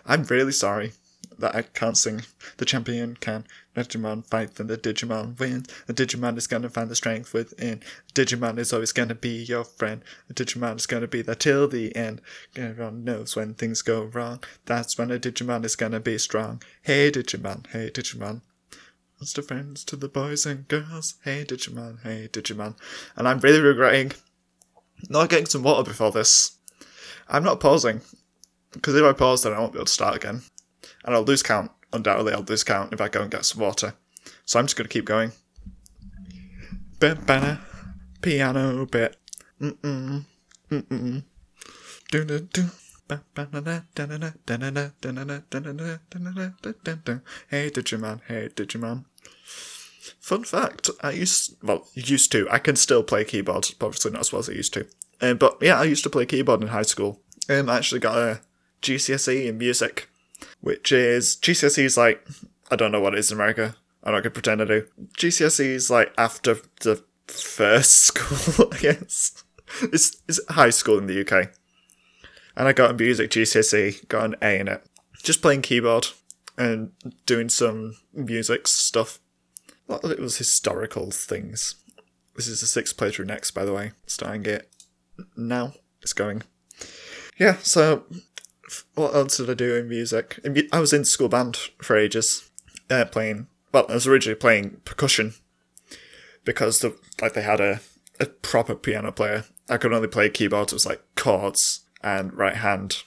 I'm 0.07 0.23
really 0.23 0.53
sorry 0.53 0.93
that 1.39 1.55
I 1.55 1.63
can't 1.63 1.97
sing. 1.97 2.23
The 2.57 2.65
champion 2.65 3.17
can. 3.17 3.45
Digimon 3.77 4.25
fight, 4.25 4.55
then 4.55 4.69
the 4.69 4.79
Digimon 4.79 5.39
wins. 5.39 5.69
The 5.87 5.95
Digimon 5.95 6.39
is 6.39 6.47
gonna 6.47 6.71
find 6.71 6.89
the 6.89 6.95
strength 6.95 7.35
within. 7.35 7.83
Digimon 8.15 8.59
is 8.59 8.73
always 8.73 8.93
gonna 8.93 9.15
be 9.15 9.43
your 9.43 9.65
friend. 9.65 10.03
The 10.29 10.35
Digimon 10.35 10.77
is 10.77 10.87
gonna 10.87 11.09
be 11.09 11.23
there 11.23 11.35
till 11.35 11.67
the 11.67 11.95
end. 11.97 12.21
Everyone 12.57 13.05
knows 13.05 13.35
when 13.35 13.55
things 13.55 13.83
go 13.83 14.05
wrong. 14.05 14.43
That's 14.67 14.97
when 14.97 15.11
a 15.11 15.19
Digimon 15.19 15.65
is 15.65 15.77
gonna 15.77 16.01
be 16.01 16.19
strong. 16.19 16.63
Hey 16.83 17.11
Digimon, 17.11 17.67
hey 17.69 17.91
Digimon. 17.91 18.43
Monster 19.21 19.43
friends 19.43 19.85
to 19.85 19.97
the 19.97 20.09
boys 20.09 20.47
and 20.47 20.69
girls. 20.69 21.15
Hey 21.25 21.45
Digimon, 21.45 22.03
hey 22.03 22.29
Digimon. 22.31 22.77
And 23.17 23.27
I'm 23.27 23.41
really 23.41 23.61
regretting 23.61 24.13
not 25.09 25.29
getting 25.29 25.47
some 25.47 25.63
water 25.63 25.85
before 25.85 26.13
this. 26.13 26.59
I'm 27.29 27.45
not 27.45 27.61
pausing. 27.61 28.01
Because 28.73 28.97
if 28.97 29.05
I 29.05 29.13
pause, 29.13 29.43
then 29.43 29.53
I 29.53 29.61
won't 29.61 29.73
be 29.73 29.79
able 29.79 29.87
to 29.87 29.93
start 29.93 30.17
again. 30.17 30.43
And 31.05 31.15
I'll 31.15 31.23
lose 31.23 31.43
count. 31.43 31.71
Undoubtedly, 31.93 32.33
I'll 32.33 32.43
lose 32.43 32.65
count 32.65 32.93
if 32.93 33.01
I 33.01 33.09
go 33.09 33.23
and 33.23 33.31
get 33.31 33.45
some 33.45 33.61
water. 33.61 33.95
So 34.45 34.59
I'm 34.59 34.67
just 34.67 34.77
going 34.77 34.89
to 34.89 34.93
keep 34.93 35.05
going. 35.05 35.33
Bit 36.99 37.27
banner, 37.27 37.61
piano 38.23 38.87
bit. 38.87 39.17
Mm-mm, 39.61 40.25
mm-mm. 40.71 41.25
Do-do-do. 42.11 42.71
Hey 47.51 47.71
Digimon, 47.71 48.21
hey 48.27 48.49
Digimon. 48.49 49.05
Fun 50.21 50.45
fact, 50.45 50.91
I 51.03 51.11
used 51.11 51.57
well, 51.63 51.87
used 51.95 52.33
to. 52.33 52.49
I 52.51 52.59
can 52.59 52.77
still 52.77 53.03
play 53.03 53.25
keyboard, 53.25 53.75
obviously 53.81 54.11
not 54.13 54.21
as 54.21 54.33
well 54.33 54.41
as 54.41 54.49
I 54.49 54.53
used 54.53 54.73
to. 54.75 54.87
Um, 55.21 55.37
but 55.37 55.59
yeah, 55.61 55.79
I 55.79 55.85
used 55.85 56.03
to 56.05 56.11
play 56.11 56.25
keyboard 56.25 56.63
in 56.63 56.69
high 56.69 56.83
school. 56.83 57.21
Um, 57.49 57.69
I 57.69 57.77
actually 57.77 58.01
got 58.01 58.17
a 58.17 58.41
GCSE 58.81 59.47
in 59.47 59.59
music, 59.59 60.09
which 60.61 60.93
is 60.93 61.37
GCSE 61.37 61.85
is 61.85 61.97
like 61.97 62.27
I 62.71 62.77
don't 62.77 62.93
know 62.93 63.01
what 63.01 63.15
it 63.15 63.21
is 63.21 63.31
in 63.31 63.37
America. 63.37 63.77
I'm 64.03 64.13
not 64.13 64.23
gonna 64.23 64.31
pretend 64.31 64.63
I 64.63 64.67
do. 64.67 64.87
GCSE 65.19 65.65
is 65.65 65.91
like 65.91 66.13
after 66.19 66.59
the 66.81 67.03
first 67.27 67.93
school, 68.01 68.69
I 68.73 68.79
guess. 68.79 69.45
It's 69.83 70.23
it's 70.29 70.41
high 70.51 70.71
school 70.71 70.99
in 70.99 71.07
the 71.07 71.21
UK, 71.21 71.51
and 72.57 72.69
I 72.69 72.73
got 72.73 72.91
a 72.91 72.95
music 72.95 73.31
GCSE, 73.31 74.09
got 74.09 74.25
an 74.25 74.37
A 74.43 74.59
in 74.61 74.69
it. 74.69 74.85
Just 75.23 75.43
playing 75.43 75.63
keyboard 75.63 76.09
and 76.59 76.93
doing 77.27 77.49
some 77.49 77.97
music 78.13 78.69
stuff. 78.69 79.21
A 79.89 79.93
lot 79.93 80.05
of 80.05 80.11
it 80.11 80.21
was 80.21 80.39
historical 80.39 81.11
things. 81.11 81.77
This 82.37 82.47
is 82.47 82.61
the 82.61 82.67
sixth 82.67 82.97
playthrough 82.97 83.27
next, 83.27 83.53
by 83.53 83.65
the 83.65 83.73
way. 83.73 83.93
Starting 84.07 84.45
it 84.47 84.71
now. 85.37 85.75
It's 86.03 86.13
going. 86.13 86.43
Yeah, 87.39 87.57
so 87.63 88.05
what 88.95 89.15
else 89.15 89.37
did 89.37 89.51
I 89.51 89.55
do 89.55 89.77
in 89.77 89.89
music? 89.89 90.41
I 90.73 90.81
was 90.81 90.93
in 90.93 91.05
school 91.05 91.29
band 91.29 91.57
for 91.83 91.97
ages, 91.97 92.51
uh, 92.91 93.05
playing. 93.07 93.49
Well, 93.73 93.87
I 93.89 93.95
was 93.95 94.07
originally 94.07 94.37
playing 94.39 94.81
percussion 94.85 95.35
because 96.45 96.81
the, 96.81 96.97
like 97.21 97.35
they 97.35 97.43
had 97.43 97.61
a, 97.61 97.81
a 98.21 98.27
proper 98.27 98.75
piano 98.75 99.13
player. 99.13 99.45
I 99.69 99.77
could 99.77 99.93
only 99.93 100.09
play 100.09 100.29
keyboard. 100.31 100.69
It 100.69 100.75
was 100.75 100.87
like 100.87 101.03
chords 101.17 101.85
and 102.03 102.33
right 102.33 102.57
hand. 102.57 103.03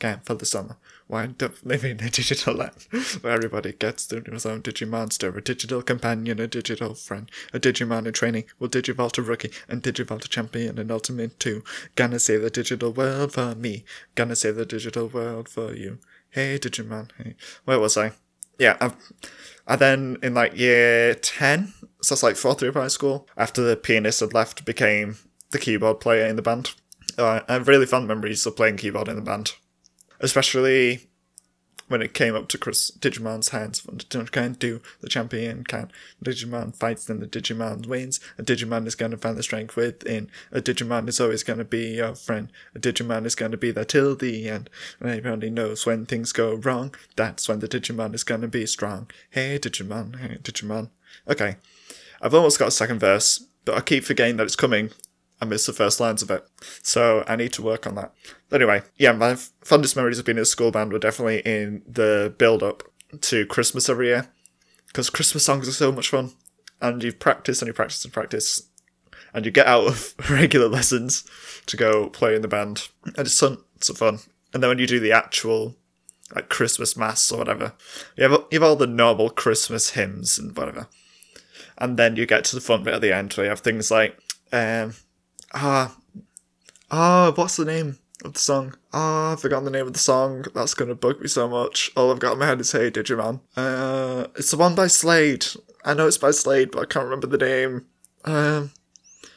Again 0.00 0.20
for 0.24 0.34
the 0.34 0.46
summer. 0.46 0.76
Wind 1.08 1.42
up 1.42 1.54
living 1.64 1.92
in 1.92 2.04
a 2.04 2.10
digital 2.10 2.54
land 2.54 2.86
where 3.22 3.32
everybody 3.32 3.72
gets 3.72 4.06
their 4.06 4.18
own 4.18 4.62
Digimonster, 4.62 5.34
a 5.34 5.40
digital 5.40 5.80
companion, 5.80 6.38
a 6.38 6.46
digital 6.46 6.94
friend, 6.94 7.30
a 7.54 7.58
Digimon 7.58 8.06
in 8.06 8.12
training, 8.12 8.44
will 8.58 8.68
a 8.68 9.22
rookie, 9.22 9.50
and 9.68 9.82
Digivolve 9.82 10.26
a 10.26 10.28
champion, 10.28 10.78
and 10.78 10.92
Ultimate 10.92 11.40
2. 11.40 11.64
Gonna 11.94 12.18
save 12.18 12.42
the 12.42 12.50
digital 12.50 12.92
world 12.92 13.32
for 13.32 13.54
me, 13.54 13.84
gonna 14.16 14.36
save 14.36 14.56
the 14.56 14.66
digital 14.66 15.08
world 15.08 15.48
for 15.48 15.74
you. 15.74 15.98
Hey 16.28 16.58
Digimon, 16.58 17.10
hey. 17.16 17.36
Where 17.64 17.80
was 17.80 17.96
I? 17.96 18.12
Yeah, 18.58 18.76
I, 18.78 18.92
I 19.66 19.76
then 19.76 20.18
in 20.22 20.34
like 20.34 20.58
year 20.58 21.14
10, 21.14 21.72
so 22.02 22.14
that's 22.14 22.22
like 22.22 22.36
fourth 22.36 22.60
year 22.60 22.68
of 22.68 22.74
high 22.74 22.88
school, 22.88 23.26
after 23.34 23.62
the 23.62 23.76
pianist 23.76 24.20
had 24.20 24.34
left, 24.34 24.66
became 24.66 25.16
the 25.52 25.58
keyboard 25.58 26.00
player 26.00 26.26
in 26.26 26.36
the 26.36 26.42
band. 26.42 26.74
Uh, 27.16 27.40
I 27.48 27.54
have 27.54 27.66
really 27.66 27.86
fond 27.86 28.06
memories 28.06 28.44
of 28.44 28.56
playing 28.56 28.76
keyboard 28.76 29.08
in 29.08 29.16
the 29.16 29.22
band 29.22 29.54
especially 30.20 31.08
when 31.88 32.02
it 32.02 32.14
came 32.14 32.36
up 32.36 32.48
to 32.48 32.58
Chris 32.58 32.90
Digimon's 32.90 33.48
hands. 33.48 33.84
When 33.84 34.26
can 34.26 34.52
do, 34.52 34.80
the 35.00 35.08
champion 35.08 35.64
can. 35.64 35.90
Digimon 36.24 36.76
fights, 36.76 37.06
then 37.06 37.20
the 37.20 37.26
Digimon 37.26 37.86
wins. 37.86 38.20
A 38.38 38.42
Digimon 38.42 38.86
is 38.86 38.94
going 38.94 39.10
to 39.10 39.16
find 39.16 39.36
the 39.36 39.42
strength 39.42 39.74
within. 39.74 40.30
A 40.52 40.60
Digimon 40.60 41.08
is 41.08 41.20
always 41.20 41.42
going 41.42 41.58
to 41.58 41.64
be 41.64 41.96
your 41.96 42.14
friend. 42.14 42.52
A 42.74 42.78
Digimon 42.78 43.24
is 43.26 43.34
going 43.34 43.52
to 43.52 43.58
be 43.58 43.70
there 43.70 43.84
till 43.84 44.14
the 44.14 44.48
end. 44.48 44.70
And 45.00 45.10
everybody 45.10 45.50
knows 45.50 45.86
when 45.86 46.06
things 46.06 46.32
go 46.32 46.54
wrong, 46.54 46.94
that's 47.16 47.48
when 47.48 47.60
the 47.60 47.68
Digimon 47.68 48.14
is 48.14 48.24
going 48.24 48.42
to 48.42 48.48
be 48.48 48.66
strong. 48.66 49.10
Hey 49.30 49.58
Digimon, 49.58 50.18
hey 50.20 50.38
Digimon. 50.42 50.90
Okay, 51.26 51.56
I've 52.20 52.34
almost 52.34 52.58
got 52.58 52.68
a 52.68 52.72
second 52.72 53.00
verse, 53.00 53.44
but 53.64 53.76
I 53.76 53.80
keep 53.80 54.04
forgetting 54.04 54.36
that 54.36 54.44
it's 54.44 54.56
coming. 54.56 54.90
I 55.40 55.44
miss 55.44 55.66
the 55.66 55.72
first 55.72 56.00
lines 56.00 56.22
of 56.22 56.30
it. 56.30 56.46
So 56.82 57.24
I 57.28 57.36
need 57.36 57.52
to 57.54 57.62
work 57.62 57.86
on 57.86 57.94
that. 57.94 58.12
Anyway, 58.52 58.82
yeah, 58.96 59.12
my 59.12 59.36
fondest 59.62 59.94
memories 59.96 60.18
of 60.18 60.24
being 60.24 60.38
in 60.38 60.42
a 60.42 60.46
school 60.46 60.70
band 60.70 60.92
were 60.92 60.98
definitely 60.98 61.40
in 61.40 61.82
the 61.86 62.34
build 62.38 62.62
up 62.62 62.82
to 63.20 63.46
Christmas 63.46 63.88
every 63.88 64.08
year. 64.08 64.28
Because 64.88 65.10
Christmas 65.10 65.44
songs 65.44 65.68
are 65.68 65.72
so 65.72 65.92
much 65.92 66.08
fun. 66.08 66.32
And 66.80 67.02
you 67.02 67.12
practice 67.12 67.60
and 67.60 67.66
you 67.66 67.72
practice 67.72 68.04
and 68.04 68.12
practice. 68.12 68.62
And 69.32 69.44
you 69.44 69.52
get 69.52 69.66
out 69.66 69.86
of 69.86 70.14
regular 70.30 70.68
lessons 70.68 71.24
to 71.66 71.76
go 71.76 72.08
play 72.08 72.34
in 72.34 72.42
the 72.42 72.48
band. 72.48 72.88
And 73.04 73.18
it's 73.18 73.38
fun. 73.38 73.58
It's 73.76 73.96
fun. 73.96 74.18
And 74.52 74.62
then 74.62 74.68
when 74.68 74.78
you 74.78 74.86
do 74.86 75.00
the 75.00 75.12
actual 75.12 75.76
like 76.34 76.48
Christmas 76.48 76.96
mass 76.96 77.30
or 77.30 77.38
whatever, 77.38 77.74
you 78.16 78.28
have, 78.28 78.44
you 78.50 78.60
have 78.60 78.62
all 78.62 78.76
the 78.76 78.86
normal 78.86 79.30
Christmas 79.30 79.90
hymns 79.90 80.38
and 80.38 80.56
whatever. 80.56 80.88
And 81.76 81.96
then 81.96 82.16
you 82.16 82.26
get 82.26 82.44
to 82.46 82.56
the 82.56 82.60
fun 82.60 82.82
bit 82.82 82.94
at 82.94 83.00
the 83.00 83.14
end 83.14 83.32
where 83.32 83.46
you 83.46 83.50
have 83.50 83.60
things 83.60 83.90
like 83.90 84.18
um, 84.52 84.94
Ah, 85.54 85.96
ah, 86.90 87.32
what's 87.34 87.56
the 87.56 87.64
name 87.64 87.98
of 88.24 88.34
the 88.34 88.38
song? 88.38 88.74
Ah, 88.92 89.32
I've 89.32 89.40
forgotten 89.40 89.64
the 89.64 89.70
name 89.70 89.86
of 89.86 89.92
the 89.94 89.98
song. 89.98 90.44
That's 90.54 90.74
gonna 90.74 90.94
bug 90.94 91.20
me 91.20 91.28
so 91.28 91.48
much. 91.48 91.90
All 91.96 92.10
I've 92.10 92.18
got 92.18 92.34
in 92.34 92.38
my 92.38 92.46
head 92.46 92.60
is 92.60 92.72
Hey 92.72 92.90
Digimon. 92.90 93.40
Uh, 93.56 94.26
it's 94.36 94.50
the 94.50 94.58
one 94.58 94.74
by 94.74 94.88
Slade. 94.88 95.46
I 95.84 95.94
know 95.94 96.06
it's 96.06 96.18
by 96.18 96.32
Slade, 96.32 96.70
but 96.70 96.80
I 96.80 96.84
can't 96.84 97.04
remember 97.04 97.26
the 97.26 97.38
name. 97.38 97.86
Um, 98.24 98.72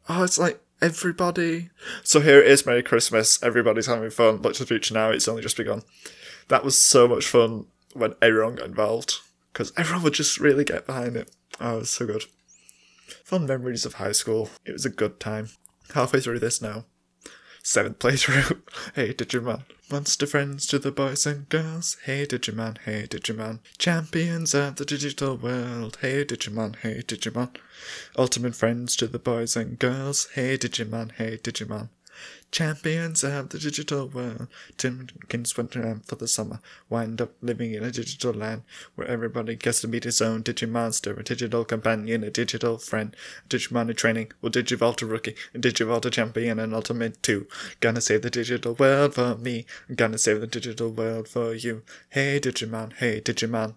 oh, 0.09 0.23
it's 0.23 0.37
like 0.37 0.59
everybody. 0.81 1.69
So 2.03 2.19
here 2.19 2.41
it 2.41 2.47
is, 2.47 2.65
Merry 2.65 2.83
Christmas. 2.83 3.41
Everybody's 3.41 3.87
having 3.87 4.09
fun. 4.09 4.41
Look 4.41 4.55
to 4.55 4.63
the 4.63 4.67
future 4.67 4.93
now. 4.93 5.11
It's 5.11 5.27
only 5.29 5.41
just 5.41 5.57
begun. 5.57 5.83
That 6.49 6.65
was 6.65 6.81
so 6.81 7.07
much 7.07 7.25
fun 7.25 7.67
when 7.93 8.15
everyone 8.21 8.55
got 8.55 8.67
involved 8.67 9.19
because 9.53 9.71
everyone 9.77 10.03
would 10.03 10.13
just 10.13 10.39
really 10.39 10.65
get 10.65 10.85
behind 10.85 11.15
it. 11.15 11.33
Oh, 11.61 11.75
it 11.75 11.79
was 11.79 11.89
so 11.89 12.05
good. 12.05 12.25
Fun 13.23 13.45
memories 13.45 13.85
of 13.85 13.93
high 13.93 14.11
school. 14.11 14.49
It 14.65 14.73
was 14.73 14.85
a 14.85 14.89
good 14.89 15.17
time 15.19 15.49
halfway 15.93 16.19
through 16.19 16.39
this 16.39 16.61
now. 16.61 16.85
Seventh 17.63 17.99
playthrough. 17.99 18.61
hey 18.95 19.13
Digimon. 19.13 19.63
Monster 19.91 20.25
friends 20.25 20.65
to 20.67 20.79
the 20.79 20.91
boys 20.91 21.25
and 21.25 21.47
girls. 21.49 21.97
Hey 22.05 22.25
Digimon, 22.25 22.77
hey 22.85 23.05
Digimon. 23.07 23.59
Champions 23.77 24.55
of 24.55 24.77
the 24.77 24.85
digital 24.85 25.37
world. 25.37 25.97
Hey 26.01 26.25
Digimon, 26.25 26.75
hey 26.77 27.03
Digimon. 27.05 27.55
Ultimate 28.17 28.55
friends 28.55 28.95
to 28.95 29.07
the 29.07 29.19
boys 29.19 29.55
and 29.55 29.77
girls. 29.77 30.27
Hey 30.33 30.57
Digimon, 30.57 31.11
hey 31.13 31.37
Digimon. 31.37 31.89
Champions 32.51 33.23
of 33.23 33.47
the 33.47 33.57
digital 33.57 34.07
world. 34.07 34.47
Timkins 34.77 35.55
went 35.55 35.73
around 35.77 36.05
for 36.05 36.15
the 36.15 36.27
summer. 36.27 36.59
Wind 36.89 37.21
up 37.21 37.31
living 37.41 37.73
in 37.73 37.81
a 37.81 37.91
digital 37.91 38.33
land 38.33 38.63
where 38.95 39.07
everybody 39.07 39.55
gets 39.55 39.79
to 39.81 39.87
meet 39.87 40.03
his 40.03 40.21
own 40.21 40.43
Digimonster, 40.43 41.17
a 41.17 41.23
digital 41.23 41.63
companion, 41.63 42.25
a 42.25 42.29
digital 42.29 42.77
friend, 42.77 43.15
a 43.45 43.47
Digimon 43.47 43.89
in 43.89 43.95
training, 43.95 44.33
will 44.41 44.49
Digivolve 44.51 45.01
a 45.01 45.05
rookie, 45.05 45.35
a 45.55 45.59
Digivolve 45.59 46.03
a 46.03 46.09
champion, 46.09 46.59
and 46.59 46.73
ultimate 46.73 47.23
too. 47.23 47.47
Gonna 47.79 48.01
save 48.01 48.21
the 48.21 48.29
digital 48.29 48.73
world 48.73 49.15
for 49.15 49.37
me. 49.37 49.65
Gonna 49.95 50.17
save 50.17 50.41
the 50.41 50.47
digital 50.47 50.89
world 50.89 51.29
for 51.29 51.53
you. 51.53 51.83
Hey 52.09 52.37
Digimon, 52.41 52.91
hey 52.97 53.21
Digimon. 53.21 53.75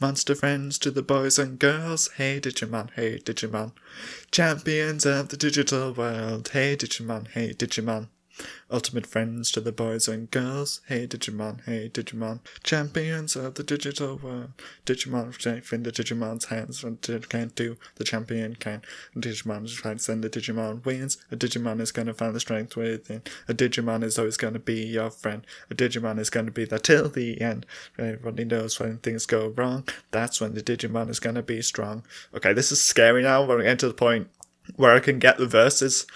Monster 0.00 0.34
friends 0.34 0.78
to 0.78 0.90
the 0.90 1.02
boys 1.02 1.38
and 1.38 1.58
girls. 1.58 2.08
Hey 2.16 2.40
Digimon, 2.40 2.90
hey 2.94 3.18
Digimon. 3.18 3.72
Champions 4.30 5.06
of 5.06 5.28
the 5.28 5.36
digital 5.36 5.92
world. 5.92 6.48
Hey 6.48 6.76
Digimon, 6.76 7.28
hey 7.28 7.54
Digimon. 7.54 8.08
Ultimate 8.70 9.06
friends 9.06 9.50
to 9.52 9.60
the 9.60 9.72
boys 9.72 10.08
and 10.08 10.30
girls. 10.30 10.80
Hey 10.86 11.06
Digimon, 11.06 11.62
hey 11.64 11.90
Digimon. 11.92 12.40
Champions 12.62 13.36
of 13.36 13.54
the 13.54 13.62
digital 13.62 14.16
world. 14.16 14.52
Digimon 14.86 15.40
safe 15.40 15.72
in 15.72 15.82
the 15.82 15.92
Digimon's 15.92 16.46
hands. 16.46 16.82
What 16.82 17.02
Digimon 17.02 17.28
can't 17.28 17.54
do, 17.54 17.76
the 17.96 18.04
champion 18.04 18.56
can. 18.56 18.82
Digimon 19.16 19.64
is 19.64 19.74
trying 19.74 19.98
to 19.98 20.02
send 20.02 20.24
the 20.24 20.30
Digimon 20.30 20.84
wins. 20.84 21.18
A 21.30 21.36
Digimon 21.36 21.80
is 21.80 21.92
gonna 21.92 22.14
find 22.14 22.34
the 22.34 22.40
strength 22.40 22.76
within. 22.76 23.22
A 23.48 23.54
Digimon 23.54 24.02
is 24.02 24.18
always 24.18 24.36
gonna 24.36 24.58
be 24.58 24.82
your 24.82 25.10
friend. 25.10 25.46
A 25.70 25.74
Digimon 25.74 26.18
is 26.18 26.30
gonna 26.30 26.50
be 26.50 26.64
there 26.64 26.78
till 26.78 27.08
the 27.08 27.40
end. 27.40 27.66
Everybody 27.98 28.44
knows 28.44 28.80
when 28.80 28.98
things 28.98 29.26
go 29.26 29.48
wrong. 29.48 29.86
That's 30.10 30.40
when 30.40 30.54
the 30.54 30.62
Digimon 30.62 31.10
is 31.10 31.20
gonna 31.20 31.42
be 31.42 31.60
strong. 31.62 32.04
Okay, 32.34 32.52
this 32.52 32.72
is 32.72 32.82
scary 32.82 33.22
now. 33.22 33.44
We're 33.44 33.62
getting 33.62 33.76
to 33.78 33.88
the 33.88 33.94
point 33.94 34.28
where 34.76 34.94
I 34.94 35.00
can 35.00 35.18
get 35.18 35.38
the 35.38 35.46
verses 35.46 36.06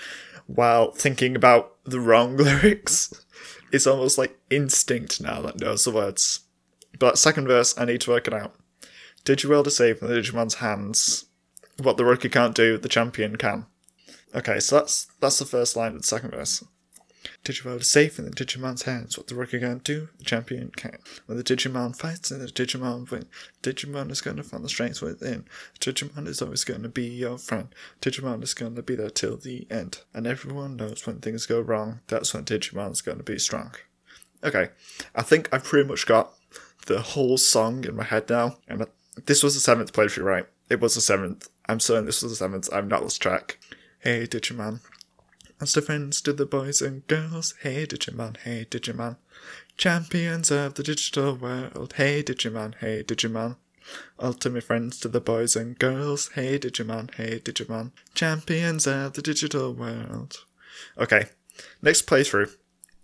while 0.46 0.92
thinking 0.92 1.36
about 1.36 1.72
the 1.84 2.00
wrong 2.00 2.36
lyrics. 2.36 3.12
it's 3.72 3.86
almost 3.86 4.18
like 4.18 4.38
instinct 4.50 5.20
now 5.20 5.42
that 5.42 5.60
knows 5.60 5.84
the 5.84 5.90
words. 5.90 6.40
But 6.98 7.12
that 7.12 7.18
second 7.18 7.46
verse, 7.46 7.76
I 7.78 7.84
need 7.84 8.00
to 8.02 8.10
work 8.10 8.26
it 8.26 8.34
out. 8.34 8.54
Digiworld 9.24 9.66
is 9.66 9.76
safe 9.76 10.00
in 10.00 10.08
the 10.08 10.14
Digimon's 10.14 10.54
hands. 10.54 11.26
What 11.82 11.96
the 11.96 12.04
rookie 12.04 12.28
can't 12.28 12.54
do, 12.54 12.78
the 12.78 12.88
champion 12.88 13.36
can. 13.36 13.66
Okay, 14.34 14.60
so 14.60 14.76
that's 14.76 15.06
that's 15.20 15.38
the 15.38 15.44
first 15.44 15.76
line 15.76 15.92
of 15.92 16.02
the 16.02 16.06
second 16.06 16.30
verse. 16.30 16.64
Digiworld 17.44 17.80
is 17.80 17.88
safe 17.88 18.18
in 18.18 18.24
the 18.24 18.30
Digimon's 18.30 18.82
hands. 18.82 19.16
What 19.16 19.26
the 19.26 19.34
rookie 19.34 19.60
can't 19.60 19.84
do, 19.84 20.08
the 20.18 20.24
champion 20.24 20.70
can. 20.76 20.98
When 21.26 21.38
the 21.38 21.44
Digimon 21.44 21.96
fights 21.96 22.30
and 22.30 22.40
the 22.40 22.46
Digimon 22.46 23.10
win, 23.10 23.26
Digimon 23.62 24.10
is 24.10 24.20
going 24.20 24.36
to 24.36 24.42
find 24.42 24.64
the 24.64 24.68
strength 24.68 25.02
within. 25.02 25.44
Digimon 25.80 26.26
is 26.26 26.42
always 26.42 26.64
going 26.64 26.82
to 26.82 26.88
be 26.88 27.06
your 27.06 27.38
friend. 27.38 27.68
Digimon 28.00 28.42
is 28.42 28.54
going 28.54 28.74
to 28.74 28.82
be 28.82 28.96
there 28.96 29.10
till 29.10 29.36
the 29.36 29.66
end. 29.70 30.00
And 30.12 30.26
everyone 30.26 30.76
knows 30.76 31.06
when 31.06 31.20
things 31.20 31.46
go 31.46 31.60
wrong, 31.60 32.00
that's 32.08 32.34
when 32.34 32.44
Digimon's 32.44 33.02
going 33.02 33.18
to 33.18 33.24
be 33.24 33.38
strong. 33.38 33.74
Okay, 34.44 34.68
I 35.14 35.22
think 35.22 35.48
I've 35.52 35.64
pretty 35.64 35.88
much 35.88 36.06
got 36.06 36.32
the 36.86 37.00
whole 37.00 37.36
song 37.36 37.84
in 37.84 37.96
my 37.96 38.04
head 38.04 38.28
now. 38.30 38.58
And 38.68 38.86
this 39.24 39.42
was 39.42 39.54
the 39.54 39.60
seventh 39.60 39.92
playthrough, 39.92 40.24
right? 40.24 40.46
It 40.68 40.80
was 40.80 40.94
the 40.94 41.00
seventh. 41.00 41.48
I'm 41.68 41.80
certain 41.80 42.06
this 42.06 42.22
was 42.22 42.32
the 42.32 42.36
seventh. 42.36 42.68
I've 42.72 42.86
not 42.86 43.02
lost 43.02 43.20
track. 43.20 43.58
Hey, 44.00 44.26
Digimon. 44.26 44.80
Monster 45.58 45.80
friends 45.80 46.20
to 46.20 46.34
the 46.34 46.44
boys 46.44 46.82
and 46.82 47.06
girls. 47.06 47.54
Hey, 47.62 47.86
Digimon. 47.86 48.36
Hey, 48.38 48.66
Digimon. 48.68 49.16
Champions 49.78 50.50
of 50.50 50.74
the 50.74 50.82
digital 50.82 51.34
world. 51.34 51.94
Hey, 51.96 52.22
Digimon. 52.22 52.74
Hey, 52.74 53.02
Digimon. 53.02 53.56
Ultimate 54.20 54.64
friends 54.64 55.00
to 55.00 55.08
the 55.08 55.20
boys 55.20 55.56
and 55.56 55.78
girls. 55.78 56.28
Hey, 56.34 56.58
Digimon. 56.58 57.14
Hey, 57.14 57.40
Digimon. 57.40 57.92
Champions 58.14 58.86
of 58.86 59.14
the 59.14 59.22
digital 59.22 59.72
world. 59.72 60.44
Okay, 60.98 61.28
next 61.80 62.06
playthrough. 62.06 62.54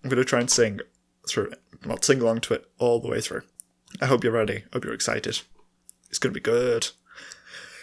I'm 0.05 0.11
going 0.11 0.18
to 0.18 0.24
try 0.24 0.40
and 0.40 0.50
sing 0.50 0.80
through 1.26 1.53
it. 1.53 1.62
Well, 1.86 2.03
sing 2.03 2.20
along 2.20 2.42
to 2.42 2.55
it 2.55 2.70
all 2.78 3.00
the 3.00 3.09
way 3.09 3.22
through. 3.22 3.42
I 4.03 4.07
hope 4.07 4.24
you're 4.24 4.32
ready. 4.32 4.64
hope 4.74 4.84
you're 4.84 4.92
excited. 4.92 5.40
It's 6.11 6.18
going 6.18 6.34
to 6.34 6.40
be 6.40 6.44
good. 6.44 6.90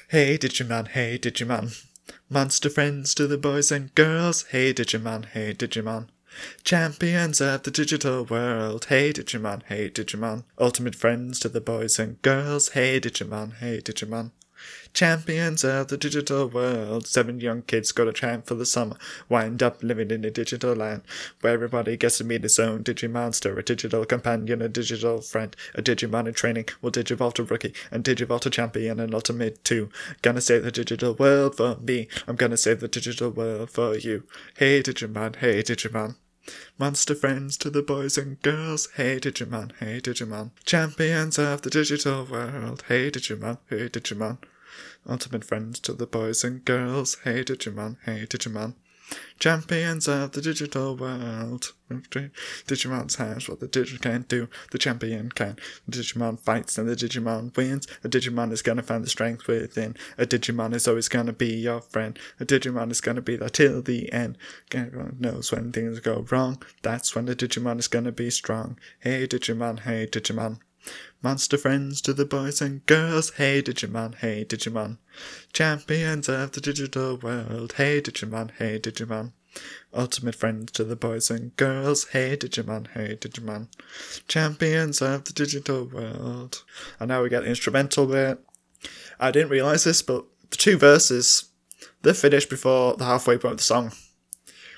Hey, 0.09 0.37
Digimon. 0.37 0.89
Hey, 0.89 1.17
Digimon. 1.17 1.88
Monster 2.29 2.69
friends 2.69 3.13
to 3.15 3.27
the 3.27 3.37
boys 3.37 3.71
and 3.71 3.93
girls. 3.95 4.43
Hey, 4.49 4.73
Digimon. 4.73 5.25
Hey, 5.25 5.53
Digimon. 5.53 6.07
Champions 6.63 7.41
of 7.41 7.63
the 7.63 7.71
digital 7.71 8.23
world. 8.25 8.85
Hey, 8.85 9.11
Digimon. 9.11 9.63
Hey, 9.63 9.89
Digimon. 9.89 10.43
Ultimate 10.59 10.95
friends 10.95 11.39
to 11.39 11.49
the 11.49 11.61
boys 11.61 11.99
and 11.99 12.21
girls. 12.21 12.69
Hey, 12.69 12.99
Digimon. 12.99 13.55
Hey, 13.55 13.81
Digimon. 13.81 14.31
Champions 14.93 15.63
of 15.63 15.87
the 15.87 15.97
digital 15.97 16.47
world. 16.47 17.07
Seven 17.07 17.39
young 17.39 17.61
kids 17.61 17.91
go 17.91 18.05
to 18.05 18.11
camp 18.11 18.47
for 18.47 18.55
the 18.55 18.65
summer. 18.65 18.97
Wind 19.29 19.61
up 19.61 19.81
living 19.83 20.11
in 20.11 20.25
a 20.25 20.31
digital 20.31 20.75
land 20.75 21.03
where 21.41 21.53
everybody 21.53 21.95
gets 21.95 22.17
to 22.17 22.23
meet 22.23 22.43
his 22.43 22.59
own 22.59 22.83
Digimonster, 22.83 23.57
a 23.57 23.63
digital 23.63 24.03
companion, 24.03 24.61
a 24.61 24.67
digital 24.67 25.21
friend, 25.21 25.55
a 25.75 25.81
Digimon 25.81 26.27
in 26.27 26.33
training 26.33 26.65
will 26.81 26.91
Digivolve 26.91 27.35
to 27.35 27.43
rookie 27.43 27.73
and 27.91 28.03
Digivolve 28.03 28.41
to 28.41 28.49
champion 28.49 28.99
and 28.99 29.13
ultimate 29.13 29.63
too. 29.63 29.89
Gonna 30.21 30.41
save 30.41 30.63
the 30.63 30.71
digital 30.71 31.13
world 31.13 31.55
for 31.55 31.77
me. 31.77 32.07
I'm 32.27 32.35
gonna 32.35 32.57
save 32.57 32.79
the 32.79 32.87
digital 32.87 33.29
world 33.29 33.69
for 33.69 33.95
you. 33.95 34.23
Hey 34.57 34.81
Digimon, 34.81 35.35
hey 35.37 35.61
Digimon. 35.61 36.15
Monster 36.79 37.13
friends 37.13 37.57
to 37.57 37.69
the 37.69 37.83
boys 37.83 38.17
and 38.17 38.41
girls. 38.41 38.89
Hey 38.95 39.19
Digimon, 39.19 39.71
hey 39.79 40.01
Digimon. 40.01 40.51
Champions 40.65 41.37
of 41.37 41.61
the 41.61 41.69
digital 41.69 42.25
world. 42.25 42.83
Hey 42.87 43.11
Digimon, 43.11 43.59
hey 43.69 43.87
Digimon. 43.87 44.39
Ultimate 45.07 45.43
friends 45.43 45.79
to 45.81 45.93
the 45.93 46.07
boys 46.07 46.43
and 46.43 46.63
girls. 46.65 47.17
Hey 47.23 47.43
Digimon, 47.43 47.97
hey 48.05 48.25
Digimon. 48.25 48.75
Champions 49.39 50.07
of 50.07 50.33
the 50.33 50.41
digital 50.41 50.95
world. 50.95 51.73
Digimon's 51.89 53.15
has 53.15 53.49
what 53.49 53.59
the 53.59 53.67
Digimon 53.67 54.01
can 54.01 54.21
do. 54.27 54.47
The 54.71 54.77
champion 54.77 55.31
can. 55.31 55.57
The 55.87 55.97
Digimon 55.97 56.39
fights 56.39 56.77
and 56.77 56.87
the 56.87 56.95
Digimon 56.95 57.55
wins. 57.57 57.87
A 58.03 58.09
Digimon 58.09 58.51
is 58.51 58.61
gonna 58.61 58.83
find 58.83 59.03
the 59.03 59.09
strength 59.09 59.47
within. 59.47 59.95
A 60.17 60.25
Digimon 60.25 60.75
is 60.75 60.87
always 60.87 61.09
gonna 61.09 61.33
be 61.33 61.55
your 61.55 61.81
friend. 61.81 62.19
A 62.39 62.45
Digimon 62.45 62.91
is 62.91 63.01
gonna 63.01 63.21
be 63.21 63.35
there 63.35 63.49
till 63.49 63.81
the 63.81 64.11
end. 64.13 64.37
Everyone 64.71 65.17
knows 65.19 65.51
when 65.51 65.71
things 65.71 65.99
go 65.99 66.25
wrong. 66.29 66.61
That's 66.83 67.15
when 67.15 67.25
the 67.25 67.35
Digimon 67.35 67.79
is 67.79 67.87
gonna 67.87 68.11
be 68.11 68.29
strong. 68.29 68.77
Hey 68.99 69.25
Digimon, 69.25 69.79
hey 69.79 70.05
Digimon. 70.05 70.59
Monster 71.21 71.57
friends 71.57 71.99
to 72.01 72.13
the 72.13 72.25
boys 72.25 72.61
and 72.61 72.85
girls. 72.85 73.31
Hey 73.31 73.61
Digimon, 73.61 74.15
hey 74.15 74.45
Digimon. 74.45 74.97
Champions 75.51 76.29
of 76.29 76.53
the 76.53 76.61
digital 76.61 77.17
world. 77.17 77.73
Hey 77.73 78.01
Digimon, 78.01 78.51
hey 78.57 78.79
Digimon. 78.79 79.33
Ultimate 79.93 80.35
friends 80.35 80.71
to 80.73 80.85
the 80.85 80.95
boys 80.95 81.29
and 81.29 81.55
girls. 81.57 82.07
Hey 82.09 82.37
Digimon, 82.37 82.87
hey 82.93 83.17
Digimon. 83.19 83.67
Champions 84.29 85.01
of 85.01 85.25
the 85.25 85.33
digital 85.33 85.85
world. 85.85 86.63
And 86.99 87.09
now 87.09 87.23
we 87.23 87.29
get 87.29 87.41
the 87.41 87.49
instrumental 87.49 88.05
bit. 88.05 88.39
I 89.19 89.31
didn't 89.31 89.49
realise 89.49 89.83
this, 89.83 90.01
but 90.01 90.23
the 90.51 90.57
two 90.57 90.77
verses, 90.77 91.49
they're 92.01 92.13
finished 92.13 92.49
before 92.49 92.95
the 92.95 93.03
halfway 93.03 93.37
point 93.37 93.53
of 93.53 93.57
the 93.57 93.63
song. 93.63 93.91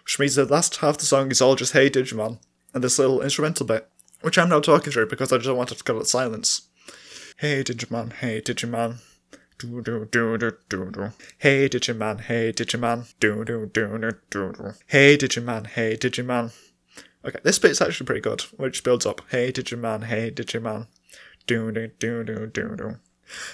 Which 0.04 0.18
means 0.18 0.34
the 0.34 0.46
last 0.46 0.78
half 0.78 0.96
of 0.96 0.98
the 0.98 1.06
song 1.06 1.30
is 1.30 1.42
all 1.42 1.56
just 1.56 1.74
Hey 1.74 1.90
Digimon 1.92 2.40
and 2.74 2.84
this 2.84 2.98
little 2.98 3.22
instrumental 3.22 3.68
bit 3.68 3.91
which 4.22 4.38
I'm 4.38 4.50
now 4.50 4.60
talking 4.60 4.92
through 4.92 5.08
because 5.08 5.32
I 5.32 5.38
just 5.38 5.56
wanted 5.56 5.78
to 5.78 5.84
cut 5.84 5.98
it 5.98 6.08
silence. 6.08 6.64
Hey 7.38 7.64
Digimon, 7.64 8.14
hey 8.14 8.42
Digimon. 8.42 8.98
Do 9.58 9.82
do 9.82 10.08
do 10.12 10.38
do 10.38 10.52
do 10.70 10.92
do. 10.92 11.12
Hey 11.38 11.70
Digimon, 11.70 12.22
hey 12.22 12.52
Digimon. 12.52 13.14
Do 13.20 13.44
do 13.46 13.70
do 13.72 13.98
do 13.98 14.12
do 14.30 14.54
do. 14.54 14.72
Hey 14.88 15.18
Digimon, 15.18 15.68
hey 15.68 15.96
Digimon. 15.96 16.54
Okay, 17.24 17.40
this 17.44 17.60
bit's 17.60 17.82
actually 17.82 18.06
pretty 18.06 18.22
good, 18.22 18.42
which 18.58 18.84
builds 18.84 19.06
up. 19.06 19.22
Hey 19.30 19.52
Digimon, 19.52 20.06
hey 20.06 20.32
Digimon. 20.32 20.88
Do 21.46 21.72
do 21.72 21.90
do 22.00 22.24
do 22.24 22.48
do 22.48 22.76
do. 22.76 22.96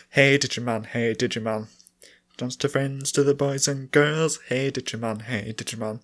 Hey 0.09 0.37
Digimon, 0.37 0.85
hey 0.85 1.13
Digimon. 1.13 1.67
Dance 2.37 2.55
to 2.57 2.69
friends 2.69 3.11
to 3.13 3.23
the 3.23 3.33
boys 3.33 3.67
and 3.67 3.91
girls. 3.91 4.39
Hey 4.47 4.71
Digimon, 4.71 5.23
hey 5.23 5.53
Digimon. 5.57 5.99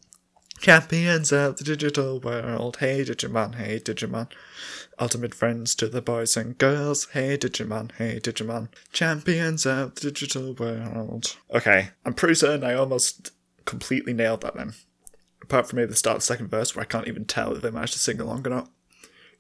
Champions 0.60 1.32
of 1.32 1.58
the 1.58 1.64
digital 1.64 2.20
world. 2.20 2.78
Hey 2.78 3.04
Digimon, 3.04 3.56
hey 3.56 3.80
Digimon. 3.80 4.32
Ultimate 4.99 5.34
friends 5.34 5.76
to 5.76 5.88
the 5.88 6.01
boys 6.01 6.38
and 6.38 6.58
girls. 6.58 7.08
Hey 7.12 7.38
Digimon, 7.38 7.91
hey 7.97 8.20
Digimon. 8.22 8.70
Champions 8.91 9.66
of 9.66 9.95
the 9.95 10.12
digital 10.12 10.54
world. 10.54 11.36
Okay, 11.54 11.89
I'm 12.06 12.14
pretty 12.14 12.36
certain 12.36 12.64
I 12.64 12.76
almost 12.76 13.32
completely 13.66 14.14
nailed 14.14 14.41
that 14.41 14.56
then. 14.56 14.74
Apart 15.41 15.68
from 15.68 15.78
maybe 15.78 15.89
the 15.89 15.95
start 15.95 16.18
of 16.18 16.22
the 16.22 16.28
second 16.28 16.47
verse 16.47 16.76
where 16.76 16.84
I 16.84 16.88
can't 16.88 17.08
even 17.08 17.26
tell 17.26 17.54
if 17.54 17.62
they 17.62 17.72
managed 17.72 17.93
to 17.93 17.99
sing 17.99 18.22
along 18.22 18.47
or 18.47 18.51
not. 18.51 18.70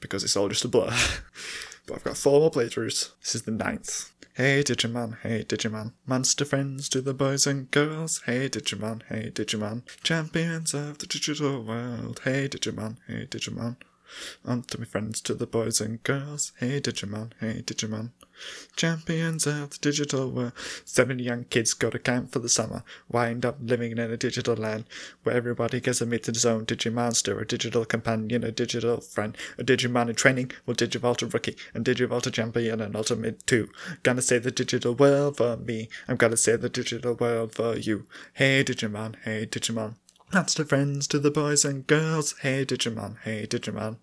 Because 0.01 0.23
it's 0.23 0.35
all 0.35 0.49
just 0.49 0.65
a 0.65 0.67
blur. 0.67 0.91
but 1.87 1.95
I've 1.95 2.03
got 2.03 2.17
four 2.17 2.41
more 2.41 2.51
playthroughs. 2.51 3.11
This 3.21 3.35
is 3.35 3.43
the 3.43 3.51
ninth. 3.51 4.11
Hey 4.35 4.63
Digimon, 4.63 5.19
hey 5.21 5.43
Digimon, 5.43 5.93
monster 6.07 6.43
friends 6.43 6.89
to 6.89 7.01
the 7.01 7.13
boys 7.13 7.45
and 7.45 7.69
girls. 7.69 8.19
Hey 8.25 8.49
Digimon, 8.49 9.03
hey 9.07 9.29
Digimon, 9.31 9.83
champions 10.01 10.73
of 10.73 10.97
the 10.97 11.05
digital 11.05 11.61
world. 11.61 12.19
Hey 12.23 12.47
Digimon, 12.49 12.97
hey 13.07 13.27
Digimon, 13.29 13.77
ultimate 14.43 14.87
friends 14.87 15.21
to 15.21 15.35
the 15.35 15.45
boys 15.45 15.79
and 15.79 16.01
girls. 16.01 16.51
Hey 16.57 16.81
Digimon, 16.81 17.33
hey 17.41 17.61
Digimon, 17.63 18.09
champions 18.75 19.45
of 19.47 19.71
the 19.71 19.77
digital 19.81 20.29
world. 20.31 20.53
Seven 20.85 21.19
young 21.19 21.45
kids 21.45 21.73
go 21.73 21.89
to 21.89 21.99
camp 21.99 22.31
for 22.31 22.39
the 22.39 22.49
summer, 22.49 22.83
wind 23.09 23.45
up 23.45 23.57
living 23.61 23.91
in 23.91 23.99
a 23.99 24.17
digital 24.17 24.55
land 24.55 24.85
where 25.23 25.35
everybody 25.35 25.79
gets 25.79 25.99
to 25.99 26.05
meet 26.05 26.25
his 26.25 26.45
own 26.45 26.65
Digimonster, 26.65 27.41
a 27.41 27.45
digital 27.45 27.85
companion, 27.85 28.43
a 28.43 28.51
digital 28.51 29.01
friend, 29.01 29.37
a 29.57 29.63
Digimon 29.63 30.09
in 30.09 30.15
training 30.15 30.51
will 30.65 30.75
Digivolve 30.75 31.17
to 31.17 31.27
rookie 31.27 31.57
and 31.73 31.85
Digivolve 31.85 32.23
to 32.23 32.31
champion 32.31 32.81
and 32.81 32.95
ultimate 32.95 33.45
too. 33.45 33.69
Gonna 34.03 34.21
save 34.21 34.43
the 34.43 34.51
digital 34.51 34.93
world 34.93 35.37
for 35.37 35.57
me. 35.57 35.89
I'm 36.07 36.17
gonna 36.17 36.37
save 36.37 36.61
the 36.61 36.69
digital 36.69 37.13
world 37.13 37.53
for 37.53 37.75
you. 37.75 38.05
Hey 38.33 38.63
Digimon, 38.63 39.15
hey 39.23 39.45
Digimon. 39.45 39.95
Monster 40.33 40.65
friends 40.65 41.07
to 41.09 41.19
the 41.19 41.29
boys 41.29 41.63
and 41.63 41.85
girls. 41.85 42.33
Hey 42.41 42.65
Digimon, 42.65 43.17
hey 43.23 43.45
Digimon. 43.45 43.97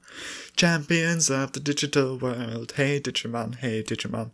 Champions 0.54 1.28
of 1.28 1.50
the 1.52 1.58
digital 1.58 2.18
world. 2.18 2.74
Hey 2.76 3.00
Digimon, 3.00 3.56
hey 3.56 3.82
Digimon. 3.82 4.30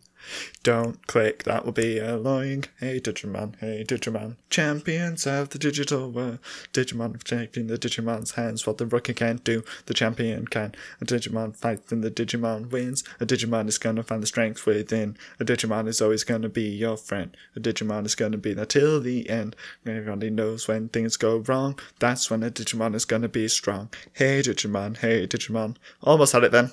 Don't 0.63 1.07
click, 1.07 1.45
that 1.45 1.65
will 1.65 1.73
be 1.73 1.99
a 1.99 2.17
annoying. 2.17 2.65
Hey 2.81 3.01
Digimon, 3.01 3.55
hey 3.61 3.85
Digimon. 3.87 4.37
Champions 4.51 5.27
of 5.27 5.51
the 5.51 5.59
digital 5.59 6.11
world. 6.11 6.39
Digimon 6.73 7.23
taking 7.23 7.69
the 7.69 7.79
Digimon's 7.79 8.33
hands. 8.33 8.67
What 8.67 8.79
the 8.79 8.87
rookie 8.87 9.15
can't 9.15 9.45
do, 9.45 9.63
the 9.87 9.95
champion 9.95 10.47
can. 10.47 10.75
A 11.01 11.05
Digimon 11.05 11.57
fights 11.57 11.93
and 11.93 12.03
the 12.03 12.11
Digimon 12.11 12.71
wins. 12.71 13.05
A 13.21 13.27
Digimon 13.27 13.69
is 13.69 13.79
gonna 13.79 14.03
find 14.03 14.23
the 14.23 14.27
strength 14.27 14.67
within. 14.67 15.17
A 15.39 15.45
Digimon 15.45 15.87
is 15.89 16.03
always 16.03 16.25
gonna 16.25 16.49
be 16.49 16.69
your 16.69 16.97
friend. 16.97 17.37
A 17.55 17.61
Digimon 17.61 18.07
is 18.07 18.15
gonna 18.15 18.39
be 18.39 18.55
there 18.55 18.67
till 18.67 19.01
the 19.01 19.29
end. 19.31 19.55
Everybody 19.87 20.31
knows 20.31 20.67
when 20.67 20.89
things 20.89 21.17
go 21.17 21.39
wrong. 21.39 21.79
That's 21.99 22.31
when 22.31 22.43
a 22.43 22.51
Digimon 22.51 22.95
is 22.95 23.05
gonna 23.05 23.29
be 23.29 23.49
strong. 23.49 23.91
Hey 24.15 24.41
Digimon, 24.41 24.97
hey 24.99 25.27
Digimon. 25.27 25.77
Almost 26.03 26.33
had 26.33 26.45
it 26.45 26.53
then. 26.53 26.73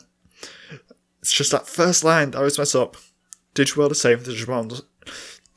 It's 1.21 1.31
just 1.31 1.51
that 1.51 1.67
first 1.67 2.03
line 2.03 2.31
that 2.31 2.37
always 2.37 2.57
mess 2.57 2.75
up. 2.75 2.97
Digiworld 3.55 3.91
is 3.91 4.01
safe. 4.01 4.23
Digimon. 4.23 4.81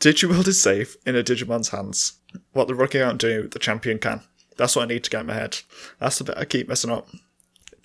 Digiworld 0.00 0.46
is 0.46 0.60
safe 0.60 0.96
in 1.06 1.16
a 1.16 1.22
Digimon's 1.22 1.70
hands. 1.70 2.20
What 2.52 2.68
the 2.68 2.74
rookie 2.74 2.98
can't 2.98 3.18
do, 3.20 3.48
the 3.48 3.58
champion 3.58 3.98
can. 3.98 4.22
That's 4.56 4.76
what 4.76 4.82
I 4.82 4.86
need 4.86 5.04
to 5.04 5.10
get 5.10 5.20
in 5.20 5.26
my 5.26 5.34
head. 5.34 5.58
That's 5.98 6.18
the 6.18 6.24
bit 6.24 6.38
I 6.38 6.44
keep 6.44 6.68
messing 6.68 6.90
up. 6.90 7.08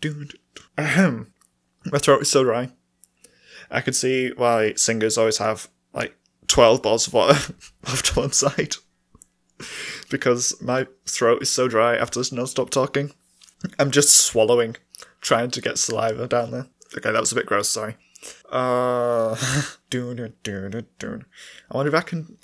dun, 0.01 0.29
Ahem. 0.77 1.33
My 1.85 1.97
throat 1.97 2.21
is 2.21 2.31
so 2.31 2.43
dry. 2.43 2.71
I 3.69 3.81
can 3.81 3.93
see 3.93 4.31
why 4.35 4.73
singers 4.73 5.17
always 5.17 5.37
have 5.37 5.69
like 5.93 6.15
12 6.47 6.81
bottles 6.81 7.07
of 7.07 7.13
water 7.13 7.53
off 7.87 8.03
to 8.03 8.19
one 8.19 8.31
side. 8.33 8.75
because 10.09 10.59
my 10.61 10.87
throat 11.05 11.41
is 11.41 11.49
so 11.49 11.67
dry 11.67 11.95
after 11.95 12.19
this 12.19 12.31
non 12.31 12.47
stop 12.47 12.69
talking. 12.69 13.11
I'm 13.79 13.91
just 13.91 14.15
swallowing, 14.17 14.75
trying 15.21 15.51
to 15.51 15.61
get 15.61 15.77
saliva 15.77 16.27
down 16.27 16.51
there. 16.51 16.67
Okay, 16.97 17.11
that 17.11 17.19
was 17.19 17.31
a 17.31 17.35
bit 17.35 17.45
gross, 17.45 17.69
sorry. 17.69 17.95
Uh. 18.51 19.35
I 19.93 21.77
wonder 21.77 21.89
if 21.89 21.95
I 21.95 22.01
can, 22.01 22.37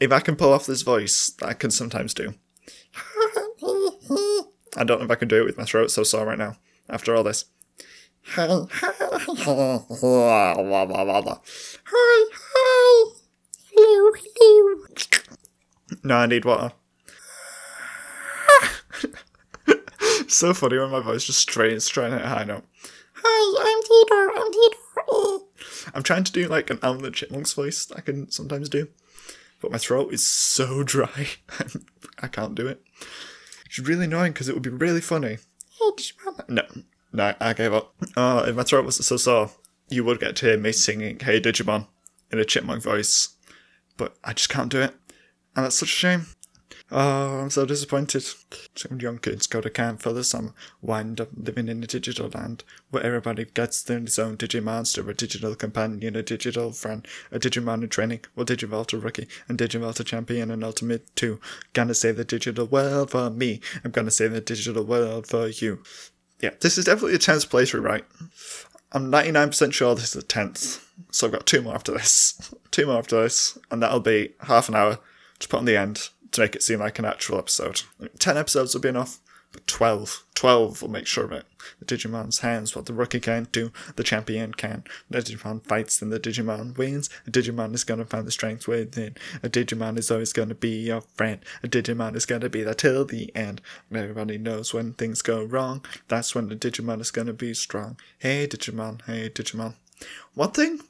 if 0.00 0.12
I 0.12 0.20
can 0.20 0.36
pull 0.36 0.52
off 0.52 0.66
this 0.66 0.82
voice 0.82 1.32
I 1.42 1.54
can 1.54 1.70
sometimes 1.70 2.14
do. 2.14 2.34
I 4.76 4.84
don't 4.84 4.98
know 4.98 5.04
if 5.04 5.10
I 5.10 5.16
can 5.16 5.28
do 5.28 5.40
it 5.40 5.44
with 5.44 5.58
my 5.58 5.64
throat 5.64 5.90
so 5.90 6.02
sore 6.02 6.26
right 6.26 6.38
now. 6.38 6.56
After 6.88 7.14
all 7.14 7.22
this. 7.24 7.46
Hi. 11.86 12.24
No, 16.02 16.16
I 16.16 16.26
need 16.26 16.44
water. 16.44 16.72
so 20.28 20.52
funny 20.52 20.78
when 20.78 20.90
my 20.90 21.00
voice 21.00 21.24
just 21.24 21.40
strains 21.40 21.88
trying 21.88 22.10
to 22.10 22.18
high 22.18 22.44
note. 22.44 22.64
Hi, 23.26 23.64
I'm 23.66 23.82
Theodore. 23.82 24.44
I'm 24.44 24.52
Theodore. 24.52 25.94
I'm 25.94 26.02
trying 26.02 26.24
to 26.24 26.32
do 26.32 26.46
like 26.48 26.70
an 26.70 26.78
Alvin 26.82 27.02
the 27.02 27.10
Chipmunks 27.10 27.52
voice 27.52 27.86
that 27.86 27.98
I 27.98 28.00
can 28.00 28.30
sometimes 28.30 28.68
do, 28.68 28.88
but 29.60 29.70
my 29.72 29.78
throat 29.78 30.12
is 30.12 30.26
so 30.26 30.82
dry. 30.84 31.28
I 32.20 32.28
can't 32.28 32.54
do 32.54 32.66
it. 32.66 32.82
It's 33.66 33.78
really 33.78 34.04
annoying 34.04 34.32
because 34.32 34.48
it 34.48 34.54
would 34.54 34.62
be 34.62 34.70
really 34.70 35.00
funny. 35.00 35.38
No, 36.48 36.62
no, 37.12 37.34
I 37.40 37.52
gave 37.54 37.72
up. 37.72 37.94
Oh, 38.16 38.44
if 38.44 38.54
my 38.56 38.62
throat 38.62 38.84
wasn't 38.84 39.06
so 39.06 39.16
sore, 39.16 39.50
you 39.88 40.04
would 40.04 40.20
get 40.20 40.36
to 40.36 40.46
hear 40.46 40.58
me 40.58 40.72
singing 40.72 41.18
"Hey 41.18 41.40
Digimon" 41.40 41.86
in 42.30 42.38
a 42.38 42.44
chipmunk 42.44 42.82
voice, 42.82 43.36
but 43.96 44.16
I 44.22 44.32
just 44.32 44.48
can't 44.50 44.70
do 44.70 44.80
it, 44.80 44.94
and 45.56 45.64
that's 45.64 45.76
such 45.76 45.88
a 45.88 45.92
shame. 45.92 46.26
Oh, 46.90 47.40
I'm 47.40 47.50
so 47.50 47.64
disappointed. 47.64 48.24
Some 48.76 49.00
young 49.00 49.18
kids 49.18 49.46
go 49.46 49.62
to 49.62 49.70
camp 49.70 50.02
for 50.02 50.12
the 50.12 50.22
summer, 50.22 50.52
wind 50.82 51.18
up 51.18 51.28
living 51.34 51.68
in 51.68 51.82
a 51.82 51.86
digital 51.86 52.28
land 52.28 52.62
where 52.90 53.02
everybody 53.02 53.46
gets 53.46 53.82
their 53.82 53.96
own 53.96 54.06
Digimonster, 54.36 55.08
a 55.08 55.14
digital 55.14 55.54
companion, 55.54 56.14
a 56.14 56.22
digital 56.22 56.72
friend, 56.72 57.08
a 57.32 57.38
Digimon 57.38 57.82
in 57.82 57.88
training, 57.88 58.20
well, 58.36 58.44
Digivolta 58.44 59.02
rookie, 59.02 59.28
and 59.48 59.58
Digivolta 59.58 60.04
champion, 60.04 60.50
and 60.50 60.62
Ultimate 60.62 61.16
2. 61.16 61.40
Gonna 61.72 61.94
save 61.94 62.16
the 62.16 62.24
digital 62.24 62.66
world 62.66 63.10
for 63.10 63.30
me. 63.30 63.60
I'm 63.82 63.90
gonna 63.90 64.10
save 64.10 64.32
the 64.32 64.42
digital 64.42 64.84
world 64.84 65.26
for 65.26 65.48
you. 65.48 65.82
Yeah, 66.40 66.50
this 66.60 66.76
is 66.76 66.84
definitely 66.84 67.14
a 67.14 67.18
10th 67.18 67.48
playthrough, 67.48 67.82
right? 67.82 68.04
I'm 68.92 69.10
99% 69.10 69.72
sure 69.72 69.94
this 69.94 70.04
is 70.04 70.12
the 70.12 70.22
10th. 70.22 70.84
So 71.10 71.26
I've 71.26 71.32
got 71.32 71.46
two 71.46 71.62
more 71.62 71.74
after 71.74 71.92
this. 71.92 72.54
two 72.70 72.84
more 72.86 72.98
after 72.98 73.22
this, 73.22 73.56
and 73.70 73.82
that'll 73.82 74.00
be 74.00 74.34
half 74.40 74.68
an 74.68 74.74
hour 74.74 74.98
to 75.38 75.48
put 75.48 75.58
on 75.58 75.64
the 75.64 75.76
end 75.76 76.10
to 76.34 76.40
make 76.40 76.54
it 76.54 76.62
seem 76.62 76.80
like 76.80 76.98
an 76.98 77.04
actual 77.04 77.38
episode. 77.38 77.82
10 78.18 78.36
episodes 78.36 78.74
will 78.74 78.80
be 78.80 78.88
enough, 78.88 79.20
but 79.52 79.66
12. 79.66 80.24
12 80.34 80.82
will 80.82 80.90
make 80.90 81.06
sure 81.06 81.24
of 81.24 81.32
it. 81.32 81.44
The 81.78 81.84
Digimon's 81.84 82.40
hands, 82.40 82.74
what 82.74 82.86
the 82.86 82.92
rookie 82.92 83.20
can't 83.20 83.50
do, 83.52 83.72
the 83.94 84.02
champion 84.02 84.52
can. 84.52 84.82
The 85.08 85.20
Digimon 85.20 85.64
fights, 85.64 85.98
then 85.98 86.10
the 86.10 86.18
Digimon 86.18 86.76
wins. 86.76 87.08
A 87.26 87.30
Digimon 87.30 87.72
is 87.74 87.84
gonna 87.84 88.04
find 88.04 88.26
the 88.26 88.32
strength 88.32 88.66
within. 88.66 89.16
A 89.42 89.48
Digimon 89.48 89.96
is 89.96 90.10
always 90.10 90.32
gonna 90.32 90.56
be 90.56 90.70
your 90.86 91.02
friend. 91.02 91.40
A 91.62 91.68
Digimon 91.68 92.16
is 92.16 92.26
gonna 92.26 92.48
be 92.48 92.62
there 92.62 92.74
till 92.74 93.04
the 93.04 93.34
end. 93.36 93.62
And 93.88 93.98
everybody 93.98 94.38
knows 94.38 94.74
when 94.74 94.94
things 94.94 95.22
go 95.22 95.44
wrong, 95.44 95.84
that's 96.08 96.34
when 96.34 96.48
the 96.48 96.56
Digimon 96.56 97.00
is 97.00 97.12
gonna 97.12 97.32
be 97.32 97.54
strong. 97.54 97.96
Hey 98.18 98.48
Digimon, 98.48 99.02
hey 99.02 99.30
Digimon. 99.30 99.74
One 100.34 100.50
thing 100.50 100.80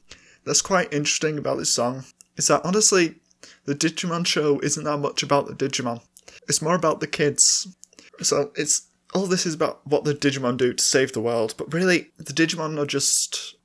that's 0.43 0.63
quite 0.63 0.91
interesting 0.91 1.37
about 1.37 1.59
this 1.59 1.71
song 1.71 2.05
is 2.35 2.47
that 2.47 2.65
honestly, 2.65 3.19
the 3.65 3.75
Digimon 3.75 4.25
show 4.25 4.59
isn't 4.59 4.83
that 4.83 4.97
much 4.97 5.23
about 5.23 5.47
the 5.47 5.53
Digimon. 5.53 6.01
It's 6.47 6.61
more 6.61 6.75
about 6.75 6.99
the 6.99 7.07
kids. 7.07 7.67
So 8.21 8.51
it's 8.55 8.87
all 9.13 9.27
this 9.27 9.45
is 9.45 9.53
about 9.53 9.85
what 9.85 10.03
the 10.03 10.13
Digimon 10.13 10.57
do 10.57 10.73
to 10.73 10.83
save 10.83 11.13
the 11.13 11.21
world, 11.21 11.53
but 11.57 11.73
really 11.73 12.11
the 12.17 12.33
Digimon 12.33 12.79
are 12.79 12.85
just 12.85 13.55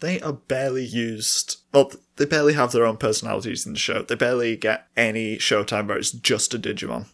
they 0.00 0.20
are 0.20 0.32
barely 0.32 0.84
used. 0.84 1.56
Well, 1.72 1.92
they 2.16 2.26
barely 2.26 2.54
have 2.54 2.72
their 2.72 2.86
own 2.86 2.96
personalities 2.96 3.66
in 3.66 3.72
the 3.72 3.78
show. 3.78 4.02
They 4.02 4.14
barely 4.14 4.56
get 4.56 4.86
any 4.96 5.36
showtime 5.36 5.88
where 5.88 5.98
it's 5.98 6.12
just 6.12 6.54
a 6.54 6.58
Digimon. 6.58 7.06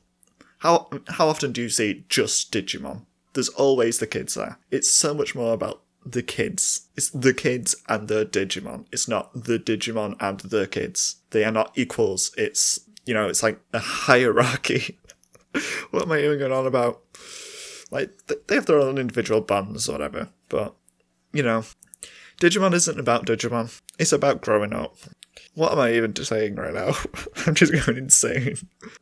How 0.59 0.89
how 1.09 1.29
often 1.29 1.53
do 1.53 1.63
you 1.63 1.69
see 1.69 2.05
just 2.09 2.53
Digimon? 2.53 3.07
There's 3.33 3.49
always 3.51 3.99
the 3.99 4.07
kids 4.07 4.35
there. 4.35 4.59
It's 4.71 4.91
so 4.91 5.15
much 5.15 5.35
more 5.35 5.53
about 5.53 5.83
the 6.05 6.23
kids. 6.23 6.89
It's 6.97 7.11
the 7.11 7.35
kids 7.35 7.77
and 7.89 8.09
the 8.09 8.27
Digimon. 8.27 8.87
It's 8.93 9.09
not 9.09 9.33
the 9.33 9.59
Digimon 9.59 10.17
and 10.21 10.41
the 10.41 10.67
kids. 10.67 11.17
They 11.31 11.45
are 11.45 11.53
not 11.53 11.73
equals. 11.77 12.33
It's 12.37 12.81
you 13.05 13.15
know, 13.15 13.29
it's 13.29 13.43
like 13.43 13.61
a 13.73 13.79
hierarchy. 13.79 14.99
what 15.91 16.05
am 16.05 16.13
I 16.13 16.21
even 16.21 16.39
going 16.39 16.53
on 16.53 16.67
about? 16.67 17.01
Like 17.91 18.11
th- 18.29 18.41
they 18.47 18.55
have 18.55 18.67
their 18.67 18.79
own 18.81 18.99
individual 18.99 19.41
bands 19.41 19.89
or 19.89 19.93
whatever, 19.93 20.29
but 20.49 20.75
you 21.33 21.43
know, 21.43 21.65
Digimon 22.41 22.75
isn't 22.75 23.01
about 23.01 23.27
Digimon. 23.27 23.81
It's 23.99 24.13
about 24.13 24.43
growing 24.43 24.73
up. 24.73 24.97
What 25.55 25.73
am 25.73 25.79
I 25.79 25.93
even 25.93 26.15
saying 26.17 26.57
right 26.57 26.75
now? 26.75 26.95
I'm 27.47 27.55
just 27.55 27.73
going 27.73 27.99
insane. 27.99 28.57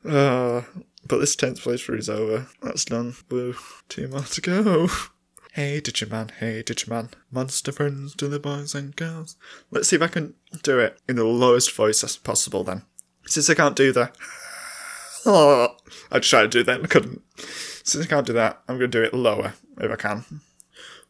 Uh, 0.04 0.62
but 1.06 1.18
this 1.18 1.36
tenth 1.36 1.60
place 1.60 1.82
playthrough 1.82 1.98
is 1.98 2.10
over. 2.10 2.48
That's 2.62 2.84
done. 2.84 3.14
Woo. 3.30 3.54
Two 3.88 4.08
more 4.08 4.22
to 4.22 4.40
go. 4.40 4.88
Hey 5.58 5.80
Digimon, 5.80 6.30
hey 6.38 6.62
Digimon, 6.62 7.10
monster 7.32 7.72
friends 7.72 8.14
to 8.14 8.28
the 8.28 8.38
boys 8.38 8.76
and 8.76 8.94
girls. 8.94 9.34
Let's 9.72 9.88
see 9.88 9.96
if 9.96 10.02
I 10.02 10.06
can 10.06 10.34
do 10.62 10.78
it 10.78 11.00
in 11.08 11.16
the 11.16 11.24
lowest 11.24 11.74
voice 11.74 12.04
as 12.04 12.16
possible 12.16 12.62
then. 12.62 12.82
Since 13.26 13.50
I 13.50 13.54
can't 13.54 13.74
do 13.74 13.90
the 13.90 14.12
I 16.12 16.20
tried 16.20 16.42
to 16.42 16.48
do 16.48 16.62
that 16.62 16.78
and 16.78 16.88
couldn't. 16.88 17.22
Since 17.82 18.04
I 18.04 18.08
can't 18.08 18.24
do 18.24 18.34
that, 18.34 18.62
I'm 18.68 18.78
going 18.78 18.88
to 18.88 18.98
do 19.00 19.02
it 19.02 19.12
lower 19.12 19.54
if 19.80 19.90
I 19.90 19.96
can. 19.96 20.24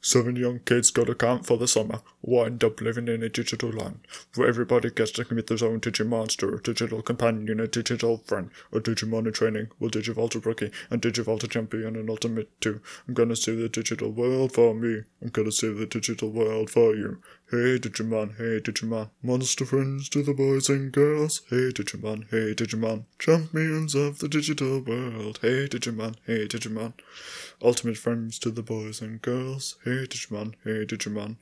Seven 0.01 0.37
young 0.37 0.61
kids 0.61 0.93
go 0.93 1.05
to 1.05 1.15
camp 1.15 1.45
for 1.45 1.59
the 1.59 1.67
summer, 1.67 2.03
wind 2.23 2.63
up 2.63 2.81
living 2.81 3.09
in 3.09 3.21
a 3.23 3.29
digital 3.29 3.71
land, 3.71 3.99
where 4.37 4.47
everybody 4.49 4.91
gets 4.91 5.11
to 5.13 5.25
commit 5.25 5.49
their 5.49 5.69
own 5.69 5.81
Digimonster, 5.81 6.57
a 6.57 6.63
digital 6.63 7.03
companion, 7.03 7.59
a 7.59 7.67
digital 7.67 8.19
friend, 8.19 8.51
a 8.73 8.79
Digimon 8.79 9.27
in 9.27 9.33
training, 9.33 9.69
will 9.81 9.91
Digivolta 9.91 10.45
rookie, 10.45 10.71
and 10.89 11.03
Digivolta 11.03 11.51
champion, 11.51 11.97
and 11.97 12.09
Ultimate 12.09 12.49
2. 12.61 12.81
I'm 13.09 13.15
gonna 13.15 13.35
save 13.35 13.59
the 13.59 13.69
digital 13.69 14.13
world 14.13 14.53
for 14.53 14.73
me. 14.73 15.03
I'm 15.21 15.31
gonna 15.31 15.51
save 15.51 15.79
the 15.79 15.87
digital 15.87 16.31
world 16.31 16.71
for 16.71 16.95
you. 16.95 17.21
Hey 17.51 17.79
Digimon, 17.79 18.37
hey 18.37 18.61
Digimon, 18.61 19.09
monster 19.23 19.65
friends 19.65 20.11
to 20.11 20.23
the 20.23 20.35
boys 20.35 20.69
and 20.69 20.93
girls. 20.93 21.41
Hey 21.49 21.73
Digimon, 21.73 22.29
hey 22.31 22.53
Digimon, 22.53 23.05
champions 23.19 23.95
of 23.95 24.19
the 24.19 24.29
digital 24.29 24.81
world. 24.81 25.39
Hey 25.41 25.67
Digimon, 25.67 26.17
hey 26.27 26.47
Digimon, 26.47 26.93
ultimate 27.63 27.97
friends 27.97 28.39
to 28.41 28.51
the 28.51 28.61
boys 28.61 29.01
and 29.01 29.23
girls. 29.23 29.77
Hey 29.83 30.05
Digimon, 30.07 30.57
hey 30.63 30.85
Digimon, 30.85 31.37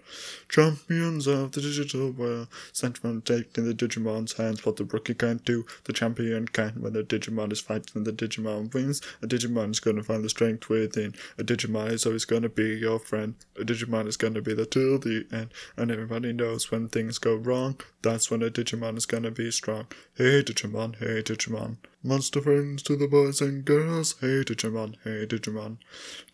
champions 0.49 1.27
of 1.27 1.51
the 1.51 1.61
digital 1.61 2.13
world. 2.13 2.47
Sentiment 2.73 3.25
taken 3.25 3.65
in 3.65 3.69
the 3.69 3.75
Digimon's 3.75 4.35
hands, 4.35 4.65
what 4.65 4.77
the 4.77 4.85
rookie 4.85 5.15
can't 5.15 5.45
do, 5.45 5.67
the 5.87 5.93
champion 5.93 6.47
can. 6.47 6.75
When 6.81 6.93
the 6.93 7.03
Digimon 7.03 7.51
is 7.51 7.59
fighting, 7.59 8.05
the 8.05 8.13
Digimon 8.13 8.73
wins. 8.73 9.03
A 9.23 9.27
Digimon 9.27 9.73
is 9.73 9.81
gonna 9.81 10.05
find 10.05 10.23
the 10.23 10.29
strength 10.29 10.69
within. 10.69 11.17
A 11.37 11.43
Digimon 11.43 11.91
is 11.91 12.07
always 12.07 12.25
gonna 12.25 12.49
be 12.49 12.77
your 12.77 13.01
friend. 13.01 13.35
A 13.61 13.65
Digimon 13.65 14.07
is 14.07 14.17
gonna 14.17 14.41
be 14.41 14.55
there 14.55 14.67
till 14.67 15.01
the 15.01 15.27
end. 15.33 15.49
And 15.77 15.96
everybody 15.97 16.31
knows 16.31 16.71
when 16.71 16.89
things 16.89 17.19
go 17.19 17.35
wrong, 17.35 17.81
that's 18.03 18.31
when 18.31 18.43
a 18.43 18.51
Digimon 18.51 18.99
is 18.99 19.07
gonna 19.07 19.31
be 19.31 19.51
strong. 19.51 19.87
Hey 20.15 20.43
Digimon, 20.43 20.97
hey 20.97 21.23
Digimon. 21.23 21.79
Monster 22.03 22.43
friends 22.43 22.83
to 22.83 22.97
the 22.97 23.09
boys 23.09 23.41
and 23.41 23.65
girls. 23.65 24.15
Hey 24.21 24.45
Digimon, 24.45 24.97
hey 25.05 25.27
Digimon. 25.27 25.79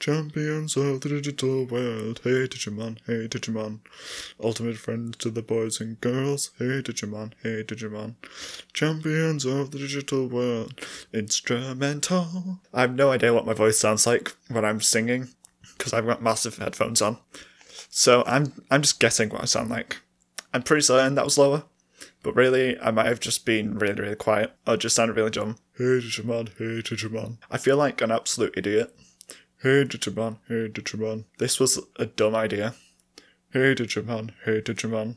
Champions 0.01 0.77
of 0.77 1.01
the 1.01 1.11
digital 1.11 1.65
world. 1.65 2.21
Hey 2.25 2.49
Digimon, 2.49 2.99
hey 3.07 3.29
Digimon. 3.29 3.79
Ultimate 4.43 4.79
friends 4.79 5.17
to 5.19 5.31
the 5.31 5.43
boys 5.43 5.81
and 5.81 6.01
girls. 6.01 6.51
Hey 6.59 6.83
Digimon, 6.83 7.33
hey 7.45 7.63
Digimon. 7.63 8.17
Champions 8.73 9.45
of 9.45 9.71
the 9.71 9.79
digital 9.79 10.27
world. 10.27 10.85
Instrumental. 11.13 12.59
I 12.75 12.81
have 12.81 12.97
no 12.97 13.13
idea 13.13 13.33
what 13.33 13.47
my 13.47 13.55
voice 13.55 13.79
sounds 13.79 14.09
like 14.09 14.35
when 14.49 14.65
I'm 14.65 14.81
singing 14.81 15.29
because 15.79 15.93
I've 15.93 16.07
got 16.07 16.21
massive 16.21 16.59
headphones 16.59 17.01
on. 17.01 17.19
So 17.95 18.25
I'm 18.27 18.55
I'm 18.71 18.81
just 18.81 19.01
guessing 19.01 19.29
what 19.29 19.43
I 19.43 19.45
sound 19.45 19.69
like. 19.69 19.99
I'm 20.55 20.63
pretty 20.63 20.81
certain 20.81 21.15
that 21.15 21.27
was 21.27 21.37
lower. 21.37 21.65
But 22.23 22.35
really, 22.35 22.81
I 22.81 22.91
might 22.91 23.07
have 23.07 23.21
just 23.21 23.45
been 23.45 23.79
really, 23.79 24.01
really 24.01 24.15
quiet, 24.15 24.53
or 24.67 24.79
just 24.79 24.97
sounded 24.97 25.15
really 25.15 25.31
dumb. 25.31 25.57
Hey 25.77 26.01
Digimon, 26.01 26.49
hey 26.57 26.81
Digimon. 26.81 27.37
I 27.51 27.59
feel 27.59 27.77
like 27.77 28.01
an 28.01 28.11
absolute 28.11 28.55
idiot. 28.57 28.97
Hey 29.59 29.85
Digimon, 29.85 30.39
hey 30.49 30.69
Digimon. 30.69 31.25
This 31.37 31.61
was 31.61 31.81
a 31.97 32.07
dumb 32.07 32.35
idea. 32.35 32.75
Hey 33.53 33.75
Digimon, 33.75 34.31
hey 34.47 34.63
Digimon. 34.63 35.17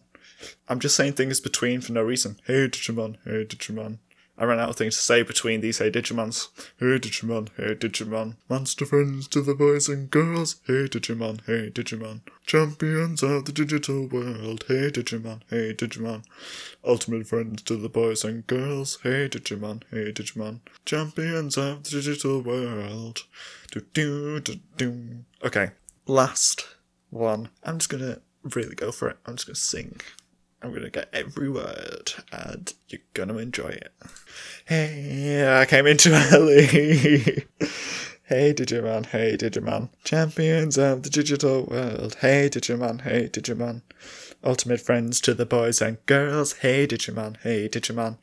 I'm 0.67 0.81
just 0.81 0.97
saying 0.97 1.13
things 1.13 1.39
between 1.39 1.79
for 1.79 1.93
no 1.93 2.03
reason. 2.03 2.41
Hey 2.45 2.67
Digimon, 2.67 3.15
hey 3.23 3.45
Digimon. 3.45 3.99
I 4.37 4.43
ran 4.43 4.59
out 4.59 4.69
of 4.69 4.75
things 4.75 4.95
to 4.97 5.01
say 5.01 5.23
between 5.23 5.61
these 5.61 5.77
Hey 5.77 5.89
Digimons. 5.89 6.49
Hey 6.77 6.99
Digimon, 6.99 7.47
hey 7.55 7.73
Digimon. 7.73 8.35
Monster 8.49 8.85
friends 8.85 9.29
to 9.29 9.41
the 9.41 9.55
boys 9.55 9.87
and 9.87 10.11
girls. 10.11 10.57
Hey 10.67 10.89
Digimon, 10.89 11.39
hey 11.45 11.71
Digimon. 11.71 12.19
Champions 12.45 13.23
of 13.23 13.45
the 13.45 13.53
digital 13.53 14.07
world. 14.07 14.65
Hey 14.67 14.91
Digimon, 14.91 15.41
hey 15.49 15.73
Digimon. 15.73 16.25
Ultimate 16.83 17.27
friends 17.27 17.61
to 17.63 17.77
the 17.77 17.87
boys 17.87 18.25
and 18.25 18.45
girls. 18.45 18.99
Hey 19.03 19.29
Digimon, 19.29 19.83
hey 19.89 20.11
Digimon. 20.11 20.59
Champions 20.83 21.57
of 21.57 21.83
the 21.85 21.91
digital 21.91 22.41
world. 22.41 23.23
Do 23.71 23.85
do 23.93 24.41
do 24.41 24.59
do. 24.75 25.23
Okay, 25.45 25.71
last 26.07 26.67
one. 27.09 27.49
I'm 27.63 27.77
just 27.77 27.89
gonna 27.89 28.19
really 28.53 28.75
go 28.75 28.91
for 28.91 29.07
it. 29.07 29.17
I'm 29.25 29.35
just 29.37 29.47
gonna 29.47 29.55
sing. 29.55 30.01
I'm 30.65 30.73
gonna 30.73 30.89
get 30.89 31.09
every 31.13 31.47
word, 31.47 32.11
and 32.31 32.73
you're 32.89 32.99
gonna 33.13 33.37
enjoy 33.37 33.67
it. 33.69 33.93
Hey, 34.65 35.47
I 35.47 35.65
came 35.65 35.85
into 35.85 36.11
Ellie. 36.31 36.65
hey, 38.23 38.51
Digimon. 38.51 39.05
Hey, 39.05 39.37
Digimon. 39.37 39.89
Champions 40.03 40.79
of 40.79 41.03
the 41.03 41.11
digital 41.11 41.65
world. 41.65 42.15
Hey, 42.15 42.49
Digimon. 42.49 43.01
Hey, 43.01 43.29
Digimon. 43.31 43.83
Ultimate 44.45 44.79
friends 44.79 45.19
to 45.21 45.33
the 45.33 45.45
boys 45.45 45.81
and 45.81 45.97
girls. 46.05 46.53
Hey, 46.57 46.85
Digimon. 46.85 47.37
Hey, 47.41 47.67
Digimon. 47.67 48.17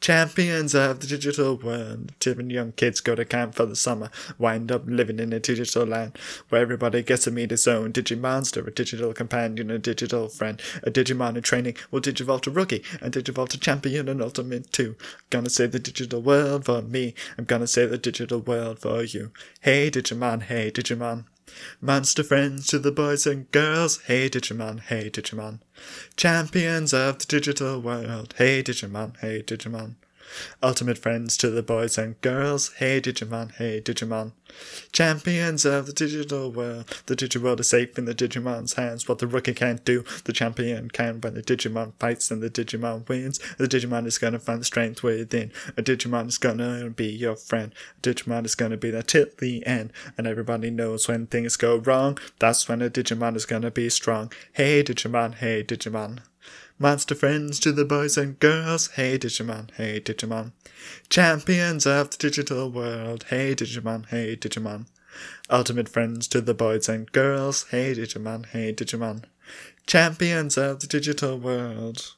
Champions 0.00 0.74
of 0.74 0.98
the 0.98 1.06
digital 1.06 1.56
world. 1.56 2.10
Different 2.18 2.50
young 2.50 2.72
kids 2.72 3.00
go 3.00 3.14
to 3.14 3.24
camp 3.24 3.54
for 3.54 3.66
the 3.66 3.76
summer. 3.76 4.10
Wind 4.36 4.72
up 4.72 4.82
living 4.86 5.20
in 5.20 5.32
a 5.32 5.38
digital 5.38 5.86
land 5.86 6.18
where 6.48 6.60
everybody 6.60 7.04
gets 7.04 7.22
to 7.24 7.30
meet 7.30 7.52
his 7.52 7.68
own 7.68 7.92
Digimonster, 7.92 8.66
a 8.66 8.70
digital 8.72 9.12
companion, 9.12 9.70
a 9.70 9.78
digital 9.78 10.28
friend. 10.28 10.60
A 10.82 10.90
Digimon 10.90 11.36
in 11.36 11.42
training 11.42 11.76
will 11.92 12.00
Digivolve 12.00 12.40
to 12.42 12.50
rookie 12.50 12.82
and 13.00 13.12
Digivolve 13.12 13.50
to 13.50 13.60
champion 13.60 14.08
and 14.08 14.20
ultimate 14.20 14.72
too. 14.72 14.96
Gonna 15.30 15.50
save 15.50 15.70
the 15.70 15.78
digital 15.78 16.20
world 16.20 16.64
for 16.64 16.82
me. 16.82 17.14
I'm 17.38 17.44
gonna 17.44 17.68
save 17.68 17.90
the 17.90 17.98
digital 17.98 18.40
world 18.40 18.80
for 18.80 19.04
you. 19.04 19.30
Hey, 19.60 19.88
Digimon. 19.88 20.42
Hey, 20.42 20.72
Digimon. 20.72 21.26
Monster 21.80 22.22
friends 22.22 22.66
to 22.68 22.78
the 22.78 22.92
boys 22.92 23.26
and 23.26 23.50
girls. 23.50 24.00
Hey 24.02 24.28
Digimon, 24.28 24.80
hey 24.80 25.10
Digimon. 25.10 25.60
Champions 26.16 26.92
of 26.92 27.18
the 27.18 27.26
digital 27.26 27.80
world. 27.80 28.34
Hey 28.38 28.62
Digimon, 28.62 29.16
hey 29.18 29.42
Digimon. 29.42 29.96
Ultimate 30.62 30.98
friends 30.98 31.36
to 31.38 31.50
the 31.50 31.62
boys 31.62 31.98
and 31.98 32.20
girls. 32.20 32.72
Hey 32.74 33.00
Digimon, 33.00 33.52
hey 33.56 33.80
Digimon. 33.80 34.32
Champions 34.92 35.64
of 35.64 35.86
the 35.86 35.92
digital 35.92 36.50
world. 36.50 36.86
The 37.06 37.16
digital 37.16 37.42
world 37.42 37.60
is 37.60 37.68
safe 37.68 37.98
in 37.98 38.04
the 38.04 38.14
Digimon's 38.14 38.74
hands. 38.74 39.08
What 39.08 39.18
the 39.18 39.26
rookie 39.26 39.54
can't 39.54 39.84
do, 39.84 40.04
the 40.24 40.32
champion 40.32 40.90
can. 40.90 41.20
When 41.20 41.34
the 41.34 41.42
Digimon 41.42 41.92
fights 41.98 42.30
and 42.30 42.42
the 42.42 42.50
Digimon 42.50 43.08
wins, 43.08 43.38
the 43.58 43.68
Digimon 43.68 44.06
is 44.06 44.18
gonna 44.18 44.38
find 44.38 44.60
the 44.60 44.64
strength 44.64 45.02
within. 45.02 45.52
A 45.76 45.82
Digimon 45.82 46.28
is 46.28 46.38
gonna 46.38 46.90
be 46.90 47.06
your 47.06 47.36
friend. 47.36 47.74
A 47.98 48.00
Digimon 48.00 48.44
is 48.44 48.54
gonna 48.54 48.76
be 48.76 48.90
there 48.90 49.02
till 49.02 49.26
the 49.38 49.64
end. 49.66 49.92
And 50.16 50.26
everybody 50.26 50.70
knows 50.70 51.08
when 51.08 51.26
things 51.26 51.56
go 51.56 51.76
wrong, 51.76 52.18
that's 52.38 52.68
when 52.68 52.82
a 52.82 52.90
Digimon 52.90 53.36
is 53.36 53.46
gonna 53.46 53.70
be 53.70 53.88
strong. 53.88 54.32
Hey 54.52 54.82
Digimon, 54.82 55.34
hey 55.34 55.62
Digimon. 55.62 56.20
Monster 56.82 57.14
friends 57.14 57.60
to 57.60 57.72
the 57.72 57.84
boys 57.84 58.16
and 58.16 58.40
girls. 58.40 58.86
Hey 58.92 59.18
Digimon, 59.18 59.70
hey 59.72 60.00
Digimon. 60.00 60.52
Champions 61.10 61.86
of 61.86 62.08
the 62.08 62.16
digital 62.16 62.70
world. 62.70 63.26
Hey 63.28 63.54
Digimon, 63.54 64.06
hey 64.06 64.34
Digimon. 64.34 64.86
Ultimate 65.50 65.90
friends 65.90 66.26
to 66.28 66.40
the 66.40 66.54
boys 66.54 66.88
and 66.88 67.12
girls. 67.12 67.66
Hey 67.70 67.94
Digimon, 67.94 68.46
hey 68.46 68.72
Digimon. 68.72 69.24
Champions 69.86 70.56
of 70.56 70.80
the 70.80 70.86
digital 70.86 71.36
world. 71.36 72.14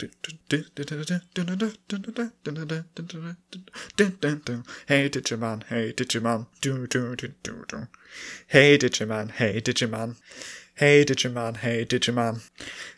Hey 0.00 0.06
Digimon, 5.10 5.62
hey 5.64 5.92
Digimon, 5.92 6.46
do 6.62 6.86
do 6.86 7.16
do 7.16 7.28
do 7.42 7.64
do. 7.68 7.88
Hey 8.46 8.78
Digimon, 8.78 9.30
hey 9.32 9.60
Digimon, 9.60 10.16
hey 10.76 11.04
Digimon, 11.04 11.58
hey 11.58 11.84
Digimon, 11.84 12.40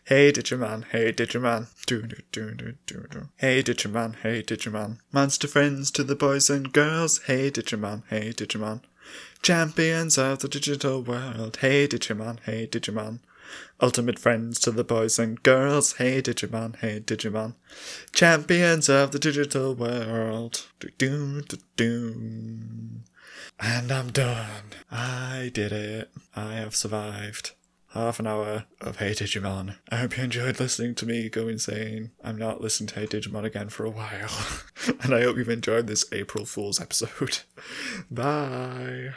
hey 0.05 0.31
Digimon, 0.31 0.85
hey 0.91 1.11
Digimon, 1.11 1.67
do 1.85 2.03
do 2.03 2.15
do 2.31 2.51
do 2.55 2.73
do 2.85 3.05
do. 3.11 3.29
Hey 3.35 3.61
Digimon, 3.61 4.15
hey 4.23 4.41
Digimon, 4.41 4.99
monster 5.11 5.49
friends 5.49 5.91
to 5.91 6.05
the 6.05 6.15
boys 6.15 6.49
and 6.49 6.71
girls. 6.71 7.19
Hey 7.23 7.51
Digimon, 7.51 8.03
hey 8.09 8.31
Digimon, 8.31 8.81
champions 9.41 10.17
of 10.17 10.39
the 10.39 10.47
digital 10.47 11.01
world. 11.01 11.57
Hey 11.57 11.85
Digimon, 11.85 12.39
hey 12.45 12.65
Digimon. 12.65 13.19
Ultimate 13.83 14.17
friends 14.17 14.59
to 14.61 14.71
the 14.71 14.85
boys 14.85 15.19
and 15.19 15.43
girls. 15.43 15.97
Hey 15.97 16.21
Digimon, 16.21 16.77
hey 16.77 17.01
Digimon. 17.01 17.55
Champions 18.13 18.87
of 18.87 19.11
the 19.11 19.19
digital 19.19 19.75
world. 19.75 20.65
And 23.59 23.91
I'm 23.91 24.11
done. 24.11 24.63
I 24.89 25.51
did 25.53 25.73
it. 25.73 26.11
I 26.33 26.53
have 26.53 26.77
survived. 26.77 27.55
Half 27.89 28.21
an 28.21 28.27
hour 28.27 28.63
of 28.79 28.99
Hey 28.99 29.11
Digimon. 29.11 29.75
I 29.89 29.97
hope 29.97 30.17
you 30.17 30.23
enjoyed 30.23 30.61
listening 30.61 30.95
to 30.95 31.05
me 31.05 31.27
go 31.27 31.49
insane. 31.49 32.11
I'm 32.23 32.37
not 32.37 32.61
listening 32.61 32.87
to 32.87 33.01
Hey 33.01 33.07
Digimon 33.07 33.43
again 33.43 33.67
for 33.67 33.83
a 33.83 33.89
while. 33.89 34.31
and 35.01 35.13
I 35.13 35.23
hope 35.23 35.35
you've 35.35 35.49
enjoyed 35.49 35.87
this 35.87 36.05
April 36.13 36.45
Fool's 36.45 36.79
episode. 36.79 37.39
Bye. 38.09 39.15